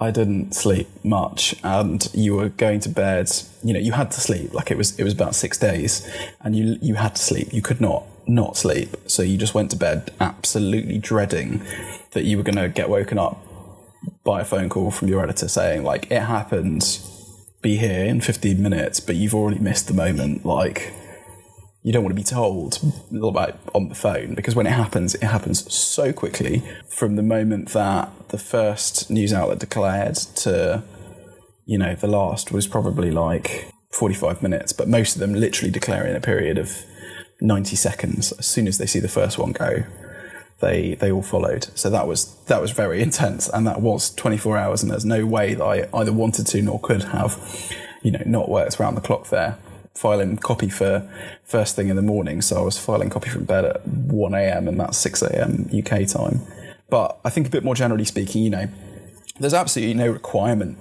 I 0.02 0.12
didn't 0.12 0.56
sleep 0.56 0.88
much, 1.04 1.56
and 1.62 2.10
you 2.14 2.36
were 2.36 2.50
going 2.50 2.80
to 2.82 2.90
bed. 2.90 3.30
You 3.64 3.74
know, 3.74 3.80
you 3.80 3.92
had 3.92 4.12
to 4.12 4.22
sleep. 4.22 4.54
Like 4.54 4.72
it 4.72 4.78
was, 4.78 4.98
it 4.98 5.04
was 5.04 5.14
about 5.14 5.36
six 5.36 5.58
days, 5.58 6.10
and 6.42 6.56
you 6.56 6.78
you 6.82 6.96
had 6.96 7.16
to 7.16 7.22
sleep. 7.22 7.54
You 7.54 7.62
could 7.62 7.82
not 7.82 8.06
not 8.26 8.56
sleep, 8.56 8.96
so 9.08 9.22
you 9.24 9.38
just 9.38 9.54
went 9.54 9.72
to 9.72 9.78
bed 9.78 10.12
absolutely 10.20 11.00
dreading 11.00 11.66
that 12.12 12.24
you 12.24 12.38
were 12.38 12.44
going 12.44 12.56
to 12.56 12.70
get 12.70 12.90
woken 12.90 13.18
up 13.18 13.44
by 14.24 14.42
a 14.42 14.46
phone 14.46 14.70
call 14.70 14.92
from 14.92 15.08
your 15.08 15.22
editor 15.22 15.48
saying 15.48 15.84
like 15.84 16.10
it 16.10 16.22
happened, 16.22 17.00
be 17.62 17.76
here 17.76 18.06
in 18.06 18.22
fifteen 18.22 18.62
minutes, 18.62 19.00
but 19.00 19.16
you've 19.16 19.36
already 19.36 19.60
missed 19.60 19.88
the 19.88 19.94
moment. 19.94 20.46
Like 20.46 20.94
you 21.90 21.94
don't 21.94 22.04
want 22.04 22.16
to 22.16 22.22
be 22.22 22.24
told 22.24 22.80
about 23.12 23.58
on 23.74 23.90
the 23.90 23.96
phone 23.96 24.36
because 24.36 24.54
when 24.54 24.68
it 24.68 24.74
happens, 24.74 25.16
it 25.16 25.24
happens 25.24 25.74
so 25.74 26.14
quickly 26.14 26.62
from 26.88 27.16
the 27.16 27.24
moment 27.24 27.70
that 27.70 28.12
the 28.28 28.38
first 28.38 29.10
news 29.10 29.34
outlet 29.34 29.58
declared 29.58 30.14
to, 30.14 30.84
you 31.66 31.80
know, 31.80 31.96
the 31.96 32.06
last 32.06 32.52
was 32.52 32.68
probably 32.68 33.10
like 33.10 33.74
45 33.92 34.44
minutes, 34.44 34.72
but 34.72 34.88
most 34.88 35.16
of 35.16 35.20
them 35.20 35.34
literally 35.34 35.72
declare 35.72 36.06
in 36.06 36.16
a 36.16 36.22
period 36.22 36.60
of 36.60 36.72
90 37.42 37.76
seconds. 37.76 38.34
As 38.34 38.46
soon 38.46 38.68
as 38.68 38.78
they 38.78 38.86
see 38.86 39.00
the 39.00 39.08
first 39.08 39.40
one 39.40 39.52
go, 39.52 39.84
they 40.60 40.94
they 40.94 41.12
all 41.12 41.24
followed. 41.24 41.70
So 41.74 41.90
that 41.90 42.06
was 42.06 42.36
that 42.46 42.62
was 42.62 42.70
very 42.70 43.02
intense, 43.08 43.50
and 43.50 43.66
that 43.66 43.82
was 43.82 44.14
24 44.14 44.60
hours, 44.60 44.84
and 44.84 44.92
there's 44.92 45.06
no 45.06 45.26
way 45.26 45.56
that 45.56 45.66
I 45.66 45.90
either 45.92 46.14
wanted 46.14 46.46
to 46.46 46.62
nor 46.62 46.80
could 46.80 47.06
have, 47.06 47.36
you 48.04 48.12
know, 48.12 48.22
not 48.28 48.48
worked 48.48 48.80
around 48.80 48.94
the 48.94 49.02
clock 49.02 49.30
there 49.30 49.58
filing 49.96 50.38
copy 50.38 50.70
for 50.70 51.10
first 51.44 51.76
thing 51.76 51.90
in 51.90 51.96
the 51.96 52.02
morning. 52.02 52.42
So 52.42 52.58
I 52.58 52.62
was 52.62 52.78
filing 52.78 53.10
copy 53.10 53.30
from 53.30 53.46
bed 53.46 53.66
at 53.66 53.88
1 53.88 54.34
a.m. 54.34 54.68
and 54.68 54.80
that's 54.80 54.98
6 54.98 55.22
a.m. 55.24 55.70
UK 55.78 56.08
time. 56.08 56.42
But 56.90 57.20
I 57.24 57.30
think 57.30 57.48
a 57.48 57.50
bit 57.50 57.64
more 57.64 57.76
generally 57.76 58.06
speaking, 58.06 58.44
you 58.44 58.50
know, 58.50 58.68
there's 59.40 59.54
absolutely 59.54 59.94
no 59.94 60.12
requirement, 60.12 60.78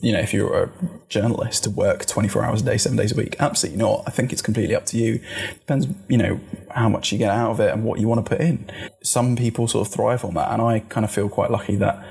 you 0.00 0.12
know, 0.12 0.20
if 0.20 0.32
you're 0.32 0.64
a 0.64 0.70
journalist 1.08 1.64
to 1.64 1.70
work 1.70 2.06
24 2.06 2.44
hours 2.44 2.62
a 2.62 2.64
day, 2.64 2.76
seven 2.76 2.96
days 2.96 3.12
a 3.12 3.16
week. 3.16 3.36
Absolutely 3.40 3.78
not. 3.78 4.04
I 4.06 4.10
think 4.10 4.32
it's 4.32 4.42
completely 4.42 4.76
up 4.76 4.86
to 4.86 4.96
you. 4.96 5.20
Depends, 5.54 5.88
you 6.08 6.18
know, 6.18 6.40
how 6.70 6.88
much 6.88 7.10
you 7.10 7.18
get 7.18 7.30
out 7.30 7.50
of 7.50 7.60
it 7.60 7.72
and 7.72 7.84
what 7.84 7.98
you 7.98 8.06
want 8.06 8.24
to 8.24 8.28
put 8.28 8.40
in. 8.40 8.70
Some 9.02 9.34
people 9.34 9.66
sort 9.66 9.88
of 9.88 9.92
thrive 9.92 10.24
on 10.24 10.34
that. 10.34 10.52
And 10.52 10.62
I 10.62 10.80
kind 10.80 11.04
of 11.04 11.10
feel 11.10 11.28
quite 11.28 11.50
lucky 11.50 11.76
that 11.76 12.04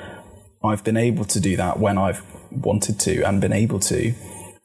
I've 0.63 0.83
been 0.83 0.97
able 0.97 1.25
to 1.25 1.39
do 1.39 1.55
that 1.57 1.79
when 1.79 1.97
I've 1.97 2.23
wanted 2.51 2.99
to 3.01 3.21
and 3.23 3.39
been 3.39 3.53
able 3.53 3.79
to 3.81 4.13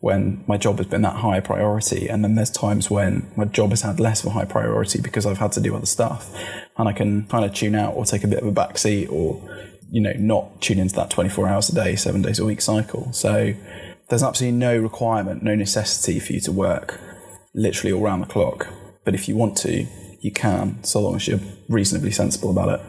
when 0.00 0.42
my 0.46 0.56
job 0.56 0.78
has 0.78 0.86
been 0.86 1.02
that 1.02 1.16
high 1.16 1.40
priority. 1.40 2.08
And 2.08 2.24
then 2.24 2.34
there's 2.34 2.50
times 2.50 2.90
when 2.90 3.30
my 3.36 3.44
job 3.44 3.70
has 3.70 3.82
had 3.82 4.00
less 4.00 4.22
of 4.22 4.28
a 4.28 4.30
high 4.30 4.46
priority 4.46 5.00
because 5.00 5.26
I've 5.26 5.38
had 5.38 5.52
to 5.52 5.60
do 5.60 5.76
other 5.76 5.86
stuff. 5.86 6.34
And 6.78 6.88
I 6.88 6.92
can 6.92 7.26
kind 7.26 7.44
of 7.44 7.52
tune 7.52 7.74
out 7.74 7.94
or 7.94 8.06
take 8.06 8.24
a 8.24 8.26
bit 8.26 8.42
of 8.42 8.48
a 8.48 8.52
backseat 8.52 9.12
or, 9.12 9.42
you 9.90 10.00
know, 10.00 10.14
not 10.16 10.62
tune 10.62 10.78
into 10.78 10.94
that 10.96 11.10
24 11.10 11.48
hours 11.48 11.68
a 11.68 11.74
day, 11.74 11.96
seven 11.96 12.22
days 12.22 12.38
a 12.38 12.46
week 12.46 12.62
cycle. 12.62 13.12
So 13.12 13.52
there's 14.08 14.22
absolutely 14.22 14.58
no 14.58 14.78
requirement, 14.78 15.42
no 15.42 15.54
necessity 15.54 16.18
for 16.18 16.32
you 16.32 16.40
to 16.40 16.52
work 16.52 16.98
literally 17.54 17.92
all 17.92 18.02
around 18.02 18.20
the 18.20 18.26
clock. 18.26 18.68
But 19.04 19.14
if 19.14 19.28
you 19.28 19.36
want 19.36 19.56
to, 19.58 19.86
you 20.20 20.32
can, 20.32 20.82
so 20.82 21.00
long 21.00 21.16
as 21.16 21.28
you're 21.28 21.40
reasonably 21.68 22.10
sensible 22.10 22.50
about 22.50 22.80
it. 22.80 22.86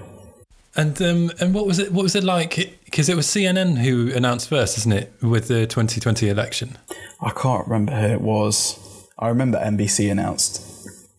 And 0.75 1.01
um, 1.01 1.31
and 1.39 1.53
what 1.53 1.67
was 1.67 1.79
it? 1.79 1.91
What 1.91 2.03
was 2.03 2.15
it 2.15 2.23
like? 2.23 2.79
Because 2.85 3.09
it 3.09 3.15
was 3.15 3.27
CNN 3.27 3.77
who 3.77 4.11
announced 4.13 4.47
first, 4.47 4.77
isn't 4.77 4.93
it, 4.93 5.13
with 5.21 5.47
the 5.47 5.67
2020 5.67 6.29
election? 6.29 6.77
I 7.19 7.31
can't 7.31 7.67
remember 7.67 7.93
who 7.93 8.07
it 8.07 8.21
was. 8.21 8.79
I 9.19 9.27
remember 9.27 9.59
NBC 9.59 10.09
announced 10.09 10.65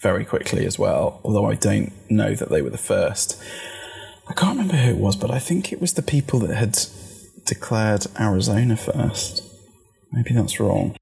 very 0.01 0.25
quickly 0.25 0.65
as 0.65 0.79
well, 0.79 1.21
although 1.23 1.45
I 1.45 1.55
don't 1.55 1.93
know 2.11 2.35
that 2.35 2.49
they 2.49 2.63
were 2.63 2.71
the 2.71 2.79
first. 2.79 3.41
I 4.29 4.33
can't 4.33 4.57
remember 4.57 4.77
who 4.77 4.91
it 4.93 4.97
was, 4.97 5.17
but 5.17 5.31
I 5.31 5.39
think 5.39 5.73
it 5.73 5.81
was 5.81 5.93
the 5.93 6.03
people 6.03 6.39
that 6.41 6.57
had 6.57 6.79
declared 7.45 8.07
Arizona 8.19 8.77
first. 8.77 9.45
Maybe 10.11 10.33
that's 10.33 10.59
wrong. 10.59 10.97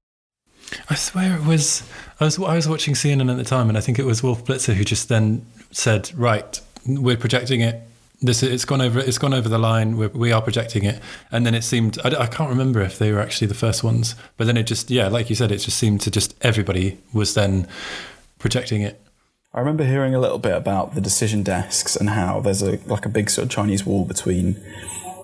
I 0.89 0.95
swear 0.95 1.37
it 1.37 1.45
was. 1.45 1.83
I 2.19 2.25
was 2.25 2.37
I 2.37 2.55
was 2.55 2.67
watching 2.67 2.95
CNN 2.95 3.31
at 3.31 3.37
the 3.37 3.45
time, 3.45 3.69
and 3.69 3.77
I 3.77 3.81
think 3.81 3.97
it 3.97 4.05
was 4.05 4.21
Wolf 4.21 4.43
Blitzer 4.43 4.73
who 4.73 4.83
just 4.83 5.07
then 5.07 5.45
said, 5.71 6.11
"Right, 6.15 6.59
we're 6.85 7.17
projecting 7.17 7.61
it 7.61 7.81
this 8.21 8.43
it's 8.43 8.65
gone 8.65 8.81
over 8.81 8.99
it's 8.99 9.17
gone 9.17 9.33
over 9.33 9.49
the 9.49 9.57
line 9.57 9.97
we're, 9.97 10.09
we 10.09 10.31
are 10.31 10.41
projecting 10.41 10.83
it. 10.85 11.01
And 11.31 11.45
then 11.45 11.55
it 11.55 11.63
seemed 11.63 11.97
I, 12.03 12.09
I, 12.21 12.27
can't 12.27 12.49
remember 12.49 12.81
if 12.81 12.99
they 12.99 13.11
were 13.11 13.19
actually 13.19 13.47
the 13.47 13.55
first 13.55 13.83
ones 13.83 14.15
but 14.37 14.45
then 14.45 14.57
it 14.57 14.63
just 14.63 14.91
yeah 14.91 15.07
like 15.07 15.29
you 15.29 15.35
said 15.35 15.51
it 15.51 15.57
just 15.57 15.77
seemed 15.77 16.01
to 16.01 16.11
just 16.11 16.35
everybody 16.41 16.99
was 17.13 17.33
then 17.33 17.67
projecting 18.37 18.81
it. 18.81 19.01
I 19.53 19.59
remember 19.59 19.83
hearing 19.83 20.15
a 20.15 20.19
little 20.19 20.37
bit 20.37 20.55
about 20.55 20.95
the 20.95 21.01
decision 21.01 21.43
desks 21.43 21.95
and 21.95 22.11
how 22.11 22.39
there's 22.39 22.61
a 22.61 22.79
like 22.85 23.05
a 23.05 23.09
big 23.09 23.29
sort 23.29 23.45
of 23.45 23.51
chinese 23.51 23.85
wall 23.85 24.05
between 24.05 24.61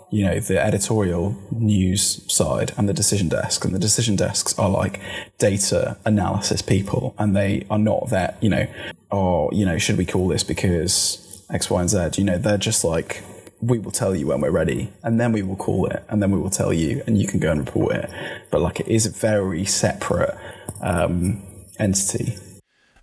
you 0.10 0.26
know 0.26 0.40
the 0.40 0.60
editorial 0.60 1.36
news 1.52 2.24
side 2.32 2.72
and 2.78 2.90
the 2.90 2.94
decision 2.94 3.30
desk. 3.30 3.64
And 3.64 3.76
the 3.76 3.80
decision 3.80 4.16
desks 4.16 4.58
are 4.58 4.70
like 4.70 5.00
data 5.38 5.98
analysis 6.04 6.64
people 6.64 7.14
and 7.20 7.36
they 7.36 7.66
are 7.70 7.80
not 7.80 8.10
that 8.10 8.42
you 8.42 8.50
know 8.50 8.66
oh 9.12 9.52
you 9.52 9.66
know 9.66 9.78
should 9.78 9.98
we 9.98 10.06
call 10.06 10.28
this 10.28 10.44
because 10.44 11.27
X, 11.52 11.70
Y, 11.70 11.82
and 11.82 11.90
Z. 11.90 12.10
You 12.18 12.24
know, 12.24 12.38
they're 12.38 12.58
just 12.58 12.84
like, 12.84 13.24
we 13.62 13.80
will 13.80 13.92
tell 13.92 14.16
you 14.16 14.28
when 14.28 14.42
we're 14.42 14.52
ready, 14.52 14.92
and 15.04 15.20
then 15.20 15.32
we 15.32 15.42
will 15.42 15.56
call 15.56 15.88
it, 15.88 16.04
and 16.10 16.22
then 16.22 16.32
we 16.32 16.40
will 16.40 16.50
tell 16.50 16.74
you, 16.74 17.04
and 17.08 17.20
you 17.20 17.28
can 17.28 17.40
go 17.40 17.52
and 17.52 17.60
report 17.60 17.96
it. 17.96 18.10
But 18.52 18.62
like, 18.62 18.80
it 18.80 18.88
is 18.88 19.06
a 19.06 19.12
very 19.12 19.66
separate 19.66 20.38
um, 20.82 21.42
entity. 21.80 22.36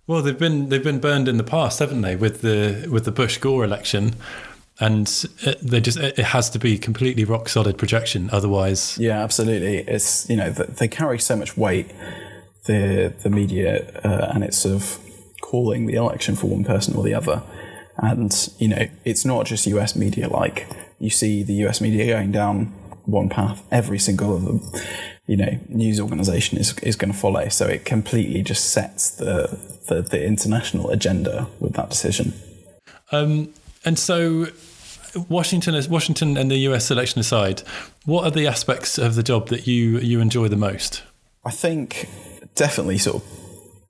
Well, 0.07 0.21
they've 0.21 0.37
been 0.37 0.69
they've 0.69 0.83
been 0.83 0.99
burned 0.99 1.27
in 1.27 1.37
the 1.37 1.43
past, 1.43 1.79
haven't 1.79 2.01
they? 2.01 2.15
With 2.15 2.41
the 2.41 2.87
with 2.91 3.05
the 3.05 3.11
Bush 3.11 3.37
Gore 3.39 3.63
election, 3.63 4.15
and 4.79 5.07
it, 5.41 5.59
they 5.61 5.81
just 5.81 5.97
it 5.97 6.17
has 6.19 6.49
to 6.51 6.59
be 6.59 6.77
completely 6.77 7.23
rock 7.23 7.49
solid 7.49 7.77
projection, 7.77 8.29
otherwise. 8.31 8.97
Yeah, 8.99 9.23
absolutely. 9.23 9.79
It's 9.79 10.29
you 10.29 10.35
know 10.35 10.51
they 10.51 10.87
carry 10.87 11.17
so 11.17 11.35
much 11.35 11.57
weight, 11.57 11.89
the 12.65 13.13
the 13.23 13.31
media, 13.31 13.99
uh, 14.03 14.31
and 14.33 14.43
it's 14.43 14.57
sort 14.57 14.75
of 14.75 14.99
calling 15.41 15.87
the 15.87 15.95
election 15.95 16.35
for 16.35 16.47
one 16.47 16.63
person 16.63 16.95
or 16.95 17.03
the 17.03 17.13
other 17.13 17.41
and, 17.97 18.49
you 18.59 18.67
know, 18.67 18.87
it's 19.03 19.25
not 19.25 19.45
just 19.45 19.65
US 19.67 19.95
media, 19.95 20.27
like 20.27 20.67
you 20.99 21.09
see 21.09 21.43
the 21.43 21.53
US 21.65 21.81
media 21.81 22.05
going 22.05 22.31
down 22.31 22.73
one 23.05 23.29
path, 23.29 23.63
every 23.71 23.99
single 23.99 24.35
of 24.35 24.43
them, 24.43 24.61
you 25.27 25.37
know, 25.37 25.59
news 25.69 25.99
organization 25.99 26.57
is, 26.57 26.77
is 26.79 26.95
going 26.95 27.11
to 27.11 27.17
follow. 27.17 27.47
So 27.49 27.67
it 27.67 27.85
completely 27.85 28.41
just 28.41 28.71
sets 28.71 29.11
the, 29.11 29.59
the, 29.87 30.01
the 30.01 30.25
international 30.25 30.89
agenda 30.89 31.47
with 31.59 31.73
that 31.73 31.89
decision. 31.89 32.33
Um, 33.11 33.53
and 33.83 33.97
so 33.99 34.47
Washington 35.29 35.75
is 35.75 35.87
Washington 35.87 36.37
and 36.37 36.51
the 36.51 36.57
US 36.57 36.91
election 36.91 37.19
aside, 37.19 37.61
what 38.05 38.25
are 38.25 38.31
the 38.31 38.47
aspects 38.47 38.97
of 38.97 39.15
the 39.15 39.23
job 39.23 39.49
that 39.49 39.67
you 39.67 39.99
you 39.99 40.19
enjoy 40.19 40.47
the 40.47 40.57
most? 40.57 41.03
I 41.45 41.51
think 41.51 42.09
definitely 42.55 42.97
sort 42.97 43.17
of 43.17 43.29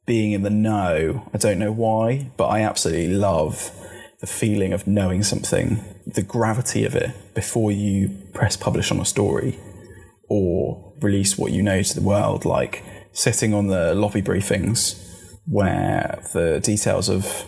being 0.06 0.34
in 0.34 0.44
the 0.44 0.50
know. 0.50 1.28
I 1.34 1.38
don't 1.38 1.58
know 1.58 1.72
why, 1.72 2.30
but 2.38 2.48
I 2.48 2.62
absolutely 2.62 3.16
love 3.16 3.72
the 4.20 4.28
feeling 4.28 4.74
of 4.74 4.88
knowing 4.88 5.24
something, 5.24 5.84
the 6.06 6.22
gravity 6.22 6.86
of 6.86 6.96
it 6.96 7.12
before 7.34 7.72
you 7.72 8.10
press 8.34 8.56
publish 8.56 8.92
on 8.92 9.00
a 9.00 9.06
story 9.06 9.60
or 10.30 10.94
release 11.02 11.38
what 11.38 11.52
you 11.52 11.62
know 11.62 11.82
to 11.82 11.94
the 11.94 12.02
world, 12.02 12.46
like 12.46 12.84
sitting 13.14 13.54
on 13.54 13.68
the 13.68 13.94
lobby 13.94 14.22
briefings 14.22 15.02
where 15.46 16.20
the 16.34 16.60
details 16.64 17.10
of 17.10 17.46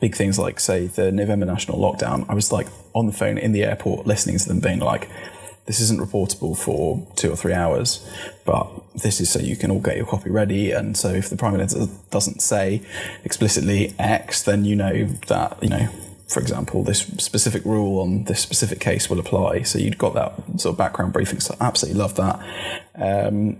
big 0.00 0.14
things 0.14 0.38
like, 0.38 0.60
say, 0.60 0.86
the 0.86 1.12
November 1.12 1.46
national 1.46 1.78
lockdown, 1.78 2.24
I 2.28 2.34
was 2.34 2.52
like 2.52 2.68
on 2.94 3.06
the 3.06 3.12
phone 3.12 3.38
in 3.38 3.52
the 3.52 3.64
airport 3.64 4.06
listening 4.06 4.38
to 4.38 4.48
them 4.48 4.60
being 4.60 4.80
like, 4.80 5.08
this 5.70 5.78
isn't 5.78 6.00
reportable 6.00 6.58
for 6.58 7.06
two 7.14 7.30
or 7.30 7.36
three 7.36 7.52
hours, 7.52 8.04
but 8.44 8.68
this 8.92 9.20
is 9.20 9.30
so 9.30 9.38
you 9.38 9.54
can 9.54 9.70
all 9.70 9.78
get 9.78 9.96
your 9.96 10.04
copy 10.04 10.28
ready. 10.28 10.72
And 10.72 10.96
so 10.96 11.10
if 11.10 11.30
the 11.30 11.36
Prime 11.36 11.52
Minister 11.52 11.86
doesn't 12.10 12.42
say 12.42 12.82
explicitly 13.22 13.94
X, 13.96 14.42
then 14.42 14.64
you 14.64 14.74
know 14.74 15.04
that, 15.28 15.62
you 15.62 15.68
know, 15.68 15.88
for 16.26 16.40
example, 16.40 16.82
this 16.82 17.02
specific 17.18 17.64
rule 17.64 18.00
on 18.00 18.24
this 18.24 18.40
specific 18.40 18.80
case 18.80 19.08
will 19.08 19.20
apply. 19.20 19.62
So 19.62 19.78
you'd 19.78 19.96
got 19.96 20.14
that 20.14 20.60
sort 20.60 20.72
of 20.72 20.76
background 20.76 21.12
briefing. 21.12 21.38
So 21.38 21.54
I 21.60 21.66
absolutely 21.66 22.00
love 22.00 22.16
that. 22.16 22.40
Um, 22.96 23.56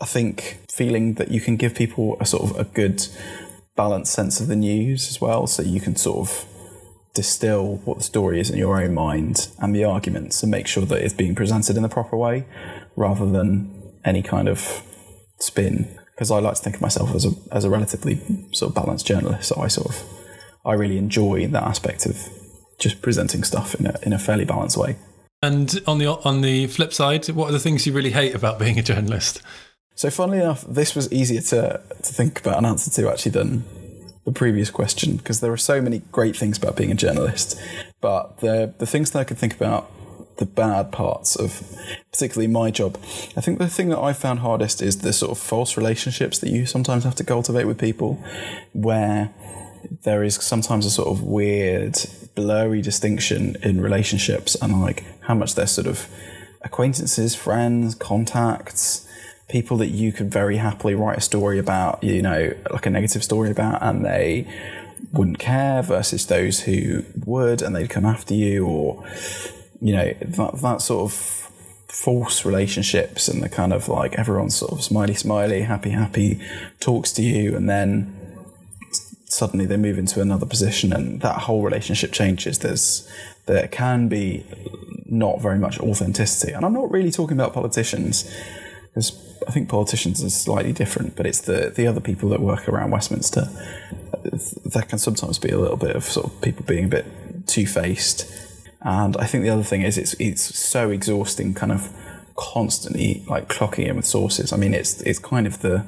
I 0.00 0.04
think 0.04 0.60
feeling 0.70 1.14
that 1.14 1.32
you 1.32 1.40
can 1.40 1.56
give 1.56 1.74
people 1.74 2.16
a 2.20 2.26
sort 2.26 2.48
of 2.48 2.60
a 2.60 2.62
good 2.62 3.04
balanced 3.74 4.12
sense 4.12 4.38
of 4.38 4.46
the 4.46 4.54
news 4.54 5.08
as 5.08 5.20
well. 5.20 5.48
So 5.48 5.64
you 5.64 5.80
can 5.80 5.96
sort 5.96 6.28
of 6.28 6.44
distill 7.20 7.76
what 7.84 7.98
the 7.98 8.02
story 8.02 8.40
is 8.40 8.48
in 8.48 8.56
your 8.56 8.80
own 8.82 8.94
mind 8.94 9.48
and 9.58 9.74
the 9.74 9.84
arguments 9.84 10.42
and 10.42 10.50
make 10.50 10.66
sure 10.66 10.86
that 10.86 11.02
it's 11.02 11.12
being 11.12 11.34
presented 11.34 11.76
in 11.76 11.82
the 11.82 11.88
proper 11.88 12.16
way 12.16 12.46
rather 12.96 13.26
than 13.30 13.92
any 14.06 14.22
kind 14.22 14.48
of 14.48 14.82
spin. 15.38 15.98
Because 16.14 16.30
I 16.30 16.38
like 16.38 16.54
to 16.54 16.62
think 16.62 16.76
of 16.76 16.82
myself 16.82 17.14
as 17.14 17.26
a, 17.26 17.32
as 17.52 17.64
a 17.64 17.68
relatively 17.68 18.14
sort 18.52 18.70
of 18.70 18.74
balanced 18.74 19.06
journalist. 19.06 19.50
So 19.50 19.60
I 19.60 19.68
sort 19.68 19.88
of, 19.90 20.02
I 20.64 20.72
really 20.72 20.96
enjoy 20.96 21.46
that 21.48 21.62
aspect 21.62 22.06
of 22.06 22.16
just 22.78 23.02
presenting 23.02 23.44
stuff 23.44 23.74
in 23.74 23.84
a, 23.86 23.98
in 24.02 24.14
a 24.14 24.18
fairly 24.18 24.46
balanced 24.46 24.78
way. 24.78 24.96
And 25.42 25.78
on 25.86 25.98
the 25.98 26.06
on 26.06 26.40
the 26.40 26.68
flip 26.68 26.92
side, 26.92 27.26
what 27.28 27.50
are 27.50 27.52
the 27.52 27.58
things 27.58 27.86
you 27.86 27.92
really 27.92 28.12
hate 28.12 28.34
about 28.34 28.58
being 28.58 28.78
a 28.78 28.82
journalist? 28.82 29.42
So, 29.94 30.10
funnily 30.10 30.38
enough, 30.38 30.64
this 30.66 30.94
was 30.94 31.10
easier 31.12 31.40
to 31.42 31.82
to 31.88 32.12
think 32.12 32.40
about 32.40 32.58
an 32.58 32.66
answer 32.66 32.90
to 32.90 33.10
actually 33.10 33.32
than 33.32 33.64
the 34.30 34.38
previous 34.38 34.70
question 34.70 35.16
because 35.16 35.40
there 35.40 35.52
are 35.52 35.56
so 35.56 35.80
many 35.80 36.02
great 36.12 36.36
things 36.36 36.56
about 36.56 36.76
being 36.76 36.92
a 36.92 36.94
journalist, 36.94 37.60
but 38.00 38.38
the 38.38 38.72
the 38.78 38.86
things 38.86 39.10
that 39.10 39.18
I 39.18 39.24
could 39.24 39.38
think 39.38 39.54
about 39.54 39.90
the 40.36 40.46
bad 40.46 40.92
parts 40.92 41.36
of 41.36 41.62
particularly 42.12 42.46
my 42.46 42.70
job. 42.70 42.96
I 43.36 43.40
think 43.40 43.58
the 43.58 43.68
thing 43.68 43.88
that 43.90 43.98
I 43.98 44.12
found 44.12 44.38
hardest 44.38 44.80
is 44.80 44.98
the 44.98 45.12
sort 45.12 45.32
of 45.32 45.38
false 45.38 45.76
relationships 45.76 46.38
that 46.38 46.50
you 46.50 46.64
sometimes 46.64 47.04
have 47.04 47.16
to 47.16 47.24
cultivate 47.24 47.64
with 47.64 47.78
people 47.78 48.22
where 48.72 49.30
there 50.04 50.22
is 50.22 50.36
sometimes 50.36 50.86
a 50.86 50.90
sort 50.90 51.08
of 51.08 51.22
weird 51.22 51.96
blurry 52.34 52.80
distinction 52.80 53.56
in 53.62 53.80
relationships 53.80 54.56
and 54.62 54.80
like 54.80 55.04
how 55.22 55.34
much 55.34 55.56
they're 55.56 55.66
sort 55.66 55.86
of 55.86 56.08
acquaintances, 56.62 57.34
friends, 57.34 57.94
contacts, 57.94 59.06
people 59.50 59.76
that 59.78 59.88
you 59.88 60.12
could 60.12 60.30
very 60.30 60.56
happily 60.56 60.94
write 60.94 61.18
a 61.18 61.20
story 61.20 61.58
about, 61.58 62.02
you 62.02 62.22
know, 62.22 62.54
like 62.70 62.86
a 62.86 62.90
negative 62.90 63.24
story 63.24 63.50
about, 63.50 63.82
and 63.82 64.04
they 64.04 64.46
wouldn't 65.12 65.38
care 65.38 65.82
versus 65.82 66.26
those 66.26 66.60
who 66.60 67.04
would 67.24 67.62
and 67.62 67.74
they'd 67.74 67.90
come 67.90 68.06
after 68.06 68.34
you, 68.34 68.66
or, 68.66 69.04
you 69.80 69.92
know, 69.92 70.12
that, 70.20 70.60
that 70.60 70.80
sort 70.80 71.10
of 71.10 71.50
false 71.88 72.44
relationships 72.44 73.26
and 73.28 73.42
the 73.42 73.48
kind 73.48 73.72
of 73.72 73.88
like 73.88 74.14
everyone's 74.18 74.54
sort 74.54 74.72
of 74.72 74.82
smiley, 74.82 75.14
smiley, 75.14 75.62
happy, 75.62 75.90
happy 75.90 76.40
talks 76.78 77.10
to 77.12 77.22
you, 77.22 77.56
and 77.56 77.68
then 77.68 78.16
suddenly 79.24 79.66
they 79.66 79.76
move 79.76 79.98
into 79.98 80.20
another 80.20 80.46
position 80.46 80.92
and 80.92 81.20
that 81.20 81.42
whole 81.42 81.62
relationship 81.62 82.12
changes. 82.12 82.58
There's, 82.58 83.08
there 83.46 83.68
can 83.68 84.08
be 84.08 84.44
not 85.06 85.40
very 85.40 85.58
much 85.58 85.78
authenticity. 85.80 86.52
And 86.52 86.64
I'm 86.64 86.72
not 86.72 86.90
really 86.90 87.10
talking 87.10 87.36
about 87.36 87.52
politicians 87.52 88.30
because 88.92 89.16
I 89.46 89.52
think 89.52 89.68
politicians 89.68 90.22
are 90.22 90.30
slightly 90.30 90.72
different, 90.72 91.16
but 91.16 91.26
it's 91.26 91.40
the 91.40 91.72
the 91.74 91.86
other 91.86 92.00
people 92.00 92.28
that 92.30 92.40
work 92.40 92.68
around 92.68 92.90
Westminster. 92.90 93.48
There 94.22 94.82
can 94.82 94.98
sometimes 94.98 95.38
be 95.38 95.50
a 95.50 95.58
little 95.58 95.76
bit 95.76 95.96
of 95.96 96.04
sort 96.04 96.26
of 96.26 96.40
people 96.42 96.64
being 96.66 96.84
a 96.84 96.88
bit 96.88 97.06
two 97.46 97.66
faced, 97.66 98.30
and 98.82 99.16
I 99.16 99.26
think 99.26 99.44
the 99.44 99.50
other 99.50 99.62
thing 99.62 99.82
is 99.82 99.96
it's 99.96 100.14
it's 100.14 100.58
so 100.58 100.90
exhausting, 100.90 101.54
kind 101.54 101.72
of 101.72 101.92
constantly 102.36 103.22
like 103.28 103.48
clocking 103.48 103.86
in 103.86 103.96
with 103.96 104.06
sources. 104.06 104.52
I 104.52 104.56
mean, 104.56 104.74
it's 104.74 105.00
it's 105.02 105.18
kind 105.18 105.46
of 105.46 105.60
the 105.60 105.84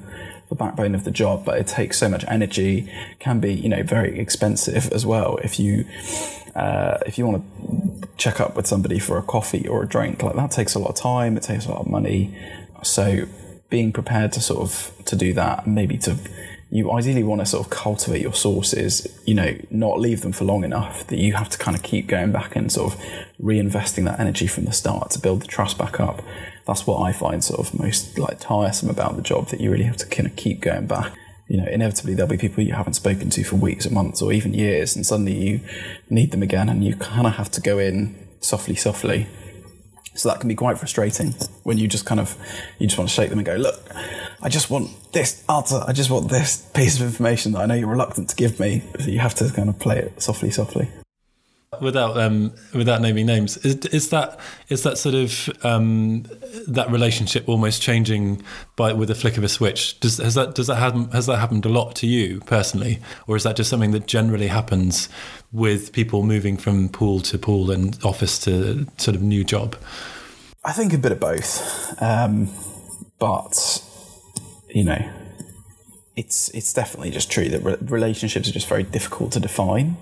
the 0.48 0.54
backbone 0.54 0.94
of 0.94 1.04
the 1.04 1.10
job, 1.10 1.44
but 1.44 1.58
it 1.58 1.66
takes 1.66 1.98
so 1.98 2.08
much 2.08 2.24
energy. 2.28 2.92
Can 3.18 3.40
be 3.40 3.52
you 3.52 3.68
know 3.68 3.82
very 3.82 4.18
expensive 4.18 4.92
as 4.92 5.04
well 5.04 5.38
if 5.42 5.58
you 5.58 5.86
uh, 6.54 6.98
if 7.06 7.18
you 7.18 7.26
want 7.26 7.42
to 7.42 8.08
check 8.16 8.40
up 8.40 8.54
with 8.54 8.66
somebody 8.66 8.98
for 8.98 9.16
a 9.16 9.22
coffee 9.22 9.66
or 9.66 9.82
a 9.82 9.88
drink 9.88 10.22
like 10.22 10.36
that 10.36 10.50
takes 10.50 10.74
a 10.74 10.78
lot 10.78 10.90
of 10.90 10.96
time. 10.96 11.36
It 11.36 11.42
takes 11.42 11.66
a 11.66 11.70
lot 11.70 11.80
of 11.80 11.88
money. 11.88 12.34
So 12.82 13.26
being 13.70 13.92
prepared 13.92 14.32
to 14.32 14.40
sort 14.40 14.60
of 14.60 14.92
to 15.06 15.16
do 15.16 15.32
that, 15.34 15.66
maybe 15.66 15.96
to 15.98 16.16
you 16.72 16.90
ideally 16.90 17.22
want 17.22 17.38
to 17.38 17.46
sort 17.46 17.66
of 17.66 17.70
cultivate 17.70 18.22
your 18.22 18.32
sources, 18.32 19.06
you 19.26 19.34
know, 19.34 19.54
not 19.70 20.00
leave 20.00 20.22
them 20.22 20.32
for 20.32 20.44
long 20.44 20.64
enough 20.64 21.06
that 21.08 21.18
you 21.18 21.34
have 21.34 21.50
to 21.50 21.58
kind 21.58 21.76
of 21.76 21.82
keep 21.82 22.06
going 22.06 22.32
back 22.32 22.56
and 22.56 22.72
sort 22.72 22.94
of 22.94 23.00
reinvesting 23.38 24.06
that 24.06 24.18
energy 24.18 24.46
from 24.46 24.64
the 24.64 24.72
start 24.72 25.10
to 25.10 25.18
build 25.18 25.42
the 25.42 25.46
trust 25.46 25.76
back 25.76 26.00
up. 26.00 26.22
That's 26.66 26.86
what 26.86 27.02
I 27.02 27.12
find 27.12 27.44
sort 27.44 27.60
of 27.60 27.78
most 27.78 28.18
like 28.18 28.40
tiresome 28.40 28.88
about 28.88 29.16
the 29.16 29.22
job 29.22 29.48
that 29.48 29.60
you 29.60 29.70
really 29.70 29.84
have 29.84 29.98
to 29.98 30.06
kind 30.06 30.26
of 30.26 30.34
keep 30.34 30.62
going 30.62 30.86
back. 30.86 31.12
You 31.46 31.58
know, 31.58 31.66
inevitably 31.66 32.14
there'll 32.14 32.30
be 32.30 32.38
people 32.38 32.64
you 32.64 32.72
haven't 32.72 32.94
spoken 32.94 33.28
to 33.28 33.44
for 33.44 33.56
weeks 33.56 33.84
or 33.84 33.90
months 33.90 34.22
or 34.22 34.32
even 34.32 34.54
years, 34.54 34.96
and 34.96 35.04
suddenly 35.04 35.34
you 35.34 35.60
need 36.08 36.30
them 36.30 36.42
again, 36.42 36.70
and 36.70 36.82
you 36.82 36.96
kind 36.96 37.26
of 37.26 37.34
have 37.34 37.50
to 37.50 37.60
go 37.60 37.78
in 37.78 38.16
softly, 38.40 38.76
softly 38.76 39.26
so 40.14 40.28
that 40.28 40.40
can 40.40 40.48
be 40.48 40.54
quite 40.54 40.78
frustrating 40.78 41.34
when 41.62 41.78
you 41.78 41.88
just 41.88 42.04
kind 42.04 42.20
of 42.20 42.36
you 42.78 42.86
just 42.86 42.98
want 42.98 43.08
to 43.08 43.14
shake 43.14 43.30
them 43.30 43.38
and 43.38 43.46
go, 43.46 43.56
look, 43.56 43.80
I 44.42 44.48
just 44.48 44.70
want 44.70 44.90
this 45.12 45.44
answer. 45.48 45.82
I 45.86 45.92
just 45.92 46.10
want 46.10 46.30
this 46.30 46.56
piece 46.74 46.96
of 47.00 47.06
information 47.06 47.52
that 47.52 47.60
I 47.60 47.66
know 47.66 47.74
you're 47.74 47.88
reluctant 47.88 48.28
to 48.30 48.36
give 48.36 48.58
me. 48.60 48.82
So 48.98 49.06
you 49.06 49.20
have 49.20 49.34
to 49.36 49.50
kind 49.52 49.68
of 49.68 49.78
play 49.78 49.98
it 49.98 50.20
softly, 50.22 50.50
softly. 50.50 50.88
Without 51.80 52.18
um, 52.18 52.52
without 52.74 53.00
naming 53.00 53.24
names, 53.24 53.56
is, 53.58 53.76
is 53.86 54.10
that 54.10 54.38
is 54.68 54.82
that 54.82 54.98
sort 54.98 55.14
of 55.14 55.48
um, 55.64 56.24
that 56.68 56.90
relationship 56.90 57.48
almost 57.48 57.80
changing 57.80 58.42
by 58.76 58.92
with 58.92 59.10
a 59.10 59.14
flick 59.14 59.38
of 59.38 59.42
a 59.42 59.48
switch? 59.48 59.98
Does 60.00 60.18
has 60.18 60.34
that 60.34 60.54
does 60.54 60.66
that 60.66 60.76
happen 60.76 61.10
has 61.12 61.24
that 61.26 61.38
happened 61.38 61.64
a 61.64 61.70
lot 61.70 61.96
to 61.96 62.06
you 62.06 62.40
personally, 62.40 63.00
or 63.26 63.36
is 63.36 63.44
that 63.44 63.56
just 63.56 63.70
something 63.70 63.92
that 63.92 64.06
generally 64.06 64.48
happens 64.48 65.08
with 65.50 65.94
people 65.94 66.22
moving 66.22 66.58
from 66.58 66.90
pool 66.90 67.20
to 67.20 67.38
pool 67.38 67.70
and 67.70 67.98
office 68.04 68.38
to 68.40 68.86
sort 68.98 69.16
of 69.16 69.22
new 69.22 69.42
job? 69.42 69.74
I 70.64 70.72
think 70.72 70.92
a 70.92 70.98
bit 70.98 71.12
of 71.12 71.20
both, 71.20 72.02
um, 72.02 72.50
but 73.18 73.82
you 74.68 74.84
know, 74.84 75.10
it's 76.16 76.50
it's 76.50 76.74
definitely 76.74 77.12
just 77.12 77.30
true 77.32 77.48
that 77.48 77.62
re- 77.64 77.78
relationships 77.80 78.46
are 78.46 78.52
just 78.52 78.68
very 78.68 78.82
difficult 78.82 79.32
to 79.32 79.40
define, 79.40 79.96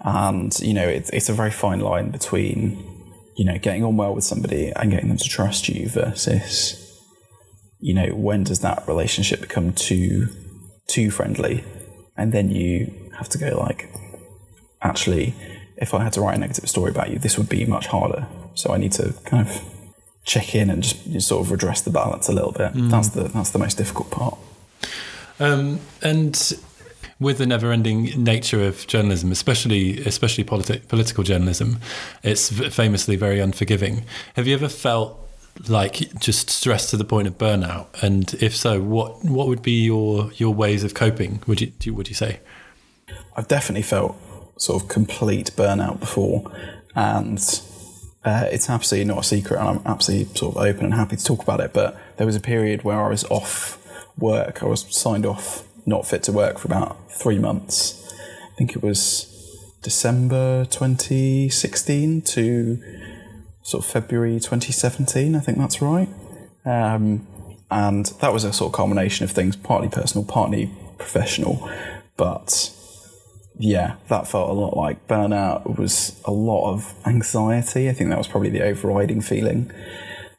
and 0.00 0.58
you 0.60 0.74
know, 0.74 0.86
it's 0.86 1.10
it's 1.10 1.28
a 1.28 1.32
very 1.32 1.50
fine 1.50 1.80
line 1.80 2.10
between 2.10 2.82
you 3.36 3.44
know 3.44 3.58
getting 3.58 3.84
on 3.84 3.96
well 3.96 4.14
with 4.14 4.24
somebody 4.24 4.72
and 4.74 4.90
getting 4.90 5.08
them 5.08 5.18
to 5.18 5.28
trust 5.28 5.68
you 5.68 5.88
versus 5.88 6.82
you 7.80 7.92
know 7.92 8.08
when 8.14 8.44
does 8.44 8.60
that 8.60 8.86
relationship 8.88 9.40
become 9.40 9.72
too 9.72 10.28
too 10.86 11.10
friendly, 11.10 11.64
and 12.16 12.32
then 12.32 12.50
you 12.50 13.10
have 13.16 13.28
to 13.30 13.38
go 13.38 13.58
like, 13.58 13.90
actually, 14.82 15.34
if 15.76 15.94
I 15.94 16.04
had 16.04 16.12
to 16.14 16.20
write 16.20 16.36
a 16.36 16.40
negative 16.40 16.68
story 16.68 16.90
about 16.90 17.10
you, 17.10 17.18
this 17.18 17.36
would 17.38 17.48
be 17.48 17.64
much 17.64 17.86
harder. 17.88 18.26
So 18.54 18.72
I 18.72 18.78
need 18.78 18.92
to 18.92 19.14
kind 19.24 19.46
of 19.46 19.62
check 20.24 20.54
in 20.54 20.70
and 20.70 20.82
just, 20.82 21.10
just 21.10 21.28
sort 21.28 21.44
of 21.44 21.50
redress 21.50 21.80
the 21.82 21.90
balance 21.90 22.28
a 22.28 22.32
little 22.32 22.52
bit. 22.52 22.74
Mm. 22.74 22.90
That's 22.90 23.08
the 23.10 23.24
that's 23.24 23.50
the 23.50 23.58
most 23.58 23.76
difficult 23.76 24.10
part. 24.10 24.38
Um, 25.38 25.80
and 26.02 26.34
with 27.18 27.38
the 27.38 27.46
never-ending 27.46 28.22
nature 28.22 28.62
of 28.62 28.86
journalism, 28.86 29.32
especially 29.32 29.98
especially 30.04 30.44
politi- 30.44 30.86
political 30.88 31.24
journalism, 31.24 31.78
it's 32.22 32.50
famously 32.74 33.16
very 33.16 33.40
unforgiving. 33.40 34.04
Have 34.34 34.46
you 34.46 34.54
ever 34.54 34.68
felt 34.68 35.18
like 35.68 36.18
just 36.18 36.50
stressed 36.50 36.90
to 36.90 36.96
the 36.96 37.04
point 37.04 37.26
of 37.26 37.38
burnout? 37.38 37.86
And 38.02 38.34
if 38.34 38.54
so, 38.54 38.80
what 38.80 39.24
what 39.24 39.48
would 39.48 39.62
be 39.62 39.84
your 39.84 40.30
your 40.34 40.52
ways 40.52 40.84
of 40.84 40.94
coping? 40.94 41.42
Would 41.46 41.60
you 41.60 41.94
would 41.94 42.08
you 42.08 42.14
say? 42.14 42.40
I've 43.36 43.48
definitely 43.48 43.82
felt 43.82 44.16
sort 44.58 44.82
of 44.82 44.88
complete 44.88 45.50
burnout 45.56 46.00
before, 46.00 46.50
and 46.94 47.38
uh, 48.24 48.48
it's 48.50 48.68
absolutely 48.68 49.06
not 49.06 49.20
a 49.20 49.22
secret, 49.22 49.58
and 49.58 49.68
I'm 49.68 49.82
absolutely 49.86 50.34
sort 50.34 50.56
of 50.56 50.62
open 50.62 50.84
and 50.86 50.94
happy 50.94 51.16
to 51.16 51.24
talk 51.24 51.42
about 51.42 51.60
it. 51.60 51.72
But 51.72 51.96
there 52.16 52.26
was 52.26 52.36
a 52.36 52.40
period 52.40 52.82
where 52.82 53.00
I 53.00 53.08
was 53.08 53.24
off 53.24 53.82
work. 54.18 54.62
I 54.62 54.66
was 54.66 54.86
signed 54.94 55.24
off, 55.26 55.65
not 55.86 56.06
fit 56.06 56.22
to 56.24 56.32
work 56.32 56.58
for 56.58 56.66
about 56.66 57.10
three 57.10 57.38
months. 57.38 58.02
I 58.52 58.54
think 58.56 58.74
it 58.74 58.82
was 58.82 59.32
December 59.82 60.64
2016 60.64 62.22
to 62.22 62.82
sort 63.62 63.84
of 63.84 63.90
February 63.90 64.34
2017. 64.34 65.34
I 65.34 65.40
think 65.40 65.58
that's 65.58 65.80
right. 65.80 66.08
Um, 66.64 67.26
and 67.70 68.06
that 68.20 68.32
was 68.32 68.44
a 68.44 68.52
sort 68.52 68.70
of 68.70 68.76
combination 68.76 69.24
of 69.24 69.30
things, 69.30 69.56
partly 69.56 69.88
personal, 69.88 70.24
partly 70.24 70.70
professional. 70.98 71.68
But 72.16 72.72
yeah, 73.58 73.96
that 74.08 74.28
felt 74.28 74.50
a 74.50 74.52
lot 74.52 74.76
like 74.76 75.06
burnout. 75.08 75.70
It 75.70 75.78
was 75.78 76.20
a 76.24 76.30
lot 76.30 76.72
of 76.72 76.94
anxiety. 77.06 77.88
I 77.88 77.92
think 77.92 78.10
that 78.10 78.18
was 78.18 78.28
probably 78.28 78.50
the 78.50 78.62
overriding 78.62 79.20
feeling. 79.20 79.70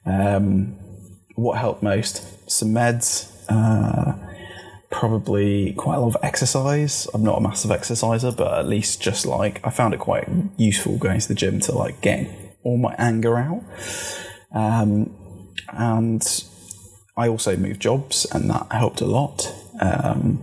Um, 0.06 0.78
what 1.36 1.58
helped 1.58 1.84
most? 1.84 2.50
Some 2.50 2.70
meds, 2.70 3.32
uh, 3.50 4.27
probably 4.90 5.74
quite 5.74 5.96
a 5.96 6.00
lot 6.00 6.16
of 6.16 6.24
exercise. 6.24 7.08
I'm 7.14 7.24
not 7.24 7.38
a 7.38 7.42
massive 7.42 7.72
exerciser, 7.72 8.32
but 8.32 8.58
at 8.58 8.68
least 8.68 9.02
just 9.02 9.26
like 9.26 9.60
I 9.66 9.70
found 9.70 9.94
it 9.94 10.00
quite 10.00 10.28
useful 10.58 10.98
going 10.98 11.20
to 11.20 11.28
the 11.28 11.36
gym 11.36 11.60
to 11.62 11.72
like 11.72 12.02
get 12.02 12.28
all 12.64 12.78
my 12.78 12.96
anger 12.98 13.38
out. 13.38 13.64
Um, 14.54 15.16
and 15.70 16.24
I 17.16 17.28
also 17.28 17.58
moved 17.58 17.82
jobs, 17.82 18.26
and 18.32 18.50
that 18.50 18.72
helped 18.72 19.02
a 19.02 19.06
lot. 19.06 19.54
Um, 19.80 20.42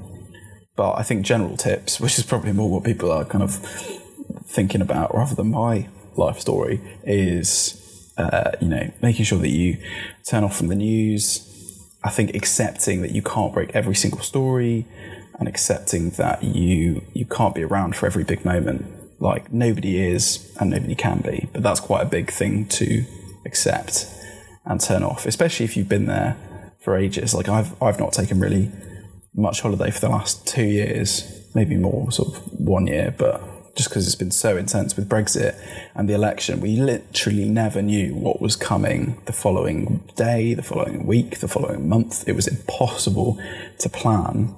but 0.76 0.94
I 0.94 1.02
think 1.02 1.24
general 1.24 1.57
tips, 1.57 2.00
which 2.00 2.18
is 2.18 2.26
probably 2.26 2.52
more 2.52 2.68
what 2.68 2.85
people 2.85 3.11
are 3.12 3.24
kind 3.24 3.42
of 3.44 3.54
thinking 4.46 4.80
about 4.80 5.14
rather 5.14 5.35
than 5.35 5.50
my 5.50 5.88
life 6.16 6.40
story, 6.40 6.80
is 7.04 8.12
uh, 8.18 8.52
you 8.61 8.68
know 8.68 8.90
making 9.02 9.24
sure 9.24 9.38
that 9.38 9.50
you 9.50 9.78
turn 10.28 10.44
off 10.44 10.57
from 10.57 10.68
the 10.68 10.74
news. 10.74 11.50
I 12.04 12.10
think 12.10 12.34
accepting 12.34 13.00
that 13.02 13.12
you 13.12 13.22
can't 13.22 13.52
break 13.52 13.74
every 13.74 13.94
single 13.94 14.20
story, 14.20 14.86
and 15.38 15.48
accepting 15.48 16.10
that 16.10 16.42
you 16.42 17.02
you 17.12 17.26
can't 17.26 17.54
be 17.54 17.62
around 17.62 17.96
for 17.96 18.06
every 18.06 18.24
big 18.24 18.44
moment. 18.44 18.86
Like 19.20 19.52
nobody 19.52 20.00
is 20.00 20.54
and 20.60 20.70
nobody 20.70 20.94
can 20.94 21.20
be, 21.20 21.48
but 21.52 21.62
that's 21.62 21.80
quite 21.80 22.02
a 22.02 22.06
big 22.06 22.30
thing 22.30 22.66
to 22.66 23.04
accept 23.46 24.06
and 24.64 24.80
turn 24.80 25.02
off, 25.02 25.26
especially 25.26 25.64
if 25.64 25.76
you've 25.76 25.88
been 25.88 26.06
there 26.06 26.36
for 26.80 26.96
ages. 26.96 27.34
Like 27.34 27.48
I've 27.48 27.80
I've 27.82 27.98
not 27.98 28.12
taken 28.12 28.38
really 28.38 28.70
much 29.34 29.62
holiday 29.62 29.90
for 29.90 30.00
the 30.00 30.08
last 30.08 30.46
two 30.46 30.64
years, 30.64 31.48
maybe 31.54 31.76
more, 31.76 32.12
sort 32.12 32.36
of 32.36 32.42
one 32.60 32.86
year, 32.86 33.14
but 33.16 33.42
just 33.76 33.88
because 33.88 34.06
it's 34.06 34.14
been 34.14 34.30
so 34.30 34.56
intense 34.56 34.96
with 34.96 35.08
Brexit 35.08 35.58
and 35.94 36.08
the 36.08 36.14
election, 36.14 36.60
we 36.60 36.76
literally 36.76 37.48
never 37.48 37.82
knew 37.82 38.14
what 38.14 38.40
was 38.40 38.56
coming 38.56 39.20
the 39.26 39.32
following 39.32 40.08
day, 40.16 40.54
the 40.54 40.62
following 40.62 41.06
week, 41.06 41.40
the 41.40 41.48
following 41.48 41.88
month. 41.88 42.28
It 42.28 42.37
was 42.37 42.46
impossible 42.46 43.38
to 43.78 43.88
plan, 43.88 44.54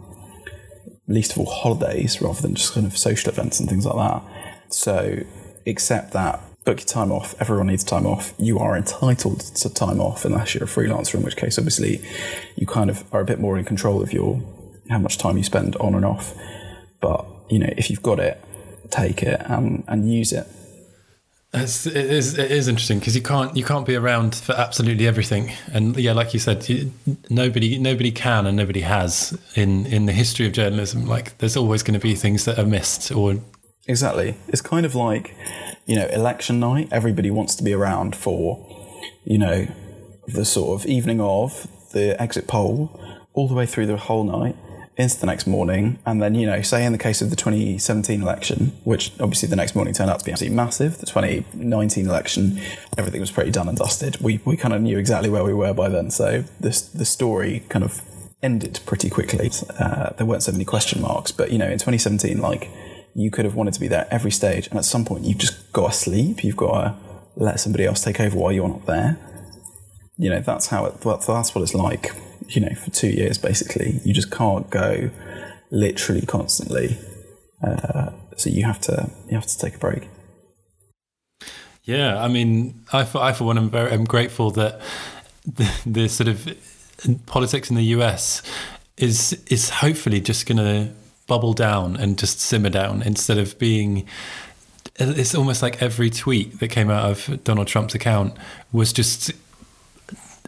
least 1.08 1.32
of 1.32 1.38
all 1.38 1.46
holidays, 1.46 2.20
rather 2.20 2.42
than 2.42 2.54
just 2.54 2.74
kind 2.74 2.86
of 2.86 2.96
social 2.96 3.30
events 3.30 3.58
and 3.58 3.68
things 3.68 3.86
like 3.86 3.96
that. 3.96 4.22
So, 4.68 5.20
accept 5.66 6.12
that, 6.12 6.40
book 6.64 6.80
your 6.80 6.86
time 6.86 7.10
off. 7.10 7.34
Everyone 7.40 7.68
needs 7.68 7.84
time 7.84 8.06
off. 8.06 8.34
You 8.38 8.58
are 8.58 8.76
entitled 8.76 9.40
to 9.40 9.72
time 9.72 10.00
off 10.00 10.24
unless 10.26 10.54
you're 10.54 10.64
a 10.64 10.66
freelancer, 10.66 11.14
in 11.14 11.22
which 11.22 11.36
case, 11.36 11.58
obviously, 11.58 12.02
you 12.56 12.66
kind 12.66 12.90
of 12.90 13.04
are 13.14 13.20
a 13.20 13.24
bit 13.24 13.40
more 13.40 13.56
in 13.56 13.64
control 13.64 14.02
of 14.02 14.12
your 14.12 14.42
how 14.90 14.98
much 14.98 15.18
time 15.18 15.36
you 15.36 15.42
spend 15.42 15.74
on 15.76 15.94
and 15.94 16.04
off. 16.04 16.34
But 17.00 17.24
you 17.48 17.58
know, 17.58 17.72
if 17.76 17.88
you've 17.88 18.02
got 18.02 18.18
it, 18.18 18.42
take 18.90 19.22
it 19.22 19.40
and, 19.44 19.84
and 19.88 20.12
use 20.12 20.32
it. 20.32 20.46
It's, 21.54 21.86
it 21.86 21.96
is 21.96 22.36
it 22.38 22.50
is 22.50 22.68
interesting 22.68 22.98
because 22.98 23.16
you 23.16 23.22
can't 23.22 23.56
you 23.56 23.64
can't 23.64 23.86
be 23.86 23.94
around 23.94 24.34
for 24.34 24.52
absolutely 24.52 25.06
everything, 25.06 25.52
and 25.72 25.96
yeah, 25.96 26.12
like 26.12 26.34
you 26.34 26.40
said, 26.40 26.68
you, 26.68 26.92
nobody 27.30 27.78
nobody 27.78 28.10
can 28.10 28.46
and 28.46 28.56
nobody 28.56 28.80
has 28.80 29.38
in 29.54 29.86
in 29.86 30.04
the 30.04 30.12
history 30.12 30.46
of 30.46 30.52
journalism. 30.52 31.06
Like, 31.06 31.38
there's 31.38 31.56
always 31.56 31.82
going 31.82 31.98
to 31.98 32.00
be 32.00 32.14
things 32.14 32.44
that 32.44 32.58
are 32.58 32.66
missed 32.66 33.10
or 33.10 33.36
exactly. 33.86 34.36
It's 34.48 34.60
kind 34.60 34.84
of 34.84 34.94
like 34.94 35.34
you 35.86 35.96
know 35.96 36.06
election 36.08 36.60
night. 36.60 36.88
Everybody 36.90 37.30
wants 37.30 37.54
to 37.56 37.62
be 37.62 37.72
around 37.72 38.16
for 38.16 38.66
you 39.24 39.38
know 39.38 39.66
the 40.26 40.44
sort 40.44 40.78
of 40.78 40.86
evening 40.86 41.22
of 41.22 41.68
the 41.92 42.20
exit 42.20 42.48
poll 42.48 43.00
all 43.32 43.48
the 43.48 43.54
way 43.54 43.64
through 43.64 43.86
the 43.86 43.96
whole 43.96 44.24
night 44.24 44.56
into 44.96 45.20
the 45.20 45.26
next 45.26 45.46
morning, 45.46 45.98
and 46.06 46.22
then 46.22 46.34
you 46.34 46.46
know, 46.46 46.62
say 46.62 46.84
in 46.84 46.92
the 46.92 46.98
case 46.98 47.20
of 47.20 47.28
the 47.28 47.36
2017 47.36 48.22
election, 48.22 48.72
which 48.84 49.12
obviously 49.20 49.48
the 49.48 49.56
next 49.56 49.74
morning 49.74 49.92
turned 49.92 50.10
out 50.10 50.18
to 50.20 50.24
be 50.24 50.32
absolutely 50.32 50.56
massive. 50.56 50.98
The 50.98 51.06
2019 51.06 52.06
election, 52.06 52.60
everything 52.96 53.20
was 53.20 53.30
pretty 53.30 53.50
done 53.50 53.68
and 53.68 53.76
dusted. 53.76 54.18
We 54.20 54.40
we 54.44 54.56
kind 54.56 54.72
of 54.72 54.80
knew 54.80 54.98
exactly 54.98 55.28
where 55.28 55.44
we 55.44 55.52
were 55.52 55.74
by 55.74 55.90
then, 55.90 56.10
so 56.10 56.44
this 56.60 56.80
the 56.80 57.04
story 57.04 57.62
kind 57.68 57.84
of 57.84 58.00
ended 58.42 58.80
pretty 58.86 59.10
quickly. 59.10 59.50
Uh, 59.78 60.10
there 60.16 60.26
weren't 60.26 60.42
so 60.42 60.52
many 60.52 60.64
question 60.64 61.02
marks, 61.02 61.30
but 61.30 61.52
you 61.52 61.58
know, 61.58 61.66
in 61.66 61.78
2017, 61.78 62.38
like 62.40 62.70
you 63.14 63.30
could 63.30 63.44
have 63.44 63.54
wanted 63.54 63.74
to 63.74 63.80
be 63.80 63.88
there 63.88 64.08
every 64.10 64.30
stage, 64.30 64.66
and 64.68 64.78
at 64.78 64.84
some 64.86 65.04
point 65.04 65.24
you've 65.24 65.38
just 65.38 65.72
got 65.72 65.92
to 65.92 65.98
sleep. 65.98 66.42
You've 66.42 66.56
got 66.56 66.72
to 66.72 66.94
let 67.36 67.60
somebody 67.60 67.84
else 67.84 68.02
take 68.02 68.18
over 68.18 68.36
while 68.36 68.52
you're 68.52 68.68
not 68.68 68.86
there. 68.86 69.18
You 70.16 70.30
know, 70.30 70.40
that's 70.40 70.68
how 70.68 70.86
it. 70.86 71.00
That's 71.02 71.54
what 71.54 71.60
it's 71.60 71.74
like 71.74 72.12
you 72.48 72.60
know, 72.60 72.74
for 72.74 72.90
two 72.90 73.08
years 73.08 73.38
basically. 73.38 74.00
You 74.04 74.12
just 74.14 74.30
can't 74.30 74.68
go 74.70 75.10
literally 75.70 76.22
constantly. 76.22 76.98
Uh, 77.62 78.10
so 78.36 78.50
you 78.50 78.64
have 78.64 78.80
to 78.82 79.10
you 79.28 79.34
have 79.34 79.46
to 79.46 79.58
take 79.58 79.76
a 79.76 79.78
break. 79.78 80.08
Yeah, 81.84 82.20
I 82.20 82.28
mean, 82.28 82.84
I 82.92 83.04
for, 83.04 83.18
I 83.18 83.32
for 83.32 83.44
one 83.44 83.58
am 83.58 83.70
very 83.70 83.92
I'm 83.92 84.04
grateful 84.04 84.50
that 84.52 84.80
the, 85.46 85.70
the 85.86 86.08
sort 86.08 86.28
of 86.28 86.48
politics 87.26 87.70
in 87.70 87.76
the 87.76 87.84
US 87.96 88.42
is 88.96 89.40
is 89.48 89.70
hopefully 89.70 90.20
just 90.20 90.46
going 90.46 90.58
to 90.58 90.92
bubble 91.26 91.54
down 91.54 91.96
and 91.96 92.18
just 92.18 92.40
simmer 92.40 92.70
down 92.70 93.02
instead 93.02 93.38
of 93.38 93.58
being 93.58 94.06
it's 94.98 95.34
almost 95.34 95.60
like 95.60 95.82
every 95.82 96.08
tweet 96.08 96.58
that 96.60 96.68
came 96.68 96.88
out 96.88 97.10
of 97.10 97.44
Donald 97.44 97.66
Trump's 97.66 97.94
account 97.94 98.34
was 98.72 98.92
just 98.92 99.32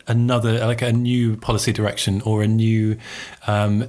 another 0.09 0.67
like 0.67 0.83
a 0.83 0.93
new 0.93 1.37
policy 1.37 1.73
direction 1.73 2.21
or 2.23 2.43
a 2.43 2.49
new 2.49 2.97
um, 3.47 3.87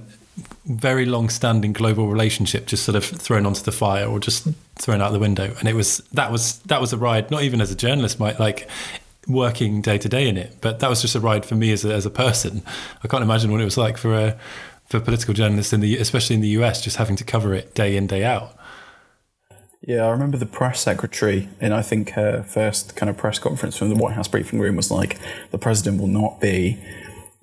very 0.66 1.06
long-standing 1.06 1.74
global 1.74 2.08
relationship 2.08 2.68
just 2.68 2.84
sort 2.84 2.96
of 2.96 3.04
thrown 3.04 3.46
onto 3.46 3.62
the 3.64 3.72
fire 3.72 4.06
or 4.06 4.20
just 4.20 4.48
thrown 4.76 5.02
out 5.02 5.12
the 5.12 5.20
window. 5.20 5.54
And 5.60 5.68
it 5.68 5.76
was 5.76 5.98
that 6.14 6.32
was 6.32 6.60
that 6.60 6.80
was 6.80 6.94
a 6.94 6.98
ride 6.98 7.32
not 7.32 7.44
even 7.44 7.62
as 7.62 7.72
a 7.72 7.76
journalist 7.76 8.20
might 8.20 8.40
like 8.40 8.70
working 9.28 9.82
day 9.82 9.98
to 9.98 10.10
day 10.10 10.28
in 10.28 10.38
it 10.38 10.56
but 10.62 10.80
that 10.80 10.90
was 10.90 11.02
just 11.02 11.14
a 11.14 11.20
ride 11.20 11.46
for 11.46 11.56
me 11.56 11.72
as 11.72 11.86
a, 11.86 11.94
as 11.94 12.06
a 12.06 12.10
person. 12.10 12.62
I 13.04 13.08
can't 13.08 13.24
imagine 13.24 13.52
what 13.52 13.62
it 13.62 13.66
was 13.66 13.78
like 13.78 13.98
for 13.98 14.14
a 14.14 14.38
for 14.86 15.00
political 15.00 15.34
journalists 15.34 15.72
in 15.72 15.82
the 15.82 15.98
especially 15.98 16.36
in 16.36 16.42
the 16.42 16.50
us 16.50 16.82
just 16.82 16.98
having 16.98 17.16
to 17.16 17.24
cover 17.24 17.54
it 17.54 17.76
day 17.76 17.96
in 17.96 18.08
day 18.08 18.24
out 18.24 18.59
yeah, 19.82 20.06
I 20.06 20.10
remember 20.10 20.38
the 20.38 20.46
press 20.46 20.82
secretary, 20.82 21.50
and 21.62 21.74
I 21.74 21.82
think 21.82 22.12
her 22.12 22.44
first 22.44 22.96
kind 22.96 23.10
of 23.10 23.18
press 23.18 23.40
conference 23.40 23.78
from 23.78 23.90
the 23.90 23.96
White 23.96 24.14
House 24.14 24.28
briefing 24.28 24.60
room 24.60 24.76
was 24.76 24.92
like, 24.92 25.18
the 25.52 25.58
president 25.58 26.02
will 26.02 26.08
not 26.08 26.42
be, 26.42 26.78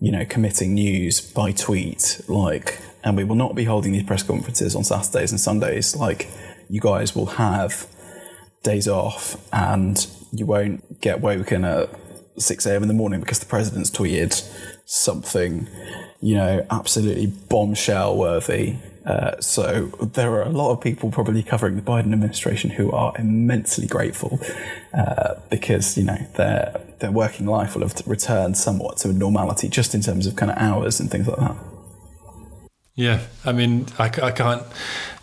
you 0.00 0.12
know, 0.12 0.24
committing 0.26 0.74
news 0.74 1.20
by 1.20 1.52
tweet, 1.52 2.20
like, 2.28 2.78
and 3.02 3.16
we 3.16 3.24
will 3.24 3.36
not 3.36 3.54
be 3.54 3.64
holding 3.64 3.92
these 3.92 4.02
press 4.02 4.22
conferences 4.22 4.76
on 4.76 4.84
Saturdays 4.84 5.30
and 5.30 5.40
Sundays. 5.40 5.96
Like, 5.96 6.28
you 6.68 6.80
guys 6.80 7.14
will 7.14 7.26
have 7.26 7.86
days 8.62 8.86
off, 8.86 9.42
and 9.50 10.06
you 10.30 10.44
won't 10.44 11.00
get 11.00 11.22
woken 11.22 11.64
at 11.64 11.88
6 12.36 12.66
a.m. 12.66 12.82
in 12.82 12.88
the 12.88 12.94
morning 12.94 13.20
because 13.20 13.38
the 13.38 13.46
president's 13.46 13.90
tweeted 13.90 14.34
something, 14.84 15.68
you 16.20 16.34
know, 16.34 16.66
absolutely 16.70 17.28
bombshell 17.28 18.14
worthy 18.14 18.76
uh, 19.06 19.40
so 19.40 19.86
there 20.00 20.32
are 20.32 20.42
a 20.42 20.50
lot 20.50 20.72
of 20.72 20.80
people 20.80 21.10
probably 21.10 21.42
covering 21.42 21.76
the 21.76 21.82
Biden 21.82 22.12
administration 22.12 22.70
who 22.70 22.90
are 22.90 23.12
immensely 23.18 23.86
grateful 23.86 24.40
uh, 24.92 25.34
because 25.48 25.96
you 25.96 26.04
know 26.04 26.18
their 26.34 26.80
their 26.98 27.12
working 27.12 27.46
life 27.46 27.74
will 27.74 27.82
have 27.82 27.94
returned 28.06 28.56
somewhat 28.56 28.98
to 28.98 29.12
normality, 29.12 29.68
just 29.68 29.94
in 29.94 30.00
terms 30.00 30.26
of 30.26 30.34
kind 30.34 30.50
of 30.50 30.58
hours 30.58 30.98
and 30.98 31.10
things 31.10 31.28
like 31.28 31.38
that. 31.38 31.56
Yeah, 32.96 33.20
I 33.44 33.52
mean, 33.52 33.86
I, 33.98 34.06
I 34.06 34.30
can't. 34.32 34.62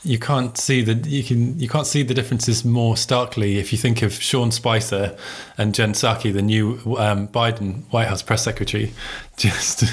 You 0.03 0.19
can't 0.19 0.57
see 0.57 0.81
the 0.81 0.93
you 1.09 1.23
can 1.23 1.59
you 1.59 1.67
can't 1.67 1.87
see 1.87 2.03
the 2.03 2.13
differences 2.13 2.63
more 2.63 2.95
starkly 2.95 3.57
if 3.57 3.71
you 3.71 3.77
think 3.77 4.01
of 4.01 4.13
Sean 4.13 4.51
Spicer 4.51 5.17
and 5.57 5.73
Jen 5.73 5.93
Psaki, 5.93 6.31
the 6.31 6.41
new 6.41 6.79
um, 6.97 7.27
Biden 7.29 7.83
White 7.91 8.07
House 8.07 8.21
press 8.21 8.43
secretary. 8.43 8.93
Just 9.37 9.85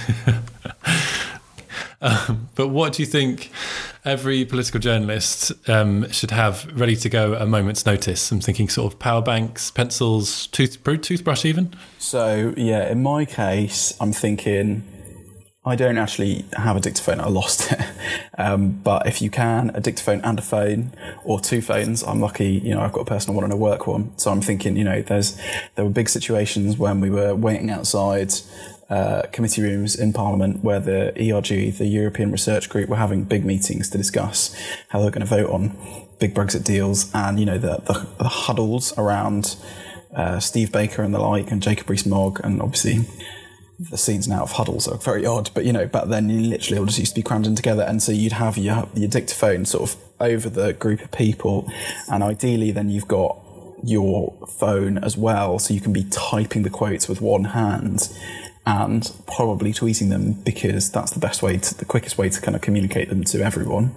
Um, 2.00 2.48
but 2.54 2.68
what 2.68 2.94
do 2.94 3.02
you 3.02 3.06
think 3.06 3.50
every 4.04 4.44
political 4.44 4.80
journalist 4.80 5.52
um, 5.68 6.10
should 6.10 6.30
have 6.30 6.66
ready 6.78 6.96
to 6.96 7.08
go 7.08 7.34
at 7.34 7.42
a 7.42 7.46
moment's 7.46 7.84
notice? 7.84 8.32
I'm 8.32 8.40
thinking 8.40 8.68
sort 8.68 8.92
of 8.92 8.98
power 8.98 9.20
banks, 9.22 9.70
pencils, 9.70 10.46
tooth, 10.48 10.82
toothbrush, 10.82 11.44
even. 11.44 11.74
So, 11.98 12.54
yeah, 12.56 12.90
in 12.90 13.02
my 13.02 13.24
case, 13.24 13.92
I'm 14.00 14.12
thinking 14.12 14.84
I 15.64 15.76
don't 15.76 15.98
actually 15.98 16.46
have 16.54 16.76
a 16.76 16.80
dictaphone. 16.80 17.20
I 17.20 17.28
lost 17.28 17.72
it. 17.72 17.80
Um, 18.38 18.70
but 18.70 19.06
if 19.06 19.20
you 19.20 19.28
can, 19.28 19.70
a 19.74 19.80
dictaphone 19.82 20.22
and 20.22 20.38
a 20.38 20.42
phone, 20.42 20.94
or 21.24 21.40
two 21.40 21.60
phones. 21.60 22.02
I'm 22.02 22.20
lucky. 22.20 22.52
You 22.52 22.74
know, 22.74 22.80
I've 22.80 22.92
got 22.92 23.02
a 23.02 23.04
personal 23.04 23.34
one 23.34 23.44
and 23.44 23.52
a 23.52 23.56
work 23.56 23.86
one. 23.86 24.16
So 24.16 24.30
I'm 24.30 24.40
thinking, 24.40 24.78
you 24.78 24.84
know, 24.84 25.02
there's 25.02 25.38
there 25.74 25.84
were 25.84 25.90
big 25.90 26.08
situations 26.08 26.78
when 26.78 27.00
we 27.02 27.10
were 27.10 27.34
waiting 27.34 27.68
outside 27.68 28.32
uh, 28.90 29.22
committee 29.32 29.62
rooms 29.62 29.94
in 29.94 30.12
Parliament 30.12 30.64
where 30.64 30.80
the 30.80 31.10
ERG, 31.16 31.76
the 31.76 31.86
European 31.86 32.32
Research 32.32 32.68
Group, 32.68 32.88
were 32.88 32.96
having 32.96 33.24
big 33.24 33.44
meetings 33.44 33.88
to 33.90 33.98
discuss 33.98 34.54
how 34.88 35.00
they're 35.00 35.12
going 35.12 35.20
to 35.20 35.26
vote 35.26 35.48
on 35.48 35.76
big 36.18 36.34
Brexit 36.34 36.64
deals, 36.64 37.10
and 37.14 37.38
you 37.38 37.46
know 37.46 37.58
the 37.58 37.76
the, 37.86 38.06
the 38.18 38.28
huddles 38.28 38.96
around 38.98 39.56
uh, 40.14 40.40
Steve 40.40 40.72
Baker 40.72 41.02
and 41.02 41.14
the 41.14 41.20
like, 41.20 41.50
and 41.50 41.62
Jacob 41.62 41.88
Rees-Mogg, 41.88 42.40
and 42.42 42.60
obviously 42.60 43.06
the 43.78 43.96
scenes 43.96 44.28
now 44.28 44.42
of 44.42 44.52
huddles 44.52 44.86
are 44.86 44.98
very 44.98 45.24
odd, 45.24 45.50
but 45.54 45.64
you 45.64 45.72
know, 45.72 45.86
back 45.86 46.08
then 46.08 46.28
you 46.28 46.40
literally 46.40 46.78
all 46.78 46.84
just 46.84 46.98
used 46.98 47.12
to 47.12 47.20
be 47.20 47.22
crammed 47.22 47.46
in 47.46 47.54
together, 47.54 47.82
and 47.82 48.02
so 48.02 48.12
you'd 48.12 48.32
have 48.32 48.58
your 48.58 48.88
your 48.94 49.08
dictaphone 49.08 49.64
sort 49.64 49.90
of 49.90 49.96
over 50.18 50.50
the 50.50 50.72
group 50.72 51.00
of 51.00 51.10
people, 51.12 51.70
and 52.10 52.22
ideally 52.22 52.72
then 52.72 52.90
you've 52.90 53.08
got 53.08 53.38
your 53.82 54.36
phone 54.46 54.98
as 54.98 55.16
well, 55.16 55.58
so 55.58 55.72
you 55.72 55.80
can 55.80 55.92
be 55.92 56.04
typing 56.10 56.64
the 56.64 56.70
quotes 56.70 57.08
with 57.08 57.20
one 57.20 57.44
hand 57.44 58.10
and 58.66 59.12
probably 59.26 59.72
tweeting 59.72 60.10
them 60.10 60.32
because 60.32 60.90
that's 60.90 61.12
the 61.12 61.18
best 61.18 61.42
way 61.42 61.56
to, 61.56 61.74
the 61.74 61.84
quickest 61.84 62.18
way 62.18 62.28
to 62.28 62.40
kind 62.40 62.54
of 62.54 62.62
communicate 62.62 63.08
them 63.08 63.24
to 63.24 63.42
everyone. 63.42 63.94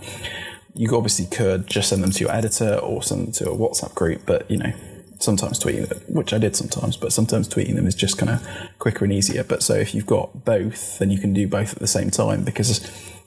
You 0.73 0.95
obviously 0.95 1.26
could 1.26 1.67
just 1.67 1.89
send 1.89 2.04
them 2.04 2.12
to 2.12 2.19
your 2.19 2.32
editor 2.32 2.76
or 2.76 3.04
send 3.04 3.28
them 3.28 3.32
to 3.34 3.52
a 3.52 3.56
WhatsApp 3.56 3.93
group, 3.93 4.21
but 4.26 4.49
you 4.49 4.58
know, 4.58 4.73
sometimes 5.19 5.60
tweeting 5.60 5.88
them, 5.88 5.99
which 6.08 6.34
I 6.34 6.38
did 6.38 6.56
sometimes, 6.56 6.97
but 6.97 7.13
sometimes 7.13 7.47
tweeting 7.47 7.76
them 7.76 7.88
is 7.88 7.95
just 7.95 8.17
kind 8.17 8.32
of 8.32 8.47
quicker 8.80 9.06
and 9.06 9.13
easier. 9.13 9.43
But 9.43 9.63
so 9.63 9.76
if 9.76 9.93
you've 9.93 10.06
got 10.06 10.45
both, 10.45 10.99
then 10.99 11.12
you 11.12 11.19
can 11.19 11.34
do 11.34 11.47
both 11.47 11.73
at 11.73 11.80
the 11.80 11.88
same 11.88 12.10
time 12.10 12.43
because 12.43 12.69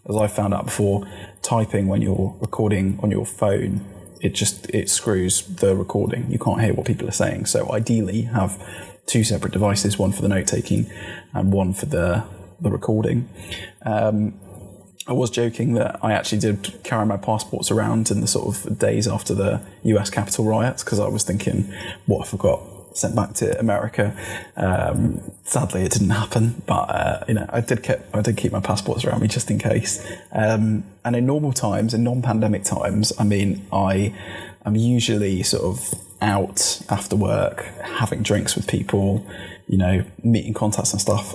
as 0.08 0.16
I 0.16 0.26
found 0.26 0.54
out 0.54 0.66
before, 0.66 1.06
typing 1.42 1.86
when 1.88 2.02
you're 2.02 2.36
recording 2.40 2.98
on 3.02 3.10
your 3.10 3.26
phone, 3.26 3.84
it 4.20 4.34
just 4.34 4.68
it 4.70 4.88
screws 4.88 5.42
the 5.46 5.76
recording. 5.76 6.30
You 6.30 6.38
can't 6.38 6.60
hear 6.60 6.74
what 6.74 6.86
people 6.86 7.08
are 7.08 7.12
saying. 7.12 7.46
So 7.46 7.70
ideally 7.72 8.22
have 8.22 8.60
two 9.06 9.24
separate 9.24 9.52
devices, 9.52 9.98
one 9.98 10.12
for 10.12 10.22
the 10.22 10.28
note 10.28 10.46
taking 10.46 10.90
and 11.32 11.52
one 11.52 11.72
for 11.72 11.86
the 11.86 12.24
the 12.60 12.70
recording. 12.70 13.28
Um, 13.82 14.38
I 15.08 15.12
was 15.12 15.30
joking 15.30 15.74
that 15.74 16.00
I 16.02 16.12
actually 16.12 16.38
did 16.38 16.80
carry 16.82 17.06
my 17.06 17.16
passports 17.16 17.70
around 17.70 18.10
in 18.10 18.20
the 18.20 18.26
sort 18.26 18.66
of 18.66 18.78
days 18.78 19.06
after 19.06 19.34
the 19.34 19.60
US 19.84 20.10
Capitol 20.10 20.44
riots 20.44 20.82
because 20.82 20.98
I 20.98 21.06
was 21.06 21.22
thinking, 21.22 21.72
what 22.06 22.26
if 22.26 22.34
I 22.34 22.38
got 22.38 22.60
sent 22.96 23.14
back 23.14 23.34
to 23.34 23.56
America? 23.58 24.16
Um, 24.56 25.20
sadly, 25.44 25.82
it 25.82 25.92
didn't 25.92 26.10
happen, 26.10 26.62
but 26.66 26.90
uh, 26.90 27.24
you 27.28 27.34
know, 27.34 27.46
I 27.50 27.60
did 27.60 27.84
keep 27.84 27.98
I 28.12 28.20
did 28.20 28.36
keep 28.36 28.50
my 28.50 28.60
passports 28.60 29.04
around 29.04 29.20
me 29.20 29.28
just 29.28 29.48
in 29.50 29.58
case. 29.58 30.04
Um, 30.32 30.84
and 31.04 31.14
in 31.14 31.24
normal 31.24 31.52
times, 31.52 31.94
in 31.94 32.02
non-pandemic 32.02 32.64
times, 32.64 33.12
I 33.16 33.24
mean, 33.24 33.64
I 33.72 34.12
am 34.64 34.74
usually 34.74 35.44
sort 35.44 35.62
of 35.62 35.94
out 36.20 36.80
after 36.88 37.16
work, 37.16 37.62
having 37.82 38.22
drinks 38.22 38.56
with 38.56 38.66
people, 38.66 39.26
you 39.66 39.78
know, 39.78 40.04
meeting 40.22 40.54
contacts 40.54 40.92
and 40.92 41.00
stuff 41.00 41.34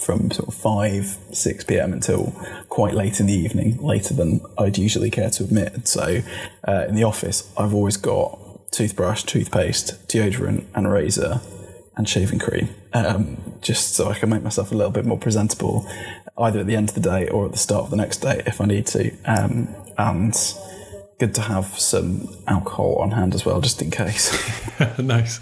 from 0.00 0.30
sort 0.30 0.48
of 0.48 0.54
5, 0.54 1.18
6 1.32 1.64
p.m. 1.64 1.92
until 1.92 2.32
quite 2.68 2.94
late 2.94 3.18
in 3.18 3.26
the 3.26 3.32
evening, 3.32 3.78
later 3.78 4.14
than 4.14 4.40
I'd 4.58 4.78
usually 4.78 5.10
care 5.10 5.30
to 5.30 5.44
admit. 5.44 5.88
So 5.88 6.20
uh, 6.68 6.84
in 6.88 6.94
the 6.94 7.04
office, 7.04 7.50
I've 7.56 7.74
always 7.74 7.96
got 7.96 8.38
toothbrush, 8.72 9.24
toothpaste, 9.24 10.06
deodorant, 10.08 10.66
and 10.74 10.90
razor 10.90 11.40
and 11.96 12.06
shaving 12.06 12.38
cream, 12.38 12.68
um, 12.92 13.38
just 13.62 13.94
so 13.94 14.10
I 14.10 14.18
can 14.18 14.28
make 14.28 14.42
myself 14.42 14.70
a 14.70 14.74
little 14.74 14.92
bit 14.92 15.06
more 15.06 15.18
presentable, 15.18 15.88
either 16.36 16.60
at 16.60 16.66
the 16.66 16.76
end 16.76 16.90
of 16.90 16.94
the 16.94 17.00
day 17.00 17.26
or 17.28 17.46
at 17.46 17.52
the 17.52 17.58
start 17.58 17.84
of 17.84 17.90
the 17.90 17.96
next 17.96 18.18
day 18.18 18.42
if 18.46 18.60
I 18.60 18.66
need 18.66 18.86
to. 18.88 19.16
Um, 19.24 19.74
and 19.96 20.34
good 21.18 21.34
to 21.34 21.40
have 21.40 21.78
some 21.78 22.28
alcohol 22.46 22.96
on 22.96 23.10
hand 23.12 23.34
as 23.34 23.44
well, 23.44 23.60
just 23.60 23.80
in 23.80 23.90
case. 23.90 24.30
nice. 24.98 25.40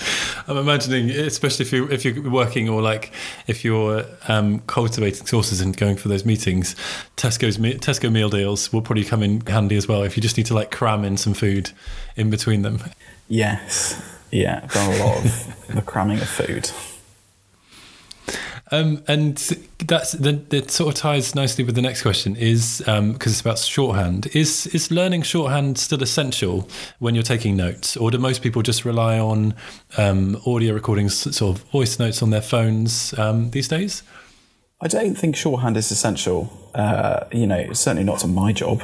I'm 0.49 0.57
imagining, 0.57 1.11
especially 1.11 1.67
if 1.67 1.73
you 1.73 1.89
if 1.89 2.05
you're 2.05 2.31
working 2.31 2.69
or 2.69 2.81
like 2.81 3.13
if 3.47 3.65
you're 3.65 4.05
um, 4.29 4.61
cultivating 4.61 5.27
sources 5.27 5.61
and 5.61 5.77
going 5.77 5.97
for 5.97 6.09
those 6.09 6.25
meetings, 6.25 6.77
Tesco's 7.17 7.59
Tesco 7.59 8.11
meal 8.11 8.31
deals 8.31 8.73
will 8.73 8.83
probably 8.83 9.05
come 9.05 9.23
in 9.23 9.41
handy 9.41 9.77
as 9.77 9.89
well 9.89 10.03
if 10.03 10.17
you 10.17 10.23
just 10.23 10.37
need 10.37 10.47
to 10.47 10.55
like 10.55 10.71
cram 10.71 11.05
in 11.05 11.17
some 11.17 11.35
food 11.35 11.71
in 12.17 12.31
between 12.31 12.63
them. 12.63 12.81
Yes. 13.29 14.01
Yeah, 14.31 14.67
done 14.67 14.95
a 14.95 15.05
lot 15.05 15.25
of 15.25 15.67
the 15.75 15.83
cramming 15.83 16.19
of 16.19 16.29
food. 16.29 16.71
Um, 18.71 19.05
and 19.07 19.37
that's 19.87 20.13
that, 20.13 20.49
that 20.51 20.71
sort 20.71 20.95
of 20.95 20.99
ties 20.99 21.35
nicely 21.35 21.65
with 21.65 21.75
the 21.75 21.83
next 21.83 22.03
question 22.03 22.35
is 22.35 22.79
because 22.79 22.99
um, 22.99 23.17
it's 23.21 23.41
about 23.41 23.59
shorthand. 23.59 24.27
Is 24.35 24.67
is 24.69 24.91
learning 24.91 25.23
shorthand 25.23 25.79
still 25.79 26.03
essential 26.03 26.69
when 26.99 27.15
you're 27.15 27.25
taking 27.25 27.57
notes, 27.57 27.97
or 27.97 28.11
do 28.11 28.19
most 28.19 28.43
people 28.43 28.63
just 28.63 28.85
rely 28.85 29.19
on 29.19 29.55
um, 29.99 30.41
audio 30.47 30.73
recordings, 30.73 31.15
sort 31.37 31.59
of 31.59 31.65
voice 31.71 31.99
notes 31.99 32.23
on 32.23 32.31
their 32.31 32.41
phones 32.41 33.17
um, 33.19 33.51
these 33.51 33.69
days? 33.69 34.03
I 34.81 34.89
don't 34.89 35.15
think 35.15 35.37
shorthand 35.37 35.77
is 35.77 35.91
essential. 35.91 36.71
Uh, 36.75 37.27
you 37.33 37.47
know, 37.47 37.73
certainly 37.73 38.05
not 38.05 38.21
to 38.21 38.27
my 38.27 38.53
job. 38.53 38.83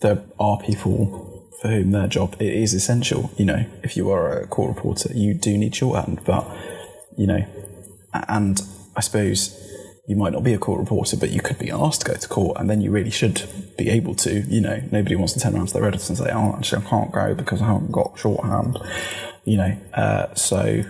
There 0.00 0.22
are 0.38 0.58
people 0.58 1.48
for 1.62 1.68
whom 1.68 1.92
their 1.92 2.06
job 2.06 2.36
it 2.40 2.52
is 2.52 2.74
essential. 2.74 3.30
You 3.36 3.46
know, 3.46 3.66
if 3.82 3.96
you 3.96 4.10
are 4.10 4.40
a 4.40 4.46
court 4.46 4.76
reporter, 4.76 5.12
you 5.14 5.32
do 5.32 5.56
need 5.56 5.74
shorthand, 5.74 6.20
but 6.24 6.46
you 7.16 7.26
know, 7.26 7.46
and 8.12 8.60
I 8.96 9.00
suppose 9.00 9.62
you 10.06 10.16
might 10.16 10.32
not 10.32 10.44
be 10.44 10.54
a 10.54 10.58
court 10.58 10.80
reporter, 10.80 11.16
but 11.16 11.30
you 11.30 11.40
could 11.40 11.58
be 11.58 11.70
asked 11.70 12.02
to 12.02 12.06
go 12.06 12.14
to 12.14 12.28
court, 12.28 12.58
and 12.58 12.70
then 12.70 12.80
you 12.80 12.90
really 12.90 13.10
should 13.10 13.42
be 13.76 13.90
able 13.90 14.14
to. 14.16 14.40
You 14.40 14.60
know, 14.60 14.82
nobody 14.90 15.16
wants 15.16 15.32
to 15.34 15.40
turn 15.40 15.54
around 15.54 15.66
to 15.68 15.74
their 15.74 15.84
editor 15.84 16.04
and 16.08 16.18
say, 16.18 16.30
"Oh, 16.32 16.54
actually, 16.56 16.84
I 16.84 16.88
can't 16.88 17.12
go 17.12 17.34
because 17.34 17.60
I 17.60 17.66
haven't 17.66 17.92
got 17.92 18.18
shorthand." 18.18 18.78
You 19.44 19.56
know, 19.58 19.76
uh, 19.94 20.34
so 20.34 20.84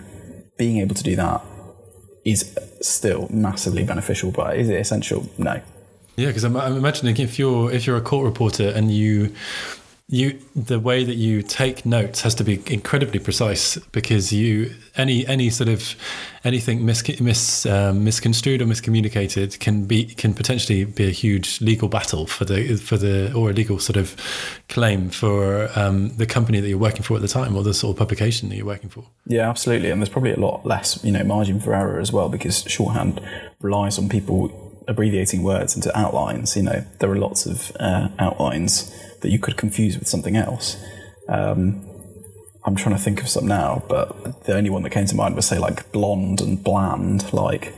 being 0.57 0.77
able 0.77 0.95
to 0.95 1.03
do 1.03 1.15
that 1.15 1.41
is 2.25 2.57
still 2.81 3.27
massively 3.31 3.83
beneficial, 3.83 4.31
but 4.31 4.57
is 4.57 4.69
it 4.69 4.79
essential? 4.79 5.27
No. 5.37 5.61
Yeah, 6.15 6.27
because 6.27 6.43
I'm, 6.43 6.57
I'm 6.57 6.75
imagining 6.75 7.17
if 7.17 7.37
you're 7.37 7.71
if 7.71 7.85
you're 7.85 7.97
a 7.97 8.01
court 8.01 8.25
reporter 8.25 8.69
and 8.69 8.91
you 8.91 9.35
you 10.09 10.39
the 10.55 10.79
way 10.79 11.03
that 11.03 11.15
you 11.15 11.41
take 11.41 11.85
notes 11.85 12.21
has 12.21 12.33
to 12.33 12.43
be 12.43 12.61
incredibly 12.67 13.19
precise 13.19 13.77
because 13.91 14.31
you 14.31 14.73
any 14.95 15.27
any 15.27 15.49
sort 15.49 15.67
of 15.67 15.95
anything 16.45 16.85
mis, 16.85 17.19
mis 17.19 17.65
um, 17.65 18.05
misconstrued 18.05 18.61
or 18.61 18.65
miscommunicated 18.65 19.59
can 19.59 19.83
be 19.83 20.05
can 20.05 20.33
potentially 20.33 20.85
be 20.85 21.05
a 21.05 21.11
huge 21.11 21.59
legal 21.59 21.89
battle 21.89 22.25
for 22.25 22.45
the 22.45 22.77
for 22.77 22.95
the 22.95 23.33
or 23.33 23.49
a 23.49 23.53
legal 23.53 23.79
sort 23.79 23.97
of 23.97 24.15
claim 24.69 25.09
for 25.09 25.69
um, 25.77 26.15
the 26.15 26.25
company 26.25 26.61
that 26.61 26.69
you're 26.69 26.77
working 26.77 27.03
for 27.03 27.17
at 27.17 27.21
the 27.21 27.27
time 27.27 27.53
or 27.53 27.61
the 27.61 27.73
sort 27.73 27.93
of 27.93 27.99
publication 27.99 28.47
that 28.47 28.55
you're 28.55 28.65
working 28.65 28.89
for. 28.89 29.03
Yeah, 29.25 29.49
absolutely, 29.49 29.91
and 29.91 30.01
there's 30.01 30.09
probably 30.09 30.31
a 30.31 30.39
lot 30.39 30.65
less 30.65 31.03
you 31.03 31.11
know 31.11 31.23
margin 31.25 31.59
for 31.59 31.75
error 31.75 31.99
as 31.99 32.13
well 32.13 32.29
because 32.29 32.63
shorthand 32.63 33.19
relies 33.59 33.99
on 33.99 34.07
people 34.07 34.63
abbreviating 34.87 35.43
words 35.43 35.75
into 35.75 35.95
outlines. 35.99 36.55
You 36.55 36.63
know, 36.63 36.85
there 36.99 37.11
are 37.11 37.17
lots 37.17 37.45
of 37.45 37.75
uh, 37.77 38.07
outlines 38.19 38.89
that 39.21 39.29
you 39.29 39.39
could 39.39 39.57
confuse 39.57 39.97
with 39.97 40.07
something 40.07 40.35
else. 40.35 40.77
Um, 41.27 41.83
I'm 42.65 42.75
trying 42.75 42.95
to 42.95 43.01
think 43.01 43.21
of 43.21 43.29
some 43.29 43.47
now, 43.47 43.83
but 43.87 44.43
the 44.43 44.55
only 44.55 44.69
one 44.69 44.83
that 44.83 44.89
came 44.89 45.05
to 45.05 45.15
mind 45.15 45.35
was 45.35 45.45
say 45.45 45.57
like 45.57 45.91
blonde 45.93 46.41
and 46.41 46.61
bland. 46.61 47.31
Like 47.31 47.73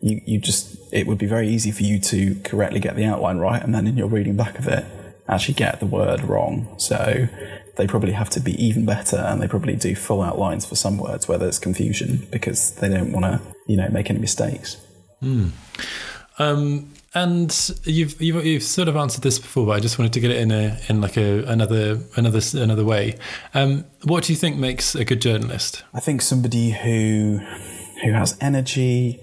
you, 0.00 0.20
you 0.24 0.40
just 0.40 0.78
it 0.92 1.06
would 1.06 1.18
be 1.18 1.26
very 1.26 1.48
easy 1.48 1.70
for 1.70 1.82
you 1.82 2.00
to 2.00 2.34
correctly 2.36 2.80
get 2.80 2.96
the 2.96 3.04
outline 3.04 3.38
right, 3.38 3.62
and 3.62 3.74
then 3.74 3.86
in 3.86 3.96
your 3.96 4.08
reading 4.08 4.34
back 4.34 4.58
of 4.58 4.66
it, 4.66 4.84
actually 5.28 5.54
get 5.54 5.78
the 5.78 5.86
word 5.86 6.22
wrong. 6.22 6.74
So 6.78 7.28
they 7.76 7.86
probably 7.86 8.12
have 8.12 8.30
to 8.30 8.40
be 8.40 8.52
even 8.64 8.86
better, 8.86 9.18
and 9.18 9.42
they 9.42 9.48
probably 9.48 9.76
do 9.76 9.94
full 9.94 10.22
outlines 10.22 10.64
for 10.64 10.74
some 10.74 10.96
words 10.96 11.28
where 11.28 11.36
there's 11.36 11.58
confusion 11.58 12.26
because 12.30 12.72
they 12.76 12.88
don't 12.88 13.12
want 13.12 13.26
to, 13.26 13.40
you 13.66 13.76
know, 13.76 13.88
make 13.90 14.08
any 14.08 14.20
mistakes. 14.20 14.78
Mm. 15.22 15.50
Um, 16.38 16.93
and 17.14 17.70
you've, 17.84 18.20
you've 18.20 18.44
you've 18.44 18.62
sort 18.62 18.88
of 18.88 18.96
answered 18.96 19.22
this 19.22 19.38
before, 19.38 19.66
but 19.66 19.72
I 19.72 19.80
just 19.80 19.98
wanted 19.98 20.12
to 20.14 20.20
get 20.20 20.32
it 20.32 20.38
in 20.38 20.50
a 20.50 20.78
in 20.88 21.00
like 21.00 21.16
a 21.16 21.44
another 21.44 22.00
another 22.16 22.40
another 22.54 22.84
way. 22.84 23.16
Um, 23.54 23.84
what 24.02 24.24
do 24.24 24.32
you 24.32 24.36
think 24.36 24.56
makes 24.56 24.94
a 24.94 25.04
good 25.04 25.20
journalist? 25.20 25.84
I 25.94 26.00
think 26.00 26.22
somebody 26.22 26.70
who 26.70 27.40
who 28.02 28.12
has 28.12 28.36
energy, 28.40 29.20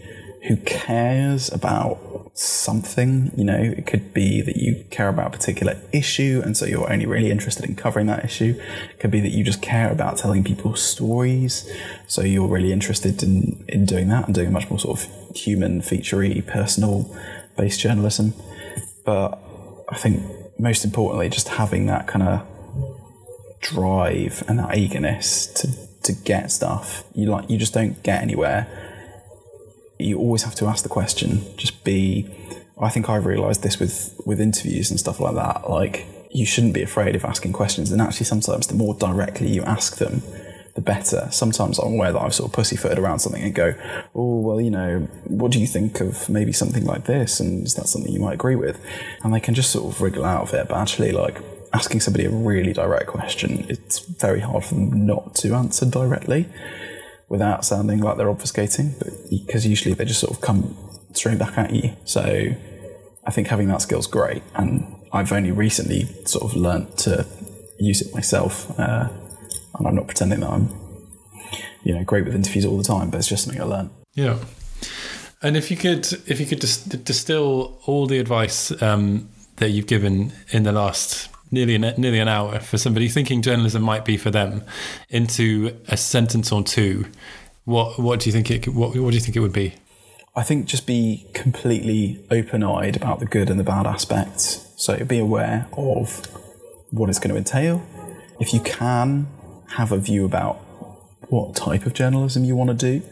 who 0.48 0.56
cares 0.58 1.52
about 1.52 2.32
something. 2.34 3.32
You 3.36 3.44
know, 3.44 3.60
it 3.60 3.86
could 3.86 4.14
be 4.14 4.42
that 4.42 4.56
you 4.56 4.86
care 4.90 5.10
about 5.10 5.28
a 5.28 5.38
particular 5.38 5.78
issue, 5.92 6.42
and 6.46 6.56
so 6.56 6.66
you're 6.66 6.92
only 6.92 7.06
really 7.06 7.30
interested 7.30 7.66
in 7.66 7.76
covering 7.76 8.08
that 8.08 8.24
issue. 8.24 8.58
It 8.90 9.00
could 9.00 9.12
be 9.12 9.20
that 9.20 9.32
you 9.32 9.44
just 9.44 9.62
care 9.62 9.92
about 9.92 10.18
telling 10.18 10.46
people 10.46 10.76
stories, 10.76 11.70
so 12.08 12.22
you're 12.22 12.48
really 12.48 12.72
interested 12.72 13.22
in 13.22 13.66
in 13.68 13.86
doing 13.86 14.08
that 14.10 14.28
and 14.28 14.36
doing 14.36 14.48
a 14.48 14.52
much 14.52 14.70
more 14.70 14.80
sort 14.80 15.02
of 15.02 15.36
human, 15.36 15.82
featurey, 15.82 16.46
personal 16.48 17.14
based 17.56 17.80
journalism. 17.80 18.34
But 19.06 19.40
I 19.90 19.96
think 19.96 20.24
most 20.60 20.86
importantly, 20.86 21.30
just 21.30 21.50
having 21.50 21.88
that 21.88 22.08
kind 22.08 22.24
of 22.24 22.48
drive 23.62 24.44
and 24.48 24.60
that 24.60 24.78
eagerness 24.78 25.48
to, 25.48 25.68
to 26.04 26.14
get 26.14 26.52
stuff. 26.52 27.04
You 27.14 27.28
like 27.28 27.50
you 27.50 27.58
just 27.58 27.74
don't 27.74 28.02
get 28.04 28.22
anywhere. 28.22 28.68
You 30.00 30.18
always 30.18 30.44
have 30.44 30.56
to 30.56 30.66
ask 30.66 30.84
the 30.84 30.90
question. 30.90 31.42
Just 31.58 31.84
be 31.84 32.30
I 32.82 32.90
think 32.90 33.10
I've 33.10 33.28
realised 33.28 33.62
this 33.62 33.80
with, 33.80 34.20
with 34.26 34.42
interviews 34.42 34.90
and 34.90 35.00
stuff 35.00 35.20
like 35.20 35.36
that. 35.36 35.70
Like 35.70 36.08
you 36.32 36.46
shouldn't 36.46 36.74
be 36.74 36.82
afraid 36.82 37.16
of 37.16 37.24
asking 37.24 37.54
questions 37.54 37.92
and 37.92 38.02
actually 38.02 38.26
sometimes 38.26 38.68
the 38.68 38.74
more 38.74 38.96
directly 38.96 39.50
you 39.50 39.62
ask 39.62 39.98
them, 39.98 40.24
the 40.76 40.82
better. 40.82 41.28
Sometimes 41.32 41.80
I'm 41.80 41.94
aware 41.94 42.14
that 42.14 42.22
I've 42.22 42.34
sort 42.34 42.50
of 42.50 42.56
pussyfooted 42.56 42.98
around 42.98 43.20
something 43.20 43.44
and 43.44 43.54
go, 43.54 43.74
oh, 44.16 44.40
well, 44.40 44.62
you 44.62 44.72
know, 44.72 45.00
what 45.26 45.52
do 45.52 45.60
you 45.60 45.68
think 45.68 46.00
of 46.00 46.30
maybe 46.30 46.54
something 46.54 46.86
like 46.86 47.06
this? 47.06 47.40
And 47.40 47.66
is 47.66 47.76
that 47.76 47.88
something 47.88 48.12
you 48.12 48.20
might 48.22 48.36
agree 48.36 48.56
with? 48.56 48.80
And 49.24 49.34
they 49.34 49.40
can 49.40 49.54
just 49.54 49.72
sort 49.72 49.94
of 49.94 50.02
wriggle 50.02 50.24
out 50.24 50.44
of 50.44 50.54
it. 50.54 50.68
But 50.70 50.78
actually, 50.78 51.12
like, 51.12 51.38
asking 51.74 52.00
somebody 52.00 52.26
a 52.26 52.30
really 52.30 52.74
direct 52.74 53.08
question, 53.08 53.66
it's 53.70 54.00
very 54.00 54.40
hard 54.40 54.64
for 54.64 54.76
them 54.76 55.06
not 55.06 55.36
to 55.36 55.54
answer 55.56 55.86
directly 55.86 56.48
without 57.30 57.64
sounding 57.64 58.02
like 58.02 58.18
they're 58.18 58.28
obfuscating, 58.28 58.92
because 59.30 59.66
usually 59.66 59.94
they 59.94 60.06
just 60.06 60.20
sort 60.20 60.34
of 60.34 60.42
come 60.42 60.76
straight 61.14 61.40
back 61.40 61.58
at 61.58 61.74
you. 61.74 61.94
So 62.04 62.54
I 63.26 63.32
think 63.32 63.48
having 63.48 63.68
that 63.70 63.82
skill 63.82 64.00
is 64.00 64.08
great. 64.08 64.44
And 64.56 64.86
I've 65.14 65.32
only 65.32 65.52
recently 65.52 66.06
sort 66.26 66.44
of 66.44 66.58
learnt 66.58 66.98
to 67.00 67.26
use 67.80 68.02
it 68.02 68.14
myself. 68.14 68.78
Uh, 68.80 69.10
and 69.82 69.88
I'm 69.88 69.96
not 69.96 70.08
pretending 70.08 70.42
that 70.42 70.50
I'm, 70.50 70.70
you 71.84 71.94
know, 71.94 72.04
great 72.04 72.26
with 72.26 72.36
interviews 72.36 72.66
all 72.66 72.78
the 72.78 72.84
time, 72.84 73.10
but 73.10 73.18
it's 73.18 73.28
just 73.28 73.44
something 73.44 73.62
I 73.62 73.66
learned. 73.66 73.90
Yeah. 74.14 74.38
And 75.42 75.58
if 75.58 75.72
you 75.72 75.78
could, 75.78 76.06
if 76.28 76.40
you 76.40 76.46
could 76.46 76.60
dis- 76.60 76.84
distill 76.84 77.80
all 77.86 78.06
the 78.06 78.20
advice 78.20 78.72
um, 78.82 79.30
that 79.58 79.70
you've 79.70 79.88
given 79.88 80.34
in 80.52 80.64
the 80.64 80.72
last 80.72 81.30
nearly 81.52 81.76
an, 81.76 81.82
nearly 81.98 82.20
an 82.20 82.28
hour 82.28 82.60
for 82.60 82.78
somebody 82.78 83.10
thinking 83.10 83.42
journalism 83.42 83.82
might 83.82 84.06
be 84.06 84.18
for 84.18 84.32
them 84.32 84.64
into 85.10 85.76
a 85.88 85.98
sentence 85.98 86.52
or 86.52 86.64
two, 86.64 87.06
what 87.66 88.00
what 88.00 88.20
do 88.20 88.30
you 88.30 88.34
think 88.34 88.50
it 88.50 88.68
what 88.70 88.96
what 88.96 89.10
do 89.10 89.16
you 89.16 89.22
think 89.22 89.36
it 89.36 89.42
would 89.42 89.54
be? 89.54 89.76
I 90.36 90.44
think 90.44 90.66
just 90.66 90.88
be 90.88 91.28
completely 91.34 92.24
open 92.32 92.64
eyed 92.64 92.96
about 92.96 93.20
the 93.20 93.26
good 93.26 93.50
and 93.50 93.60
the 93.60 93.64
bad 93.64 93.86
aspects. 93.86 94.66
So 94.78 95.04
be 95.04 95.20
aware 95.20 95.68
of 95.74 96.26
what 96.90 97.10
it's 97.10 97.20
going 97.20 97.32
to 97.32 97.38
entail. 97.38 97.86
If 98.40 98.54
you 98.54 98.62
can, 98.62 99.28
have 99.74 99.92
a 99.92 99.98
view 99.98 100.26
about 100.26 100.56
what 101.30 101.56
type 101.56 101.86
of 101.86 101.94
journalism 101.94 102.44
you 102.44 102.56
want 102.56 102.70
to 102.70 103.00
do 103.00 103.06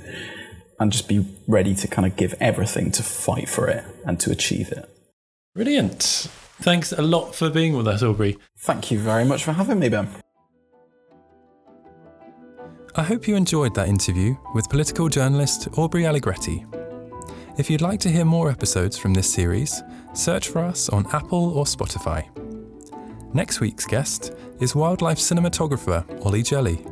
and 0.80 0.92
just 0.92 1.08
be 1.08 1.26
ready 1.48 1.76
to 1.76 1.88
kind 1.88 2.06
of 2.06 2.16
give 2.16 2.34
everything 2.40 2.92
to 2.92 3.04
fight 3.04 3.50
for 3.50 3.68
it 3.68 3.84
and 4.06 4.20
to 4.20 4.32
achieve 4.32 4.72
it. 4.72 4.90
Brilliant. 5.56 6.30
Thanks 6.62 6.92
a 6.92 7.02
lot 7.02 7.36
for 7.36 7.50
being 7.50 7.76
with 7.76 7.88
us, 7.88 8.04
Aubrey. 8.04 8.38
Thank 8.58 8.92
you 8.92 9.00
very 9.00 9.26
much 9.26 9.44
for 9.44 9.54
having 9.54 9.80
me, 9.80 9.90
Ben. 9.90 10.10
I 12.96 13.04
hope 13.04 13.28
you 13.28 13.36
enjoyed 13.36 13.76
that 13.76 13.88
interview 13.88 14.36
with 14.54 14.70
political 14.70 15.08
journalist 15.10 15.68
Aubrey 15.78 16.06
Allegretti. 16.06 16.66
If 17.58 17.70
you'd 17.70 17.82
like 17.82 18.00
to 18.02 18.10
hear 18.10 18.26
more 18.26 18.50
episodes 18.50 18.98
from 18.98 19.14
this 19.14 19.32
series, 19.32 19.82
search 20.14 20.50
for 20.50 20.60
us 20.60 20.90
on 20.90 21.06
Apple 21.14 21.58
or 21.58 21.66
Spotify. 21.66 22.28
Next 23.32 23.60
week's 23.60 23.86
guest 23.86 24.34
is 24.60 24.76
wildlife 24.76 25.20
cinematographer 25.20 26.04
Ollie 26.26 26.42
Jelly. 26.42 26.84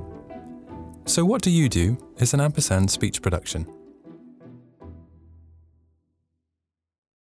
So, 1.06 1.26
What 1.26 1.42
Do 1.42 1.50
You 1.50 1.68
Do 1.68 1.98
is 2.18 2.36
an 2.36 2.42
ampersand 2.42 2.92
speech 2.92 3.24
production. 3.24 3.66